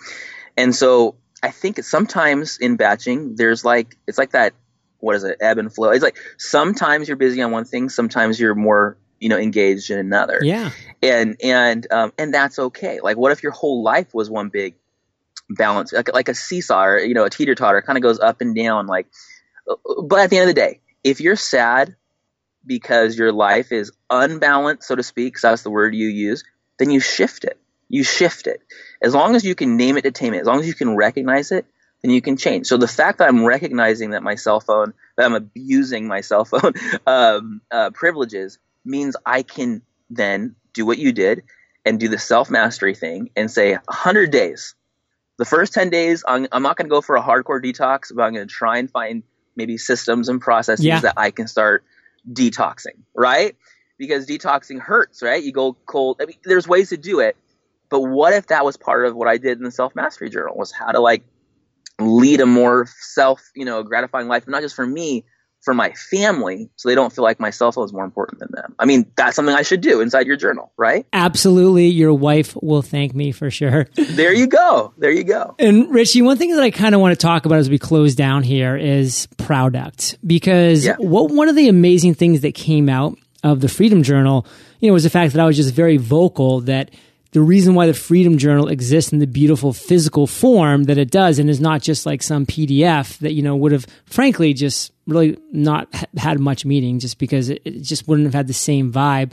And 0.56 0.74
so 0.74 1.16
I 1.42 1.50
think 1.50 1.82
sometimes 1.84 2.58
in 2.58 2.76
batching, 2.76 3.36
there's 3.36 3.64
like 3.64 3.96
it's 4.06 4.18
like 4.18 4.32
that. 4.32 4.54
What 4.98 5.16
is 5.16 5.24
it? 5.24 5.38
Ebb 5.40 5.58
and 5.58 5.74
flow. 5.74 5.90
It's 5.90 6.04
like 6.04 6.16
sometimes 6.38 7.08
you're 7.08 7.16
busy 7.16 7.42
on 7.42 7.50
one 7.50 7.64
thing, 7.64 7.88
sometimes 7.88 8.38
you're 8.38 8.54
more 8.54 8.96
you 9.22 9.28
know 9.28 9.38
engaged 9.38 9.90
in 9.90 9.98
another. 9.98 10.40
Yeah 10.42 10.70
and 11.02 11.36
and 11.42 11.86
um, 11.90 12.12
and 12.16 12.32
that's 12.32 12.58
okay. 12.58 13.00
Like, 13.00 13.16
what 13.16 13.32
if 13.32 13.42
your 13.42 13.52
whole 13.52 13.82
life 13.82 14.14
was 14.14 14.30
one 14.30 14.48
big 14.48 14.76
balance, 15.50 15.92
like, 15.92 16.12
like 16.12 16.28
a 16.28 16.34
seesaw, 16.34 16.84
or, 16.84 16.98
you 16.98 17.14
know, 17.14 17.24
a 17.24 17.30
teeter 17.30 17.54
totter, 17.54 17.82
kind 17.82 17.98
of 17.98 18.02
goes 18.02 18.20
up 18.20 18.40
and 18.40 18.54
down. 18.54 18.86
Like, 18.86 19.08
but 19.66 20.20
at 20.20 20.30
the 20.30 20.38
end 20.38 20.48
of 20.48 20.54
the 20.54 20.60
day, 20.60 20.80
if 21.02 21.20
you're 21.20 21.36
sad 21.36 21.96
because 22.64 23.18
your 23.18 23.32
life 23.32 23.72
is 23.72 23.90
unbalanced, 24.08 24.86
so 24.86 24.94
to 24.94 25.02
speak, 25.02 25.34
because 25.34 25.42
that's 25.42 25.62
the 25.62 25.70
word 25.70 25.94
you 25.94 26.08
use, 26.08 26.44
then 26.78 26.90
you 26.90 27.00
shift 27.00 27.44
it. 27.44 27.58
You 27.88 28.04
shift 28.04 28.46
it. 28.46 28.62
As 29.02 29.14
long 29.14 29.34
as 29.34 29.44
you 29.44 29.54
can 29.54 29.76
name 29.76 29.98
it 29.98 30.02
to 30.02 30.12
tame 30.12 30.32
it, 30.32 30.40
as 30.40 30.46
long 30.46 30.60
as 30.60 30.66
you 30.66 30.74
can 30.74 30.96
recognize 30.96 31.50
it, 31.50 31.66
then 32.02 32.12
you 32.12 32.22
can 32.22 32.36
change. 32.36 32.66
So 32.66 32.76
the 32.76 32.88
fact 32.88 33.18
that 33.18 33.28
I'm 33.28 33.44
recognizing 33.44 34.10
that 34.10 34.22
my 34.22 34.36
cell 34.36 34.60
phone, 34.60 34.94
that 35.16 35.26
I'm 35.26 35.34
abusing 35.34 36.06
my 36.06 36.20
cell 36.20 36.44
phone 36.44 36.72
um, 37.06 37.60
uh, 37.70 37.90
privileges, 37.90 38.58
means 38.84 39.16
I 39.24 39.42
can 39.42 39.82
then 40.10 40.56
do 40.72 40.86
what 40.86 40.98
you 40.98 41.12
did 41.12 41.42
and 41.84 41.98
do 41.98 42.08
the 42.08 42.18
self 42.18 42.50
mastery 42.50 42.94
thing 42.94 43.30
and 43.36 43.50
say 43.50 43.72
100 43.72 44.30
days. 44.30 44.74
The 45.38 45.44
first 45.44 45.72
10 45.72 45.90
days, 45.90 46.22
I'm, 46.26 46.46
I'm 46.52 46.62
not 46.62 46.76
going 46.76 46.86
to 46.86 46.90
go 46.90 47.00
for 47.00 47.16
a 47.16 47.22
hardcore 47.22 47.62
detox, 47.62 48.14
but 48.14 48.22
I'm 48.22 48.34
going 48.34 48.46
to 48.46 48.52
try 48.52 48.78
and 48.78 48.90
find 48.90 49.22
maybe 49.56 49.76
systems 49.78 50.28
and 50.28 50.40
processes 50.40 50.84
yeah. 50.84 51.00
that 51.00 51.14
I 51.16 51.30
can 51.30 51.48
start 51.48 51.84
detoxing, 52.30 52.98
right? 53.14 53.56
Because 53.98 54.26
detoxing 54.26 54.78
hurts, 54.78 55.22
right? 55.22 55.42
You 55.42 55.52
go 55.52 55.74
cold. 55.86 56.20
I 56.20 56.26
mean, 56.26 56.36
there's 56.44 56.68
ways 56.68 56.90
to 56.90 56.96
do 56.96 57.20
it, 57.20 57.36
but 57.88 58.00
what 58.00 58.32
if 58.32 58.48
that 58.48 58.64
was 58.64 58.76
part 58.76 59.06
of 59.06 59.14
what 59.14 59.28
I 59.28 59.38
did 59.38 59.58
in 59.58 59.64
the 59.64 59.70
self 59.70 59.94
mastery 59.94 60.30
journal 60.30 60.56
was 60.56 60.72
how 60.72 60.92
to 60.92 61.00
like 61.00 61.24
lead 61.98 62.40
a 62.40 62.46
more 62.46 62.86
self, 63.00 63.50
you 63.54 63.64
know, 63.64 63.82
gratifying 63.82 64.28
life, 64.28 64.46
not 64.46 64.62
just 64.62 64.74
for 64.74 64.86
me, 64.86 65.24
for 65.62 65.74
my 65.74 65.92
family 65.92 66.68
so 66.76 66.88
they 66.88 66.94
don't 66.94 67.12
feel 67.12 67.22
like 67.22 67.38
my 67.40 67.50
cell 67.50 67.72
phone 67.72 67.84
is 67.84 67.92
more 67.92 68.04
important 68.04 68.40
than 68.40 68.48
them. 68.52 68.74
I 68.78 68.84
mean, 68.84 69.10
that's 69.16 69.36
something 69.36 69.54
I 69.54 69.62
should 69.62 69.80
do 69.80 70.00
inside 70.00 70.26
your 70.26 70.36
journal, 70.36 70.72
right? 70.76 71.06
Absolutely. 71.12 71.86
Your 71.86 72.12
wife 72.12 72.56
will 72.60 72.82
thank 72.82 73.14
me 73.14 73.32
for 73.32 73.50
sure. 73.50 73.86
there 73.94 74.34
you 74.34 74.48
go. 74.48 74.92
There 74.98 75.10
you 75.10 75.24
go. 75.24 75.54
And 75.58 75.90
Richie, 75.90 76.22
one 76.22 76.36
thing 76.36 76.54
that 76.54 76.62
I 76.62 76.70
kind 76.70 76.94
of 76.94 77.00
want 77.00 77.18
to 77.18 77.26
talk 77.26 77.46
about 77.46 77.58
as 77.58 77.70
we 77.70 77.78
close 77.78 78.14
down 78.14 78.42
here 78.42 78.76
is 78.76 79.28
Prouduct 79.38 80.18
because 80.26 80.84
yeah. 80.84 80.96
what 80.98 81.30
one 81.30 81.48
of 81.48 81.56
the 81.56 81.68
amazing 81.68 82.14
things 82.14 82.40
that 82.40 82.54
came 82.54 82.88
out 82.88 83.16
of 83.44 83.60
the 83.60 83.68
Freedom 83.68 84.02
Journal, 84.02 84.46
you 84.80 84.88
know, 84.88 84.94
was 84.94 85.04
the 85.04 85.10
fact 85.10 85.32
that 85.32 85.40
I 85.40 85.46
was 85.46 85.56
just 85.56 85.74
very 85.74 85.96
vocal 85.96 86.60
that 86.62 86.90
the 87.32 87.40
reason 87.40 87.74
why 87.74 87.86
the 87.86 87.94
Freedom 87.94 88.36
Journal 88.36 88.68
exists 88.68 89.12
in 89.12 89.18
the 89.18 89.26
beautiful 89.26 89.72
physical 89.72 90.26
form 90.26 90.84
that 90.84 90.98
it 90.98 91.10
does 91.10 91.38
and 91.38 91.48
is 91.48 91.60
not 91.60 91.80
just 91.80 92.04
like 92.04 92.22
some 92.22 92.44
PDF 92.44 93.18
that, 93.18 93.32
you 93.32 93.42
know, 93.42 93.56
would 93.56 93.72
have 93.72 93.86
frankly 94.04 94.52
just 94.52 94.92
really 95.06 95.38
not 95.50 95.88
had 96.16 96.38
much 96.38 96.66
meaning 96.66 96.98
just 96.98 97.18
because 97.18 97.48
it, 97.48 97.62
it 97.64 97.80
just 97.80 98.06
wouldn't 98.06 98.26
have 98.26 98.34
had 98.34 98.48
the 98.48 98.52
same 98.52 98.92
vibe. 98.92 99.32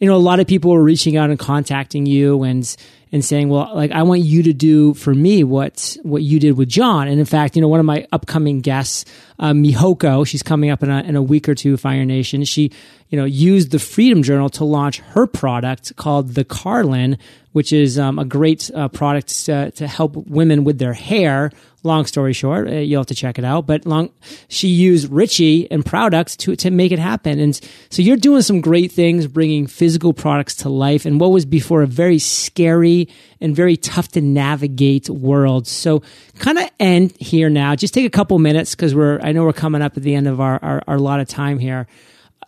You 0.00 0.08
know, 0.08 0.16
a 0.16 0.18
lot 0.18 0.40
of 0.40 0.48
people 0.48 0.72
were 0.72 0.82
reaching 0.82 1.16
out 1.16 1.30
and 1.30 1.38
contacting 1.38 2.04
you 2.04 2.42
and 2.42 2.76
and 3.12 3.24
saying, 3.24 3.48
"Well, 3.48 3.70
like 3.74 3.92
I 3.92 4.02
want 4.02 4.22
you 4.22 4.42
to 4.44 4.52
do 4.52 4.94
for 4.94 5.14
me 5.14 5.44
what 5.44 5.96
what 6.02 6.22
you 6.22 6.38
did 6.40 6.52
with 6.56 6.68
John." 6.68 7.08
And 7.08 7.18
in 7.18 7.26
fact, 7.26 7.56
you 7.56 7.62
know, 7.62 7.68
one 7.68 7.80
of 7.80 7.86
my 7.86 8.06
upcoming 8.12 8.60
guests, 8.60 9.04
uh, 9.38 9.52
Mihoko, 9.52 10.26
she's 10.26 10.42
coming 10.42 10.70
up 10.70 10.82
in 10.82 10.90
a, 10.90 11.02
in 11.02 11.16
a 11.16 11.22
week 11.22 11.48
or 11.48 11.54
two. 11.54 11.76
Fire 11.76 12.04
Nation. 12.04 12.44
She, 12.44 12.72
you 13.08 13.18
know, 13.18 13.24
used 13.24 13.70
the 13.70 13.78
Freedom 13.78 14.22
Journal 14.22 14.48
to 14.50 14.64
launch 14.64 14.98
her 14.98 15.26
product 15.26 15.94
called 15.96 16.34
the 16.34 16.44
Carlin, 16.44 17.18
which 17.56 17.72
is 17.72 17.98
um, 17.98 18.18
a 18.18 18.24
great 18.26 18.70
uh, 18.74 18.86
product 18.86 19.28
to, 19.46 19.70
to, 19.70 19.86
help 19.86 20.14
women 20.14 20.62
with 20.62 20.78
their 20.78 20.92
hair. 20.92 21.50
Long 21.84 22.04
story 22.04 22.34
short, 22.34 22.68
uh, 22.68 22.72
you'll 22.72 23.00
have 23.00 23.06
to 23.06 23.14
check 23.14 23.38
it 23.38 23.46
out. 23.46 23.66
But 23.66 23.86
long, 23.86 24.10
she 24.48 24.68
used 24.68 25.10
Richie 25.10 25.66
and 25.70 25.82
products 25.82 26.36
to 26.36 26.54
to 26.54 26.70
make 26.70 26.92
it 26.92 26.98
happen. 26.98 27.40
And 27.40 27.58
so 27.88 28.02
you're 28.02 28.18
doing 28.18 28.42
some 28.42 28.60
great 28.60 28.92
things, 28.92 29.26
bringing 29.26 29.66
physical 29.66 30.12
products 30.12 30.54
to 30.56 30.68
life, 30.68 31.06
and 31.06 31.18
what 31.18 31.30
was 31.30 31.46
before 31.46 31.80
a 31.80 31.86
very 31.86 32.18
scary 32.18 33.08
and 33.40 33.56
very 33.56 33.78
tough 33.78 34.08
to 34.08 34.20
navigate 34.20 35.08
world. 35.08 35.66
So 35.66 36.02
kind 36.38 36.58
of 36.58 36.68
end 36.78 37.16
here 37.18 37.48
now. 37.48 37.74
Just 37.74 37.94
take 37.94 38.04
a 38.04 38.10
couple 38.10 38.38
minutes 38.38 38.74
because 38.74 38.94
we're 38.94 39.18
I 39.22 39.32
know 39.32 39.44
we're 39.44 39.54
coming 39.54 39.80
up 39.80 39.96
at 39.96 40.02
the 40.02 40.14
end 40.14 40.28
of 40.28 40.42
our 40.42 40.62
our, 40.62 40.82
our 40.86 40.98
lot 40.98 41.20
of 41.20 41.28
time 41.28 41.58
here. 41.58 41.86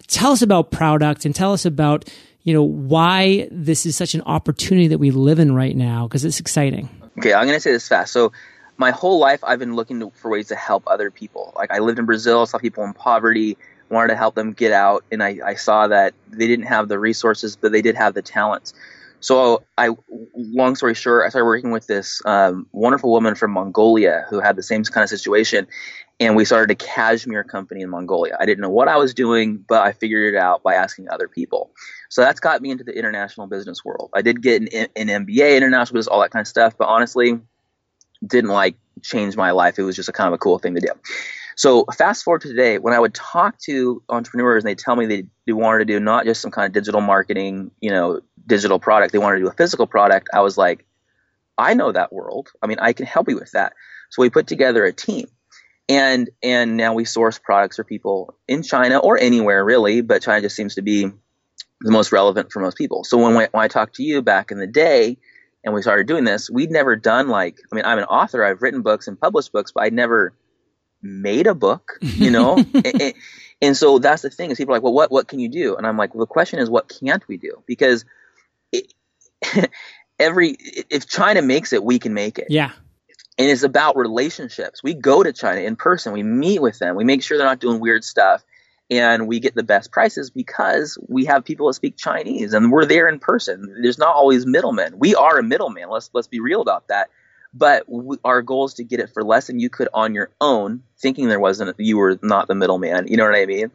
Tell 0.06 0.32
us 0.32 0.42
about 0.42 0.70
Prouduct 0.70 1.24
and 1.24 1.34
tell 1.34 1.54
us 1.54 1.64
about 1.64 2.04
you 2.48 2.54
know, 2.54 2.62
why 2.62 3.46
this 3.50 3.84
is 3.84 3.94
such 3.94 4.14
an 4.14 4.22
opportunity 4.22 4.88
that 4.88 4.96
we 4.96 5.10
live 5.10 5.38
in 5.38 5.54
right 5.54 5.76
now 5.76 6.08
because 6.08 6.24
it's 6.24 6.40
exciting. 6.40 6.88
Okay, 7.18 7.34
I'm 7.34 7.44
going 7.44 7.58
to 7.58 7.60
say 7.60 7.72
this 7.72 7.86
fast. 7.86 8.10
So, 8.10 8.32
my 8.78 8.90
whole 8.90 9.18
life, 9.18 9.44
I've 9.44 9.58
been 9.58 9.76
looking 9.76 10.00
to, 10.00 10.10
for 10.14 10.30
ways 10.30 10.48
to 10.48 10.56
help 10.56 10.84
other 10.86 11.10
people. 11.10 11.52
Like, 11.54 11.70
I 11.70 11.80
lived 11.80 11.98
in 11.98 12.06
Brazil, 12.06 12.46
saw 12.46 12.56
people 12.56 12.84
in 12.84 12.94
poverty, 12.94 13.58
wanted 13.90 14.08
to 14.08 14.16
help 14.16 14.34
them 14.34 14.54
get 14.54 14.72
out, 14.72 15.04
and 15.12 15.22
I, 15.22 15.40
I 15.44 15.56
saw 15.56 15.88
that 15.88 16.14
they 16.30 16.46
didn't 16.46 16.64
have 16.64 16.88
the 16.88 16.98
resources, 16.98 17.54
but 17.54 17.70
they 17.70 17.82
did 17.82 17.96
have 17.96 18.14
the 18.14 18.22
talents. 18.22 18.72
So, 19.20 19.62
I, 19.76 19.90
long 20.34 20.74
story 20.74 20.94
short, 20.94 21.26
I 21.26 21.28
started 21.28 21.44
working 21.44 21.70
with 21.70 21.86
this 21.86 22.22
um, 22.24 22.66
wonderful 22.72 23.10
woman 23.10 23.34
from 23.34 23.50
Mongolia 23.50 24.24
who 24.30 24.40
had 24.40 24.56
the 24.56 24.62
same 24.62 24.84
kind 24.84 25.04
of 25.04 25.10
situation, 25.10 25.66
and 26.18 26.34
we 26.34 26.46
started 26.46 26.70
a 26.70 26.76
cashmere 26.76 27.44
company 27.44 27.82
in 27.82 27.90
Mongolia. 27.90 28.38
I 28.40 28.46
didn't 28.46 28.62
know 28.62 28.70
what 28.70 28.88
I 28.88 28.96
was 28.96 29.12
doing, 29.12 29.62
but 29.68 29.82
I 29.82 29.92
figured 29.92 30.32
it 30.32 30.38
out 30.38 30.62
by 30.62 30.76
asking 30.76 31.10
other 31.10 31.28
people. 31.28 31.72
So 32.08 32.22
that's 32.22 32.40
got 32.40 32.62
me 32.62 32.70
into 32.70 32.84
the 32.84 32.96
international 32.96 33.46
business 33.46 33.84
world. 33.84 34.10
I 34.14 34.22
did 34.22 34.42
get 34.42 34.62
an, 34.62 34.88
an 34.96 35.26
MBA, 35.26 35.56
international 35.56 35.98
business, 35.98 36.08
all 36.08 36.20
that 36.20 36.30
kind 36.30 36.40
of 36.40 36.48
stuff, 36.48 36.76
but 36.78 36.88
honestly, 36.88 37.38
didn't 38.26 38.50
like 38.50 38.76
change 39.02 39.36
my 39.36 39.50
life. 39.50 39.78
It 39.78 39.82
was 39.82 39.96
just 39.96 40.08
a 40.08 40.12
kind 40.12 40.28
of 40.28 40.34
a 40.34 40.38
cool 40.38 40.58
thing 40.58 40.74
to 40.74 40.80
do. 40.80 40.92
So 41.56 41.84
fast 41.96 42.24
forward 42.24 42.42
to 42.42 42.48
today, 42.48 42.78
when 42.78 42.94
I 42.94 43.00
would 43.00 43.14
talk 43.14 43.58
to 43.62 44.02
entrepreneurs 44.08 44.62
and 44.62 44.70
they 44.70 44.74
tell 44.74 44.94
me 44.96 45.06
they, 45.06 45.26
they 45.46 45.52
wanted 45.52 45.80
to 45.80 45.84
do 45.84 46.00
not 46.00 46.24
just 46.24 46.40
some 46.40 46.50
kind 46.50 46.66
of 46.66 46.72
digital 46.72 47.00
marketing, 47.00 47.72
you 47.80 47.90
know, 47.90 48.20
digital 48.46 48.78
product, 48.78 49.12
they 49.12 49.18
wanted 49.18 49.38
to 49.38 49.42
do 49.42 49.48
a 49.48 49.52
physical 49.52 49.86
product, 49.86 50.28
I 50.32 50.40
was 50.40 50.56
like, 50.56 50.86
I 51.58 51.74
know 51.74 51.90
that 51.90 52.12
world. 52.12 52.50
I 52.62 52.68
mean, 52.68 52.78
I 52.80 52.92
can 52.92 53.06
help 53.06 53.28
you 53.28 53.36
with 53.36 53.50
that. 53.50 53.74
So 54.10 54.22
we 54.22 54.30
put 54.30 54.46
together 54.46 54.84
a 54.84 54.92
team 54.92 55.26
and 55.88 56.30
and 56.42 56.76
now 56.76 56.94
we 56.94 57.04
source 57.04 57.38
products 57.38 57.76
for 57.76 57.84
people 57.84 58.34
in 58.46 58.62
China 58.62 58.98
or 58.98 59.18
anywhere 59.18 59.64
really, 59.64 60.00
but 60.00 60.22
China 60.22 60.40
just 60.40 60.56
seems 60.56 60.76
to 60.76 60.82
be 60.82 61.10
the 61.80 61.92
most 61.92 62.12
relevant 62.12 62.52
for 62.52 62.60
most 62.60 62.76
people. 62.76 63.04
So 63.04 63.18
when, 63.18 63.36
we, 63.36 63.46
when 63.50 63.62
I 63.64 63.68
talked 63.68 63.96
to 63.96 64.02
you 64.02 64.22
back 64.22 64.50
in 64.50 64.58
the 64.58 64.66
day 64.66 65.18
and 65.64 65.74
we 65.74 65.82
started 65.82 66.06
doing 66.06 66.24
this, 66.24 66.50
we'd 66.50 66.70
never 66.70 66.96
done 66.96 67.28
like 67.28 67.58
I 67.70 67.76
mean 67.76 67.84
I'm 67.84 67.98
an 67.98 68.04
author, 68.04 68.44
I've 68.44 68.62
written 68.62 68.82
books 68.82 69.08
and 69.08 69.20
published 69.20 69.52
books, 69.52 69.72
but 69.72 69.84
I'd 69.84 69.92
never 69.92 70.32
made 71.02 71.46
a 71.46 71.54
book, 71.54 71.98
you 72.00 72.30
know. 72.30 72.56
and, 72.74 73.14
and, 73.62 73.76
so 73.76 73.98
that's 73.98 74.22
the 74.22 74.30
thing 74.30 74.50
is 74.50 74.58
people 74.58 74.74
are 74.74 74.76
like, 74.76 74.82
well, 74.82 74.94
what 74.94 75.10
what 75.10 75.28
can 75.28 75.38
you 75.38 75.48
do? 75.48 75.76
And 75.76 75.86
I'm 75.86 75.96
like, 75.96 76.14
well, 76.14 76.20
the 76.20 76.26
question 76.26 76.58
is, 76.58 76.68
what 76.68 76.88
can't 76.88 77.26
we 77.28 77.36
do? 77.36 77.62
Because 77.66 78.04
it, 78.72 78.92
every 80.18 80.56
if 80.58 81.06
China 81.08 81.42
makes 81.42 81.72
it, 81.72 81.84
we 81.84 81.98
can 81.98 82.14
make 82.14 82.38
it. 82.38 82.48
Yeah 82.50 82.72
and 83.38 83.48
it's 83.48 83.62
about 83.62 83.96
relationships. 83.96 84.82
We 84.82 84.94
go 84.94 85.22
to 85.22 85.32
China 85.32 85.60
in 85.60 85.76
person, 85.76 86.12
we 86.12 86.24
meet 86.24 86.60
with 86.60 86.78
them, 86.78 86.96
we 86.96 87.04
make 87.04 87.22
sure 87.22 87.38
they're 87.38 87.46
not 87.46 87.60
doing 87.60 87.80
weird 87.80 88.02
stuff, 88.04 88.42
and 88.90 89.26
we 89.26 89.40
get 89.40 89.54
the 89.54 89.62
best 89.62 89.92
prices 89.92 90.30
because 90.30 90.98
we 91.08 91.24
have 91.26 91.44
people 91.44 91.66
that 91.66 91.74
speak 91.74 91.96
Chinese 91.96 92.54
and 92.54 92.72
we're 92.72 92.86
there 92.86 93.08
in 93.08 93.18
person. 93.18 93.76
There's 93.82 93.98
not 93.98 94.14
always 94.14 94.46
middlemen. 94.46 94.98
We 94.98 95.14
are 95.14 95.38
a 95.38 95.42
middleman. 95.42 95.90
Let's 95.90 96.10
let's 96.12 96.28
be 96.28 96.40
real 96.40 96.60
about 96.60 96.88
that. 96.88 97.10
But 97.54 97.84
we, 97.88 98.16
our 98.24 98.42
goal 98.42 98.66
is 98.66 98.74
to 98.74 98.84
get 98.84 99.00
it 99.00 99.10
for 99.12 99.24
less 99.24 99.46
than 99.46 99.58
you 99.58 99.70
could 99.70 99.88
on 99.94 100.14
your 100.14 100.30
own, 100.40 100.82
thinking 100.98 101.28
there 101.28 101.40
wasn't 101.40 101.78
you 101.78 101.96
were 101.96 102.18
not 102.22 102.48
the 102.48 102.54
middleman. 102.54 103.08
You 103.08 103.16
know 103.16 103.24
what 103.24 103.34
I 103.34 103.46
mean? 103.46 103.70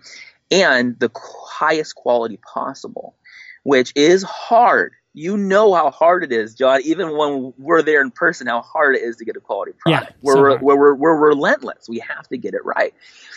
And 0.52 1.00
the 1.00 1.10
highest 1.16 1.96
quality 1.96 2.40
possible, 2.54 3.16
which 3.64 3.92
is 3.96 4.24
hard 4.24 4.94
you 5.14 5.38
know 5.38 5.74
how 5.74 5.92
hard 5.92 6.24
it 6.24 6.32
is, 6.32 6.56
John. 6.56 6.82
Even 6.84 7.16
when 7.16 7.54
we're 7.58 7.84
there 7.84 8.02
in 8.02 8.12
person, 8.12 8.48
how 8.48 8.62
hard 8.62 8.96
it 8.96 9.04
is 9.04 9.18
to 9.18 9.26
get 9.26 9.36
a 9.36 9.40
quality 9.40 9.74
product. 9.78 10.12
Yeah, 10.12 10.16
we're, 10.22 10.34
so 10.34 10.42
we're, 10.42 10.50
hard. 10.50 10.62
we're, 10.64 10.96
we're 10.96 11.28
relentless. 11.30 11.88
We 11.88 12.00
have 12.00 12.28
to 12.30 12.38
get 12.38 12.56
it 12.56 12.66
right. 12.66 12.94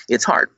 It's 0.08 0.24
hard. 0.24 0.50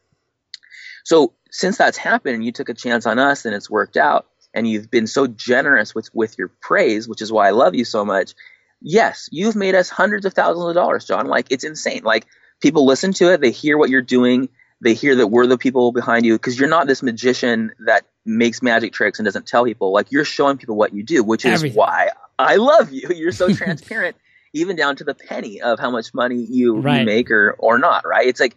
So 1.04 1.32
since 1.50 1.78
that's 1.78 1.96
happened 1.96 2.34
and 2.37 2.44
you 2.44 2.52
took 2.52 2.68
a 2.68 2.74
chance 2.74 3.06
on 3.06 3.18
us 3.18 3.44
and 3.44 3.54
it's 3.54 3.70
worked 3.70 3.96
out 3.96 4.26
and 4.54 4.68
you've 4.68 4.90
been 4.90 5.06
so 5.06 5.26
generous 5.26 5.94
with, 5.94 6.11
with 6.14 6.37
your 6.38 6.48
praise, 6.61 7.08
which 7.08 7.22
is 7.22 7.32
why 7.32 7.48
I 7.48 7.50
love 7.50 7.74
you 7.74 7.84
so 7.84 8.04
much. 8.04 8.34
Yes, 8.80 9.28
you've 9.32 9.56
made 9.56 9.74
us 9.74 9.88
hundreds 9.90 10.24
of 10.24 10.34
thousands 10.34 10.66
of 10.68 10.74
dollars, 10.74 11.04
John. 11.04 11.26
Like 11.26 11.46
it's 11.50 11.64
insane. 11.64 12.02
Like 12.04 12.26
people 12.61 12.87
listen 12.87 13.12
to 13.14 13.32
it. 13.32 13.40
They 13.40 13.50
hear 13.50 13.76
what 13.76 13.90
you're 13.90 14.02
doing. 14.02 14.48
They 14.80 14.94
hear 14.94 15.16
that 15.16 15.26
we're 15.28 15.46
the 15.48 15.58
people 15.58 15.90
behind 15.90 16.24
you 16.24 16.34
because 16.34 16.58
you're 16.58 16.68
not 16.68 16.87
this 16.87 17.02
magician 17.02 17.72
that 17.87 18.06
makes 18.24 18.62
magic 18.62 18.92
tricks 18.92 19.18
and 19.18 19.24
doesn't 19.24 19.46
tell 19.46 19.64
people. 19.64 19.92
Like 19.92 20.12
you're 20.12 20.24
showing 20.24 20.56
people 20.58 20.76
what 20.76 20.92
you 20.94 21.02
do, 21.02 21.24
which 21.24 21.44
is 21.44 21.54
Everything. 21.54 21.76
why 21.76 22.11
I 22.38 22.56
love 22.56 22.92
you. 22.92 23.08
You're 23.14 23.32
so 23.32 23.52
transparent, 23.54 24.16
even 24.52 24.76
down 24.76 24.94
to 24.96 25.04
the 25.04 25.14
penny 25.14 25.61
of 25.61 25.80
how 25.80 25.90
much 25.90 26.14
money 26.14 26.46
you, 26.48 26.78
Right. 26.78 27.00
you 27.00 27.06
make 27.06 27.30
or 27.32 27.56
or 27.58 27.78
not. 27.80 28.06
Right? 28.06 28.28
It's 28.28 28.38
like, 28.38 28.56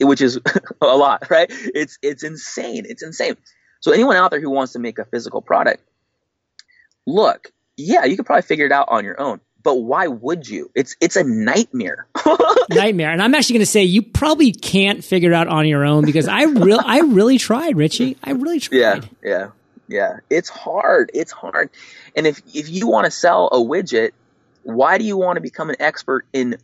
which 0.00 0.20
is 0.20 0.40
a 0.80 0.96
lot. 0.96 1.30
Right? 1.30 1.46
It's 1.50 1.98
it's 2.02 2.22
insane. 2.22 2.84
It's 2.88 3.02
insane. 3.02 3.36
So 3.80 3.92
anyone 3.92 4.16
out 4.16 4.30
there 4.30 4.40
who 4.40 4.50
wants 4.50 4.74
to 4.74 4.78
make 4.78 4.98
a 4.98 5.04
physical 5.04 5.42
product, 5.42 5.82
look, 7.06 7.52
yeah, 7.76 8.04
you 8.04 8.16
could 8.16 8.26
probably 8.26 8.42
figure 8.42 8.66
it 8.66 8.72
out 8.72 8.88
on 8.88 9.04
your 9.04 9.20
own. 9.20 9.40
But 9.62 9.76
why 9.76 10.08
would 10.08 10.48
you? 10.48 10.70
It's 10.74 10.96
it's 11.00 11.16
a 11.16 11.24
nightmare. 11.24 12.06
nightmare. 12.70 13.10
And 13.10 13.22
I'm 13.22 13.34
actually 13.34 13.54
going 13.54 13.66
to 13.66 13.70
say 13.70 13.84
you 13.84 14.02
probably 14.02 14.52
can't 14.52 15.04
figure 15.04 15.30
it 15.30 15.34
out 15.34 15.46
on 15.48 15.66
your 15.66 15.84
own 15.84 16.04
because 16.04 16.26
I 16.26 16.44
real 16.44 16.80
I 16.84 17.00
really 17.00 17.38
tried, 17.38 17.76
Richie. 17.76 18.16
I 18.24 18.32
really 18.32 18.58
tried. 18.58 18.78
Yeah, 18.78 19.00
yeah, 19.22 19.50
yeah. 19.88 20.16
It's 20.30 20.48
hard. 20.48 21.12
It's 21.14 21.30
hard. 21.30 21.70
And 22.16 22.26
if 22.26 22.42
if 22.52 22.68
you 22.70 22.88
want 22.88 23.04
to 23.04 23.10
sell 23.12 23.48
a 23.52 23.58
widget, 23.58 24.10
why 24.64 24.98
do 24.98 25.04
you 25.04 25.16
want 25.16 25.36
to 25.36 25.40
become 25.40 25.70
an 25.70 25.76
expert 25.78 26.26
in 26.32 26.56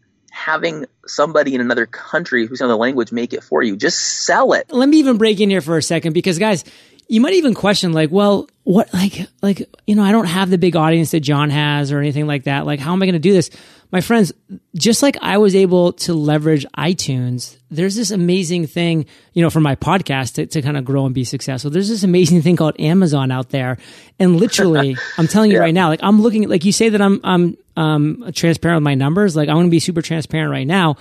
having 0.48 0.86
somebody 1.06 1.54
in 1.54 1.60
another 1.60 1.84
country 1.84 2.46
who's 2.46 2.62
in 2.62 2.68
the 2.68 2.76
language 2.76 3.12
make 3.12 3.34
it 3.34 3.44
for 3.44 3.62
you? 3.62 3.76
Just 3.76 4.24
sell 4.24 4.54
it. 4.54 4.72
Let 4.72 4.88
me 4.88 4.96
even 4.98 5.18
break 5.18 5.40
in 5.40 5.50
here 5.50 5.60
for 5.60 5.76
a 5.76 5.82
second 5.82 6.14
because 6.14 6.38
guys, 6.38 6.64
you 7.08 7.20
might 7.20 7.34
even 7.34 7.54
question 7.54 7.92
like, 7.92 8.10
well, 8.10 8.48
what 8.64 8.92
like 8.92 9.26
like 9.42 9.62
you 9.86 9.94
know, 9.94 10.02
I 10.02 10.12
don't 10.12 10.26
have 10.26 10.50
the 10.50 10.58
big 10.58 10.76
audience 10.76 11.10
that 11.12 11.20
John 11.20 11.50
has 11.50 11.90
or 11.90 11.98
anything 11.98 12.26
like 12.26 12.44
that. 12.44 12.66
Like 12.66 12.80
how 12.80 12.92
am 12.92 13.02
I 13.02 13.06
going 13.06 13.14
to 13.14 13.18
do 13.18 13.32
this? 13.32 13.50
My 13.90 14.02
friends, 14.02 14.32
just 14.76 15.02
like 15.02 15.16
I 15.22 15.38
was 15.38 15.54
able 15.54 15.94
to 15.94 16.12
leverage 16.12 16.66
iTunes, 16.76 17.56
there's 17.70 17.94
this 17.96 18.10
amazing 18.10 18.66
thing, 18.66 19.06
you 19.32 19.42
know, 19.42 19.48
for 19.48 19.60
my 19.60 19.76
podcast 19.76 20.34
to, 20.34 20.44
to 20.46 20.60
kind 20.60 20.76
of 20.76 20.84
grow 20.84 21.06
and 21.06 21.14
be 21.14 21.24
successful. 21.24 21.70
There's 21.70 21.88
this 21.88 22.02
amazing 22.02 22.42
thing 22.42 22.56
called 22.56 22.78
Amazon 22.78 23.30
out 23.30 23.48
there. 23.48 23.78
And 24.18 24.36
literally, 24.36 24.98
I'm 25.16 25.26
telling 25.26 25.50
you 25.50 25.56
Yeah. 25.56 25.62
right 25.62 25.72
now, 25.74 25.88
like 25.88 26.00
I'm 26.02 26.20
looking 26.20 26.44
at 26.44 26.50
like 26.50 26.66
you 26.66 26.72
say 26.72 26.90
that 26.90 27.00
I'm 27.00 27.20
I'm 27.24 27.56
um 27.76 28.30
transparent 28.34 28.76
with 28.78 28.84
my 28.84 28.94
numbers, 28.94 29.34
like 29.34 29.48
I'm 29.48 29.56
going 29.56 29.66
to 29.68 29.70
be 29.70 29.80
super 29.80 30.02
transparent 30.02 30.50
right 30.50 30.66
now. 30.66 30.96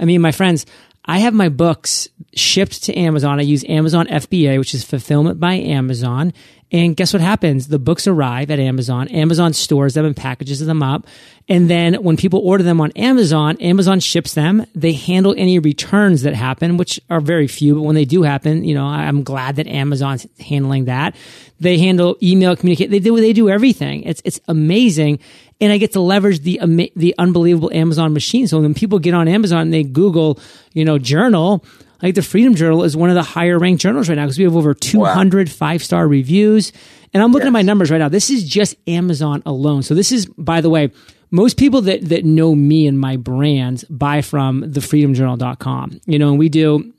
I 0.00 0.04
mean, 0.06 0.20
my 0.20 0.32
friends, 0.32 0.66
I 1.04 1.18
have 1.18 1.34
my 1.34 1.48
books 1.48 2.08
shipped 2.34 2.84
to 2.84 2.96
Amazon. 2.96 3.40
I 3.40 3.42
use 3.42 3.64
Amazon 3.68 4.06
FBA, 4.06 4.58
which 4.58 4.74
is 4.74 4.84
fulfillment 4.84 5.40
by 5.40 5.54
Amazon. 5.54 6.32
And 6.70 6.96
guess 6.96 7.12
what 7.12 7.20
happens? 7.20 7.68
The 7.68 7.78
books 7.78 8.06
arrive 8.06 8.50
at 8.50 8.58
Amazon. 8.58 9.08
Amazon 9.08 9.52
stores 9.52 9.92
them 9.92 10.06
and 10.06 10.16
packages 10.16 10.60
them 10.60 10.82
up. 10.82 11.06
And 11.48 11.68
then 11.68 11.94
when 12.02 12.16
people 12.16 12.40
order 12.40 12.64
them 12.64 12.80
on 12.80 12.92
Amazon, 12.92 13.58
Amazon 13.60 14.00
ships 14.00 14.32
them. 14.32 14.64
They 14.74 14.92
handle 14.92 15.34
any 15.36 15.58
returns 15.58 16.22
that 16.22 16.34
happen, 16.34 16.78
which 16.78 16.98
are 17.10 17.20
very 17.20 17.46
few, 17.46 17.74
but 17.74 17.82
when 17.82 17.94
they 17.94 18.06
do 18.06 18.22
happen, 18.22 18.64
you 18.64 18.74
know, 18.74 18.86
I'm 18.86 19.22
glad 19.22 19.56
that 19.56 19.66
Amazon's 19.66 20.26
handling 20.40 20.86
that. 20.86 21.14
They 21.60 21.76
handle 21.78 22.16
email 22.22 22.56
communicate. 22.56 22.90
They 22.90 23.00
do, 23.00 23.14
they 23.16 23.34
do 23.34 23.50
everything. 23.50 24.04
It's, 24.04 24.22
it's 24.24 24.40
amazing. 24.48 25.18
And 25.62 25.72
I 25.72 25.78
get 25.78 25.92
to 25.92 26.00
leverage 26.00 26.40
the, 26.40 26.60
the 26.96 27.14
unbelievable 27.18 27.70
Amazon 27.72 28.12
machine. 28.12 28.48
So 28.48 28.60
when 28.60 28.74
people 28.74 28.98
get 28.98 29.14
on 29.14 29.28
Amazon 29.28 29.62
and 29.62 29.72
they 29.72 29.84
Google, 29.84 30.38
you 30.74 30.84
know, 30.84 30.98
journal, 30.98 31.64
like 32.02 32.16
the 32.16 32.22
Freedom 32.22 32.54
Journal 32.54 32.82
is 32.82 32.96
one 32.96 33.10
of 33.10 33.14
the 33.14 33.22
higher 33.22 33.58
ranked 33.58 33.80
journals 33.80 34.08
right 34.08 34.16
now 34.16 34.24
because 34.24 34.38
we 34.38 34.44
have 34.44 34.56
over 34.56 34.74
200 34.74 35.50
five 35.50 35.82
star 35.82 36.06
reviews. 36.06 36.72
And 37.14 37.22
I'm 37.22 37.30
looking 37.30 37.46
at 37.46 37.52
my 37.52 37.62
numbers 37.62 37.90
right 37.90 37.98
now. 37.98 38.08
This 38.08 38.28
is 38.28 38.42
just 38.44 38.74
Amazon 38.88 39.42
alone. 39.46 39.82
So 39.82 39.94
this 39.94 40.10
is, 40.12 40.26
by 40.26 40.60
the 40.60 40.68
way, 40.68 40.90
most 41.30 41.56
people 41.56 41.82
that, 41.82 42.08
that 42.08 42.24
know 42.24 42.54
me 42.54 42.86
and 42.86 42.98
my 42.98 43.16
brand 43.16 43.84
buy 43.88 44.20
from 44.20 44.62
thefreedomjournal.com. 44.62 46.00
You 46.06 46.18
know, 46.18 46.30
and 46.30 46.38
we 46.38 46.48
do 46.48 46.92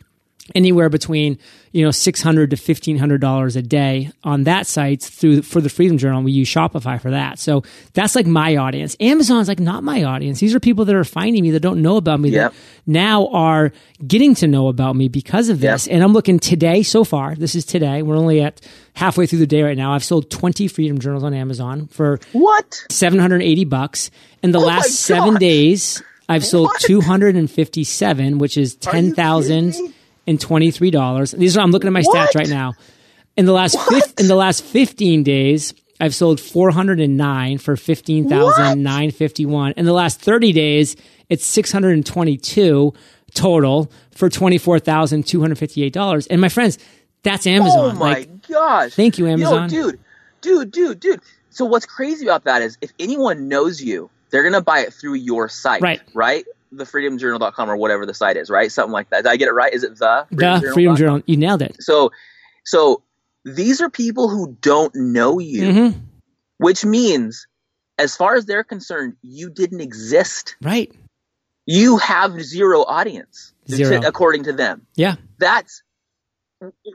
anywhere 0.56 0.90
between 0.90 1.38
you 1.72 1.84
know 1.84 1.92
six 1.92 2.22
hundred 2.22 2.52
to 2.52 2.58
fifteen 2.58 2.98
hundred 2.98 3.22
dollars 3.22 3.56
a 3.56 3.62
day 3.62 4.12
on 4.24 4.44
that 4.44 4.68
site 4.68 5.02
through 5.02 5.42
for 5.42 5.60
the 5.62 5.70
Freedom 5.70 5.98
Journal. 5.98 6.22
We 6.24 6.32
use 6.32 6.48
Shopify 6.48 7.02
for 7.02 7.12
that, 7.12 7.40
so 7.40 7.64
that's 7.94 8.16
like 8.16 8.28
my 8.28 8.56
audience. 8.58 8.96
Amazon's 9.00 9.48
like 9.48 9.60
not 9.60 9.84
my 9.84 10.04
audience. 10.04 10.40
These 10.40 10.54
are 10.54 10.60
people 10.60 10.86
that 10.86 10.96
are 10.96 11.04
finding 11.04 11.42
me 11.44 11.52
that 11.52 11.62
don't 11.62 11.82
know 11.82 11.98
about 11.98 12.20
me 12.20 12.30
Yep. 12.30 12.52
that 12.52 12.58
now 12.86 13.28
are 13.28 13.72
getting 14.06 14.36
to 14.36 14.48
know 14.48 14.68
about 14.68 14.96
me 14.96 15.08
because 15.08 15.50
of 15.50 15.60
this. 15.60 15.88
And 15.88 16.04
I'm 16.04 16.14
looking 16.14 16.38
today 16.40 16.84
so 16.84 17.04
far. 17.04 17.36
This 17.36 17.56
is 17.56 17.66
today. 17.66 18.02
We're 18.04 18.18
only 18.18 18.42
at 18.42 18.62
halfway 18.94 19.26
through 19.26 19.40
the 19.40 19.48
day 19.48 19.64
right 19.64 19.78
now. 19.78 19.94
I've 19.94 20.04
sold 20.04 20.30
twenty 20.30 20.68
Freedom 20.68 21.00
Journals 21.00 21.24
on 21.24 21.34
Amazon 21.34 21.88
for 21.88 22.20
What? 22.34 22.86
780 22.92 23.66
bucks. 23.66 24.12
In 24.44 24.52
the 24.52 24.60
Oh 24.60 24.66
last 24.66 24.92
seven 24.92 25.36
days, 25.36 26.04
I've 26.30 26.46
sold 26.46 26.68
What? 26.68 26.82
257, 26.82 28.38
which 28.38 28.58
is 28.58 28.76
Are 30.28 30.32
you 30.32 30.38
$10,023. 30.38 31.38
These 31.38 31.58
are, 31.58 31.62
I'm 31.62 31.72
looking 31.72 31.88
at 31.88 31.94
my 31.94 32.02
stats 32.02 32.36
right 32.36 32.50
now. 32.50 32.74
In 33.36 33.46
the 33.46 33.52
last 33.54 33.76
What? 33.76 33.90
fifth, 33.94 34.20
in 34.20 34.28
the 34.28 34.36
last 34.36 34.64
15 34.64 35.24
days, 35.24 35.74
I've 36.00 36.14
sold 36.16 36.40
409 36.40 37.58
for 37.58 37.76
15,951. 37.76 39.74
In 39.78 39.86
the 39.86 39.94
last 39.94 40.22
30 40.22 40.54
days, 40.54 40.96
it's 41.30 41.46
622 41.46 42.94
total 43.34 43.92
for 44.12 44.30
$24,258. 44.30 46.28
And 46.30 46.40
my 46.42 46.50
friends, 46.50 46.78
that's 47.24 47.48
Amazon. 47.48 47.80
Oh 47.80 47.94
my 47.94 48.12
like, 48.12 48.48
gosh! 48.48 48.94
thank 48.94 49.18
you, 49.18 49.28
Amazon. 49.28 49.70
Yo, 49.72 49.92
dude, 49.92 50.00
dude, 50.42 50.72
dude, 50.72 51.00
dude. 51.00 51.22
So 51.50 51.66
what's 51.66 51.86
crazy 51.86 52.26
about 52.26 52.44
that 52.44 52.62
is 52.62 52.78
if 52.82 52.92
anyone 53.00 53.48
knows 53.48 53.82
you, 53.82 54.10
they're 54.30 54.44
gonna 54.44 54.62
buy 54.62 54.80
it 54.80 54.94
through 54.94 55.14
your 55.16 55.48
site, 55.50 55.82
Right. 55.82 56.02
Right. 56.14 56.46
TheFreedomJournal.com 56.78 57.70
or 57.70 57.78
whatever 57.78 58.06
the 58.06 58.14
site 58.14 58.38
is, 58.38 58.50
right? 58.50 58.72
Something 58.72 58.92
like 58.92 59.10
that. 59.10 59.24
Did 59.24 59.32
I 59.32 59.38
get 59.38 59.48
it 59.48 59.54
right? 59.54 59.74
Is 59.74 59.84
it 59.84 59.98
the 59.98 60.26
the 60.32 60.72
Freedom 60.74 60.96
Journal, 60.96 61.22
you 61.26 61.38
nailed 61.38 61.62
it. 61.62 61.76
So, 61.80 62.12
so 62.66 63.04
these 63.46 63.82
are 63.82 63.90
people 63.90 64.30
who 64.30 64.58
don't 64.62 64.94
know 64.96 65.40
you, 65.40 65.74
hmm 65.92 66.00
which 66.60 66.86
means, 66.86 67.48
as 67.98 68.16
far 68.16 68.36
as 68.36 68.46
they're 68.46 68.64
concerned, 68.64 69.16
you 69.22 69.50
didn't 69.50 69.82
exist. 69.82 70.56
Right. 70.62 70.90
You 71.66 71.98
have 71.98 72.42
zero 72.42 72.84
audience, 72.84 73.54
Zero. 73.68 74.02
according 74.06 74.44
to 74.46 74.54
them. 74.54 74.86
Yeah. 74.96 75.16
That's 75.40 75.84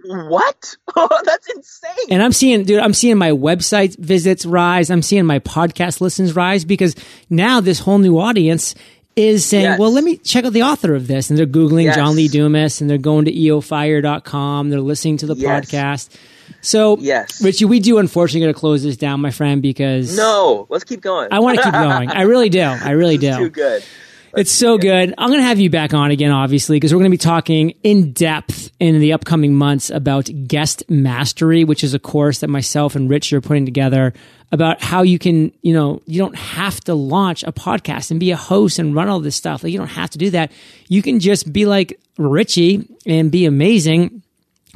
what? 0.05 0.77
That's 1.25 1.49
insane. 1.55 2.07
And 2.11 2.23
I'm 2.23 2.33
seeing, 2.33 2.65
dude, 2.65 2.81
I'm 2.81 2.95
seeing 2.95 3.19
my 3.19 3.31
website 3.33 3.99
visits 3.99 4.47
rise. 4.47 4.91
I'm 4.91 5.03
seeing 5.03 5.27
my 5.27 5.39
podcast 5.39 6.01
listens 6.01 6.35
rise 6.35 6.65
because 6.65 6.95
now 7.29 7.61
this 7.61 7.81
whole 7.81 7.99
new 7.99 8.19
audience 8.19 8.75
is 9.17 9.45
saying, 9.45 9.65
Yes. 9.65 9.79
well, 9.79 9.93
let 9.93 10.05
me 10.05 10.17
check 10.17 10.45
out 10.45 10.53
the 10.53 10.63
author 10.63 10.95
of 10.95 11.07
this. 11.07 11.29
And 11.31 11.39
they're 11.39 11.47
Googling 11.47 11.85
Yes. 11.85 11.97
John 11.97 12.15
Lee 12.17 12.29
Dumas 12.29 12.81
and 12.81 12.89
they're 12.89 12.99
going 12.99 13.25
to 13.25 13.33
eofire.com. 13.33 14.71
They're 14.71 14.81
listening 14.81 15.17
to 15.19 15.27
the 15.27 15.35
Yes. 15.35 15.71
podcast. 15.71 16.09
So, 16.61 16.97
Yes. 17.01 17.43
Richie, 17.43 17.65
we 17.67 17.81
do 17.81 17.99
unfortunately 17.99 18.47
got 18.47 18.55
to 18.55 18.59
close 18.59 18.83
this 18.83 18.97
down, 18.97 19.21
my 19.21 19.31
friend, 19.31 19.61
because 19.61 20.17
no, 20.17 20.67
let's 20.71 20.85
keep 20.85 21.01
going. 21.01 21.29
I 21.31 21.41
want 21.41 21.59
to 21.59 21.63
keep 21.65 21.73
going. 21.73 22.11
I 22.11 22.23
really 22.23 22.49
do. 22.49 22.61
I 22.61 22.91
really 22.93 23.19
do. 23.27 23.37
Too 23.37 23.51
good. 23.51 23.83
It's 24.39 24.53
so 24.53 24.79
good. 24.79 25.13
I'm 25.19 25.31
going 25.31 25.41
to 25.41 25.47
have 25.49 25.59
you 25.59 25.69
back 25.69 25.93
on 25.93 26.13
again, 26.13 26.31
obviously, 26.31 26.77
because 26.77 26.95
we're 26.95 27.01
going 27.01 27.11
to 27.11 27.15
be 27.17 27.19
talking 27.19 27.71
in 27.83 28.13
depth 28.13 28.71
in 28.79 29.01
the 29.01 29.13
upcoming 29.13 29.53
months 29.53 29.91
about 29.91 30.31
guest 30.47 30.89
mastery, 30.89 31.65
which 31.65 31.83
is 31.83 31.93
a 31.93 31.99
course 31.99 32.39
that 32.39 32.47
myself 32.47 32.95
and 32.95 33.11
Rich 33.11 33.33
are 33.33 33.41
putting 33.41 33.65
together 33.65 34.13
about 34.53 34.81
how 34.81 35.03
you 35.03 35.19
can, 35.19 35.51
you 35.63 35.75
know, 35.75 36.03
you 36.07 36.21
don't 36.21 36.37
have 36.37 36.79
to 36.83 36.95
launch 36.95 37.43
a 37.43 37.51
podcast 37.51 38.13
and 38.13 38.21
be 38.21 38.31
a 38.31 38.37
host 38.37 38.79
and 38.79 38.95
run 38.95 39.09
all 39.09 39.19
this 39.19 39.35
stuff. 39.35 39.65
Like 39.65 39.73
you 39.73 39.79
don't 39.79 39.89
have 39.89 40.11
to 40.11 40.19
do 40.19 40.31
that. 40.31 40.53
You 40.87 41.03
can 41.03 41.19
just 41.19 41.53
be 41.53 41.67
like 41.67 41.99
Richie 42.17 42.89
and 43.07 43.33
be 43.33 43.45
amazing 43.45 44.23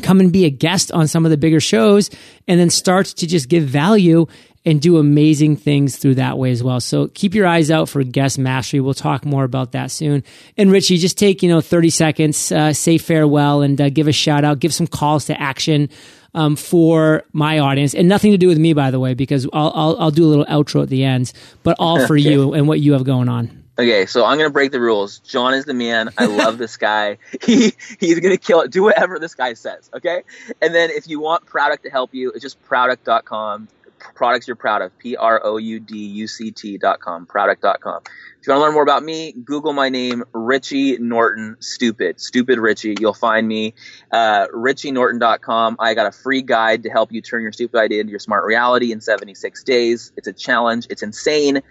come 0.01 0.21
and 0.21 0.33
be 0.33 0.47
a 0.47 0.51
guest 0.51 0.91
on 0.91 1.07
some 1.07 1.25
of 1.25 1.31
the 1.31 1.37
bigger 1.37 1.61
shows 1.61 2.11
and 2.49 2.59
then 2.59 2.71
start 2.71 3.07
to 3.07 3.27
just 3.27 3.49
give 3.49 3.65
value 3.65 4.27
and 4.65 4.81
do 4.81 4.99
amazing 4.99 5.57
things 5.57 5.97
through 5.97 6.15
that 6.17 6.39
way 6.39 6.53
as 6.53 6.63
well. 6.63 6.81
So 6.81 7.09
keep 7.09 7.35
your 7.35 7.47
eyes 7.47 7.71
out 7.71 7.89
for 7.89 8.03
guest 8.05 8.39
mastery. 8.39 8.81
We'll 8.81 8.95
talk 8.95 9.25
more 9.25 9.45
about 9.45 9.73
that 9.73 9.91
soon. 9.91 10.23
And 10.57 10.71
Richie, 10.71 10.99
just 10.99 11.19
take, 11.19 11.43
you 11.43 11.49
know, 11.49 11.61
30 11.61 11.91
seconds, 11.91 12.53
uh, 12.53 12.73
say 12.73 12.99
farewell 12.99 13.63
and 13.63 13.81
uh, 13.81 13.91
give 13.91 14.07
a 14.07 14.13
shout 14.13 14.45
out, 14.45 14.61
give 14.61 14.73
some 14.73 14.87
calls 14.87 15.27
to 15.27 15.41
action. 15.41 15.89
Um, 16.35 16.57
for 16.57 17.25
my 17.35 17.59
audience, 17.59 17.95
and 17.95 18.09
nothing 18.09 18.33
to 18.33 18.39
do 18.39 18.49
with 18.49 18.57
me, 18.57 18.73
by 18.73 18.91
the 18.91 18.99
way, 18.99 19.13
because 19.13 19.47
I'll, 19.53 19.71
I'll, 19.75 19.97
I'll 20.01 20.11
do 20.11 20.25
a 20.25 20.31
little 20.31 20.47
outro 20.47 20.83
at 20.83 20.89
the 20.89 21.05
end, 21.05 21.31
but 21.63 21.77
all 21.79 22.07
for 22.07 22.17
you 22.31 22.55
and 22.55 22.67
what 22.67 22.81
you 22.81 22.95
have 22.95 23.05
going 23.05 23.29
on. 23.29 23.63
Okay, 23.79 24.07
so 24.07 24.25
I'm 24.25 24.39
gonna 24.39 24.49
break 24.49 24.73
the 24.73 24.81
rules. 24.81 25.19
John 25.19 25.53
is 25.53 25.67
the 25.67 25.75
man. 25.75 26.09
I 26.17 26.25
love 26.25 26.57
this 26.57 26.79
guy. 26.79 27.19
He 27.43 27.75
he's 28.01 28.21
gonna 28.21 28.39
kill 28.39 28.63
it. 28.63 28.71
Do 28.71 28.83
whatever 28.83 29.19
this 29.19 29.35
guy 29.35 29.53
says. 29.53 29.91
Okay, 29.95 30.23
and 30.63 30.75
then 30.75 30.89
if 30.89 31.07
you 31.07 31.21
want 31.21 31.45
product 31.45 31.83
to 31.85 31.91
help 31.91 32.15
you, 32.15 32.31
it's 32.31 32.41
just 32.41 32.63
prouduct.com 32.65 33.69
products 34.15 34.47
you're 34.47 34.57
proud 34.57 34.83
of. 34.83 34.97
P 34.99 35.17
R 35.17 35.41
O 35.45 35.57
U 35.57 35.81
D 35.81 35.97
U 35.97 36.27
C 36.27 36.51
T 36.51 36.79
dot 36.79 37.01
com, 37.01 37.27
prouduct.com. 37.27 38.03
If 38.41 38.49
you 38.49 38.53
want 38.53 38.61
to 38.61 38.65
learn 38.65 38.75
more 38.75 38.83
about 38.83 39.05
me, 39.05 39.33
Google 39.33 39.73
my 39.73 39.89
name, 39.89 40.25
Richie 40.33 40.99
Norton 40.99 41.57
Stupid, 41.61 42.21
Stupid 42.21 42.59
Richie. 42.59 42.97
You'll 42.99 43.15
find 43.15 43.47
me, 43.47 43.75
uh, 44.11 44.49
richienorton.com. 44.49 45.77
I 45.79 45.95
got 45.95 46.07
a 46.07 46.13
free 46.13 46.43
guide 46.43 46.83
to 46.83 46.91
help 46.91 47.13
you 47.13 47.23
turn 47.23 47.43
your 47.43 47.53
stupid 47.53 47.79
idea 47.79 48.01
into 48.01 48.11
your 48.11 48.19
smart 48.19 48.45
reality 48.45 48.91
in 48.91 49.01
76 49.01 49.63
days. 49.63 50.13
It's 50.17 50.27
a 50.27 50.33
challenge. 50.33 50.89
It's 50.91 51.05
insane. 51.05 51.63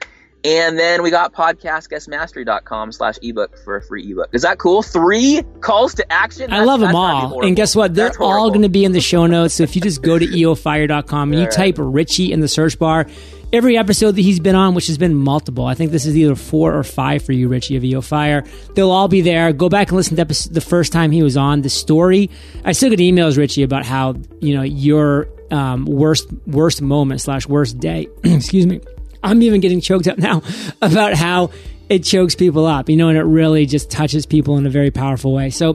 And 0.44 0.78
then 0.78 1.04
we 1.04 1.12
got 1.12 1.34
podcastguestmastery.com 1.34 2.92
slash 2.92 3.20
ebook 3.22 3.58
for 3.60 3.76
a 3.76 3.82
free 3.82 4.12
ebook. 4.12 4.30
Is 4.34 4.42
that 4.42 4.58
cool? 4.58 4.82
Three 4.82 5.44
calls 5.60 5.94
to 5.96 6.12
action? 6.12 6.50
That's, 6.50 6.62
I 6.62 6.66
love 6.66 6.80
them 6.80 6.96
all. 6.96 7.46
And 7.46 7.56
guess 7.56 7.76
what? 7.76 7.94
They're 7.94 8.12
all 8.20 8.50
going 8.50 8.64
to 8.64 8.70
be 8.70 8.84
in 8.84 8.92
the 8.92 9.02
show 9.02 9.28
notes. 9.28 9.54
So 9.54 9.64
if 9.64 9.76
you 9.76 9.82
just 9.82 10.02
go 10.02 10.18
to 10.18 10.26
eofire.com 10.26 11.32
and 11.32 11.40
you 11.40 11.46
right. 11.46 11.54
type 11.54 11.76
Richie 11.78 12.32
in 12.32 12.40
the 12.40 12.48
search 12.48 12.80
bar, 12.80 13.06
every 13.54 13.78
episode 13.78 14.14
that 14.14 14.22
he's 14.22 14.40
been 14.40 14.56
on, 14.56 14.74
which 14.74 14.88
has 14.88 14.98
been 14.98 15.14
multiple, 15.14 15.66
I 15.66 15.76
think 15.76 15.92
this 15.92 16.08
is 16.08 16.18
either 16.18 16.36
four 16.36 16.76
or 16.76 16.84
five 16.84 17.24
for 17.24 17.34
you, 17.34 17.48
Richie 17.48 17.76
of 17.76 17.84
EO 17.84 18.02
Fire, 18.02 18.44
they'll 18.74 18.92
all 18.92 19.08
be 19.08 19.22
there. 19.22 19.54
Go 19.54 19.70
back 19.70 19.90
and 19.90 19.98
listen 19.98 20.16
to 20.16 20.22
episode, 20.22 20.56
the 20.56 20.62
first 20.62 20.92
time 20.92 21.12
he 21.12 21.22
was 21.22 21.38
on. 21.38 21.62
The 21.62 21.70
story, 21.70 22.32
I 22.66 22.72
still 22.72 22.90
get 22.90 23.00
emails, 23.00 23.38
Richie, 23.38 23.62
about 23.62 23.86
how, 23.86 24.16
you 24.40 24.56
know, 24.56 24.64
your 24.64 25.28
um, 25.52 25.86
worst, 25.86 26.32
worst 26.48 26.82
moment 26.82 27.22
slash 27.22 27.48
worst 27.48 27.78
day, 27.78 28.08
excuse 28.24 28.66
me, 28.66 28.82
I'm 29.24 29.42
even 29.42 29.62
getting 29.62 29.82
choked 29.82 30.08
up 30.08 30.18
now 30.18 30.42
about 30.82 31.14
how 31.14 31.52
it 31.90 32.04
chokes 32.04 32.36
people 32.36 32.66
up, 32.66 32.90
you 32.90 32.96
know, 32.96 33.10
and 33.10 33.18
it 33.18 33.24
really 33.24 33.66
just 33.66 33.92
touches 33.92 34.26
people 34.26 34.58
in 34.58 34.66
a 34.66 34.70
very 34.70 34.92
powerful 34.92 35.34
way. 35.34 35.50
So 35.50 35.74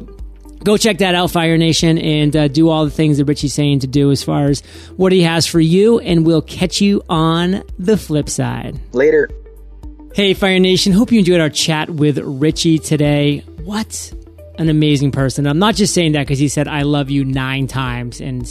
go 0.65 0.77
check 0.77 0.99
that 0.99 1.15
out, 1.15 1.31
Fire 1.31 1.57
Nation, 1.59 1.99
and 1.99 2.35
uh, 2.35 2.49
do 2.49 2.69
all 2.69 2.85
the 2.85 2.91
things 2.91 3.19
that 3.19 3.27
Richie's 3.27 3.55
saying 3.55 3.81
to 3.81 3.87
do 3.87 4.11
as 4.11 4.23
far 4.23 4.47
as 4.47 4.61
what 4.97 5.13
he 5.13 5.23
has 5.23 5.47
for 5.47 5.61
you. 5.61 5.99
And 6.01 6.25
we'll 6.25 6.43
catch 6.43 6.81
you 6.81 7.03
on 7.09 7.63
the 7.79 7.97
flip 7.97 8.29
side. 8.29 8.81
Later. 8.93 9.29
Hey, 10.15 10.33
Fire 10.33 10.59
Nation. 10.59 10.93
Hope 10.93 11.13
you 11.13 11.19
enjoyed 11.19 11.41
our 11.41 11.51
chat 11.51 11.91
with 11.91 12.19
Richie 12.19 12.79
today. 12.79 13.41
What 13.63 14.13
an 14.59 14.69
amazing 14.69 15.13
person. 15.13 15.47
I'm 15.47 15.59
not 15.59 15.75
just 15.75 15.95
saying 15.95 16.13
that 16.13 16.23
because 16.23 16.39
he 16.39 16.49
said, 16.49 16.69
I 16.69 16.83
love 16.83 17.11
you 17.11 17.25
nine 17.25 17.67
times. 17.67 18.21
And 18.21 18.47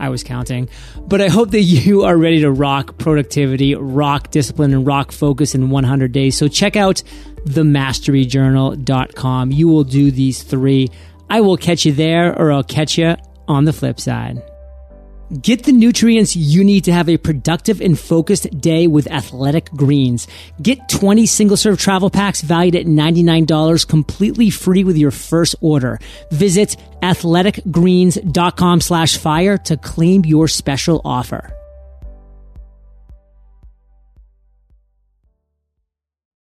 I 0.00 0.08
was 0.08 0.24
counting. 0.24 0.68
But 1.06 1.20
I 1.20 1.28
hope 1.28 1.50
that 1.50 1.60
you 1.60 2.02
are 2.04 2.16
ready 2.16 2.40
to 2.40 2.50
rock 2.50 2.96
productivity, 2.98 3.76
rock 3.76 4.30
discipline, 4.30 4.72
and 4.72 4.86
rock 4.86 5.12
focus 5.12 5.54
in 5.54 5.70
100 5.70 6.10
days. 6.10 6.36
So 6.36 6.48
check 6.48 6.74
out 6.74 7.04
themasteryjournal.com. 7.44 9.52
You 9.52 9.68
will 9.68 9.84
do 9.84 10.10
these 10.10 10.42
three. 10.42 10.88
I 11.28 11.42
will 11.42 11.56
catch 11.56 11.86
you 11.86 11.92
there, 11.92 12.36
or 12.36 12.50
I'll 12.50 12.64
catch 12.64 12.98
you 12.98 13.14
on 13.46 13.66
the 13.66 13.72
flip 13.72 14.00
side. 14.00 14.42
Get 15.30 15.62
the 15.62 15.70
nutrients 15.70 16.34
you 16.34 16.64
need 16.64 16.84
to 16.84 16.92
have 16.92 17.08
a 17.08 17.16
productive 17.16 17.80
and 17.80 17.96
focused 17.96 18.50
day 18.60 18.88
with 18.88 19.08
Athletic 19.08 19.70
Greens. 19.70 20.26
Get 20.60 20.88
20 20.88 21.24
single 21.26 21.56
serve 21.56 21.78
travel 21.78 22.10
packs 22.10 22.40
valued 22.40 22.74
at 22.74 22.86
$99 22.86 23.86
completely 23.86 24.50
free 24.50 24.82
with 24.82 24.96
your 24.96 25.12
first 25.12 25.54
order. 25.60 26.00
Visit 26.32 26.76
athleticgreens.com 27.02 28.80
slash 28.80 29.18
fire 29.18 29.56
to 29.58 29.76
claim 29.76 30.24
your 30.24 30.48
special 30.48 31.00
offer. 31.04 31.54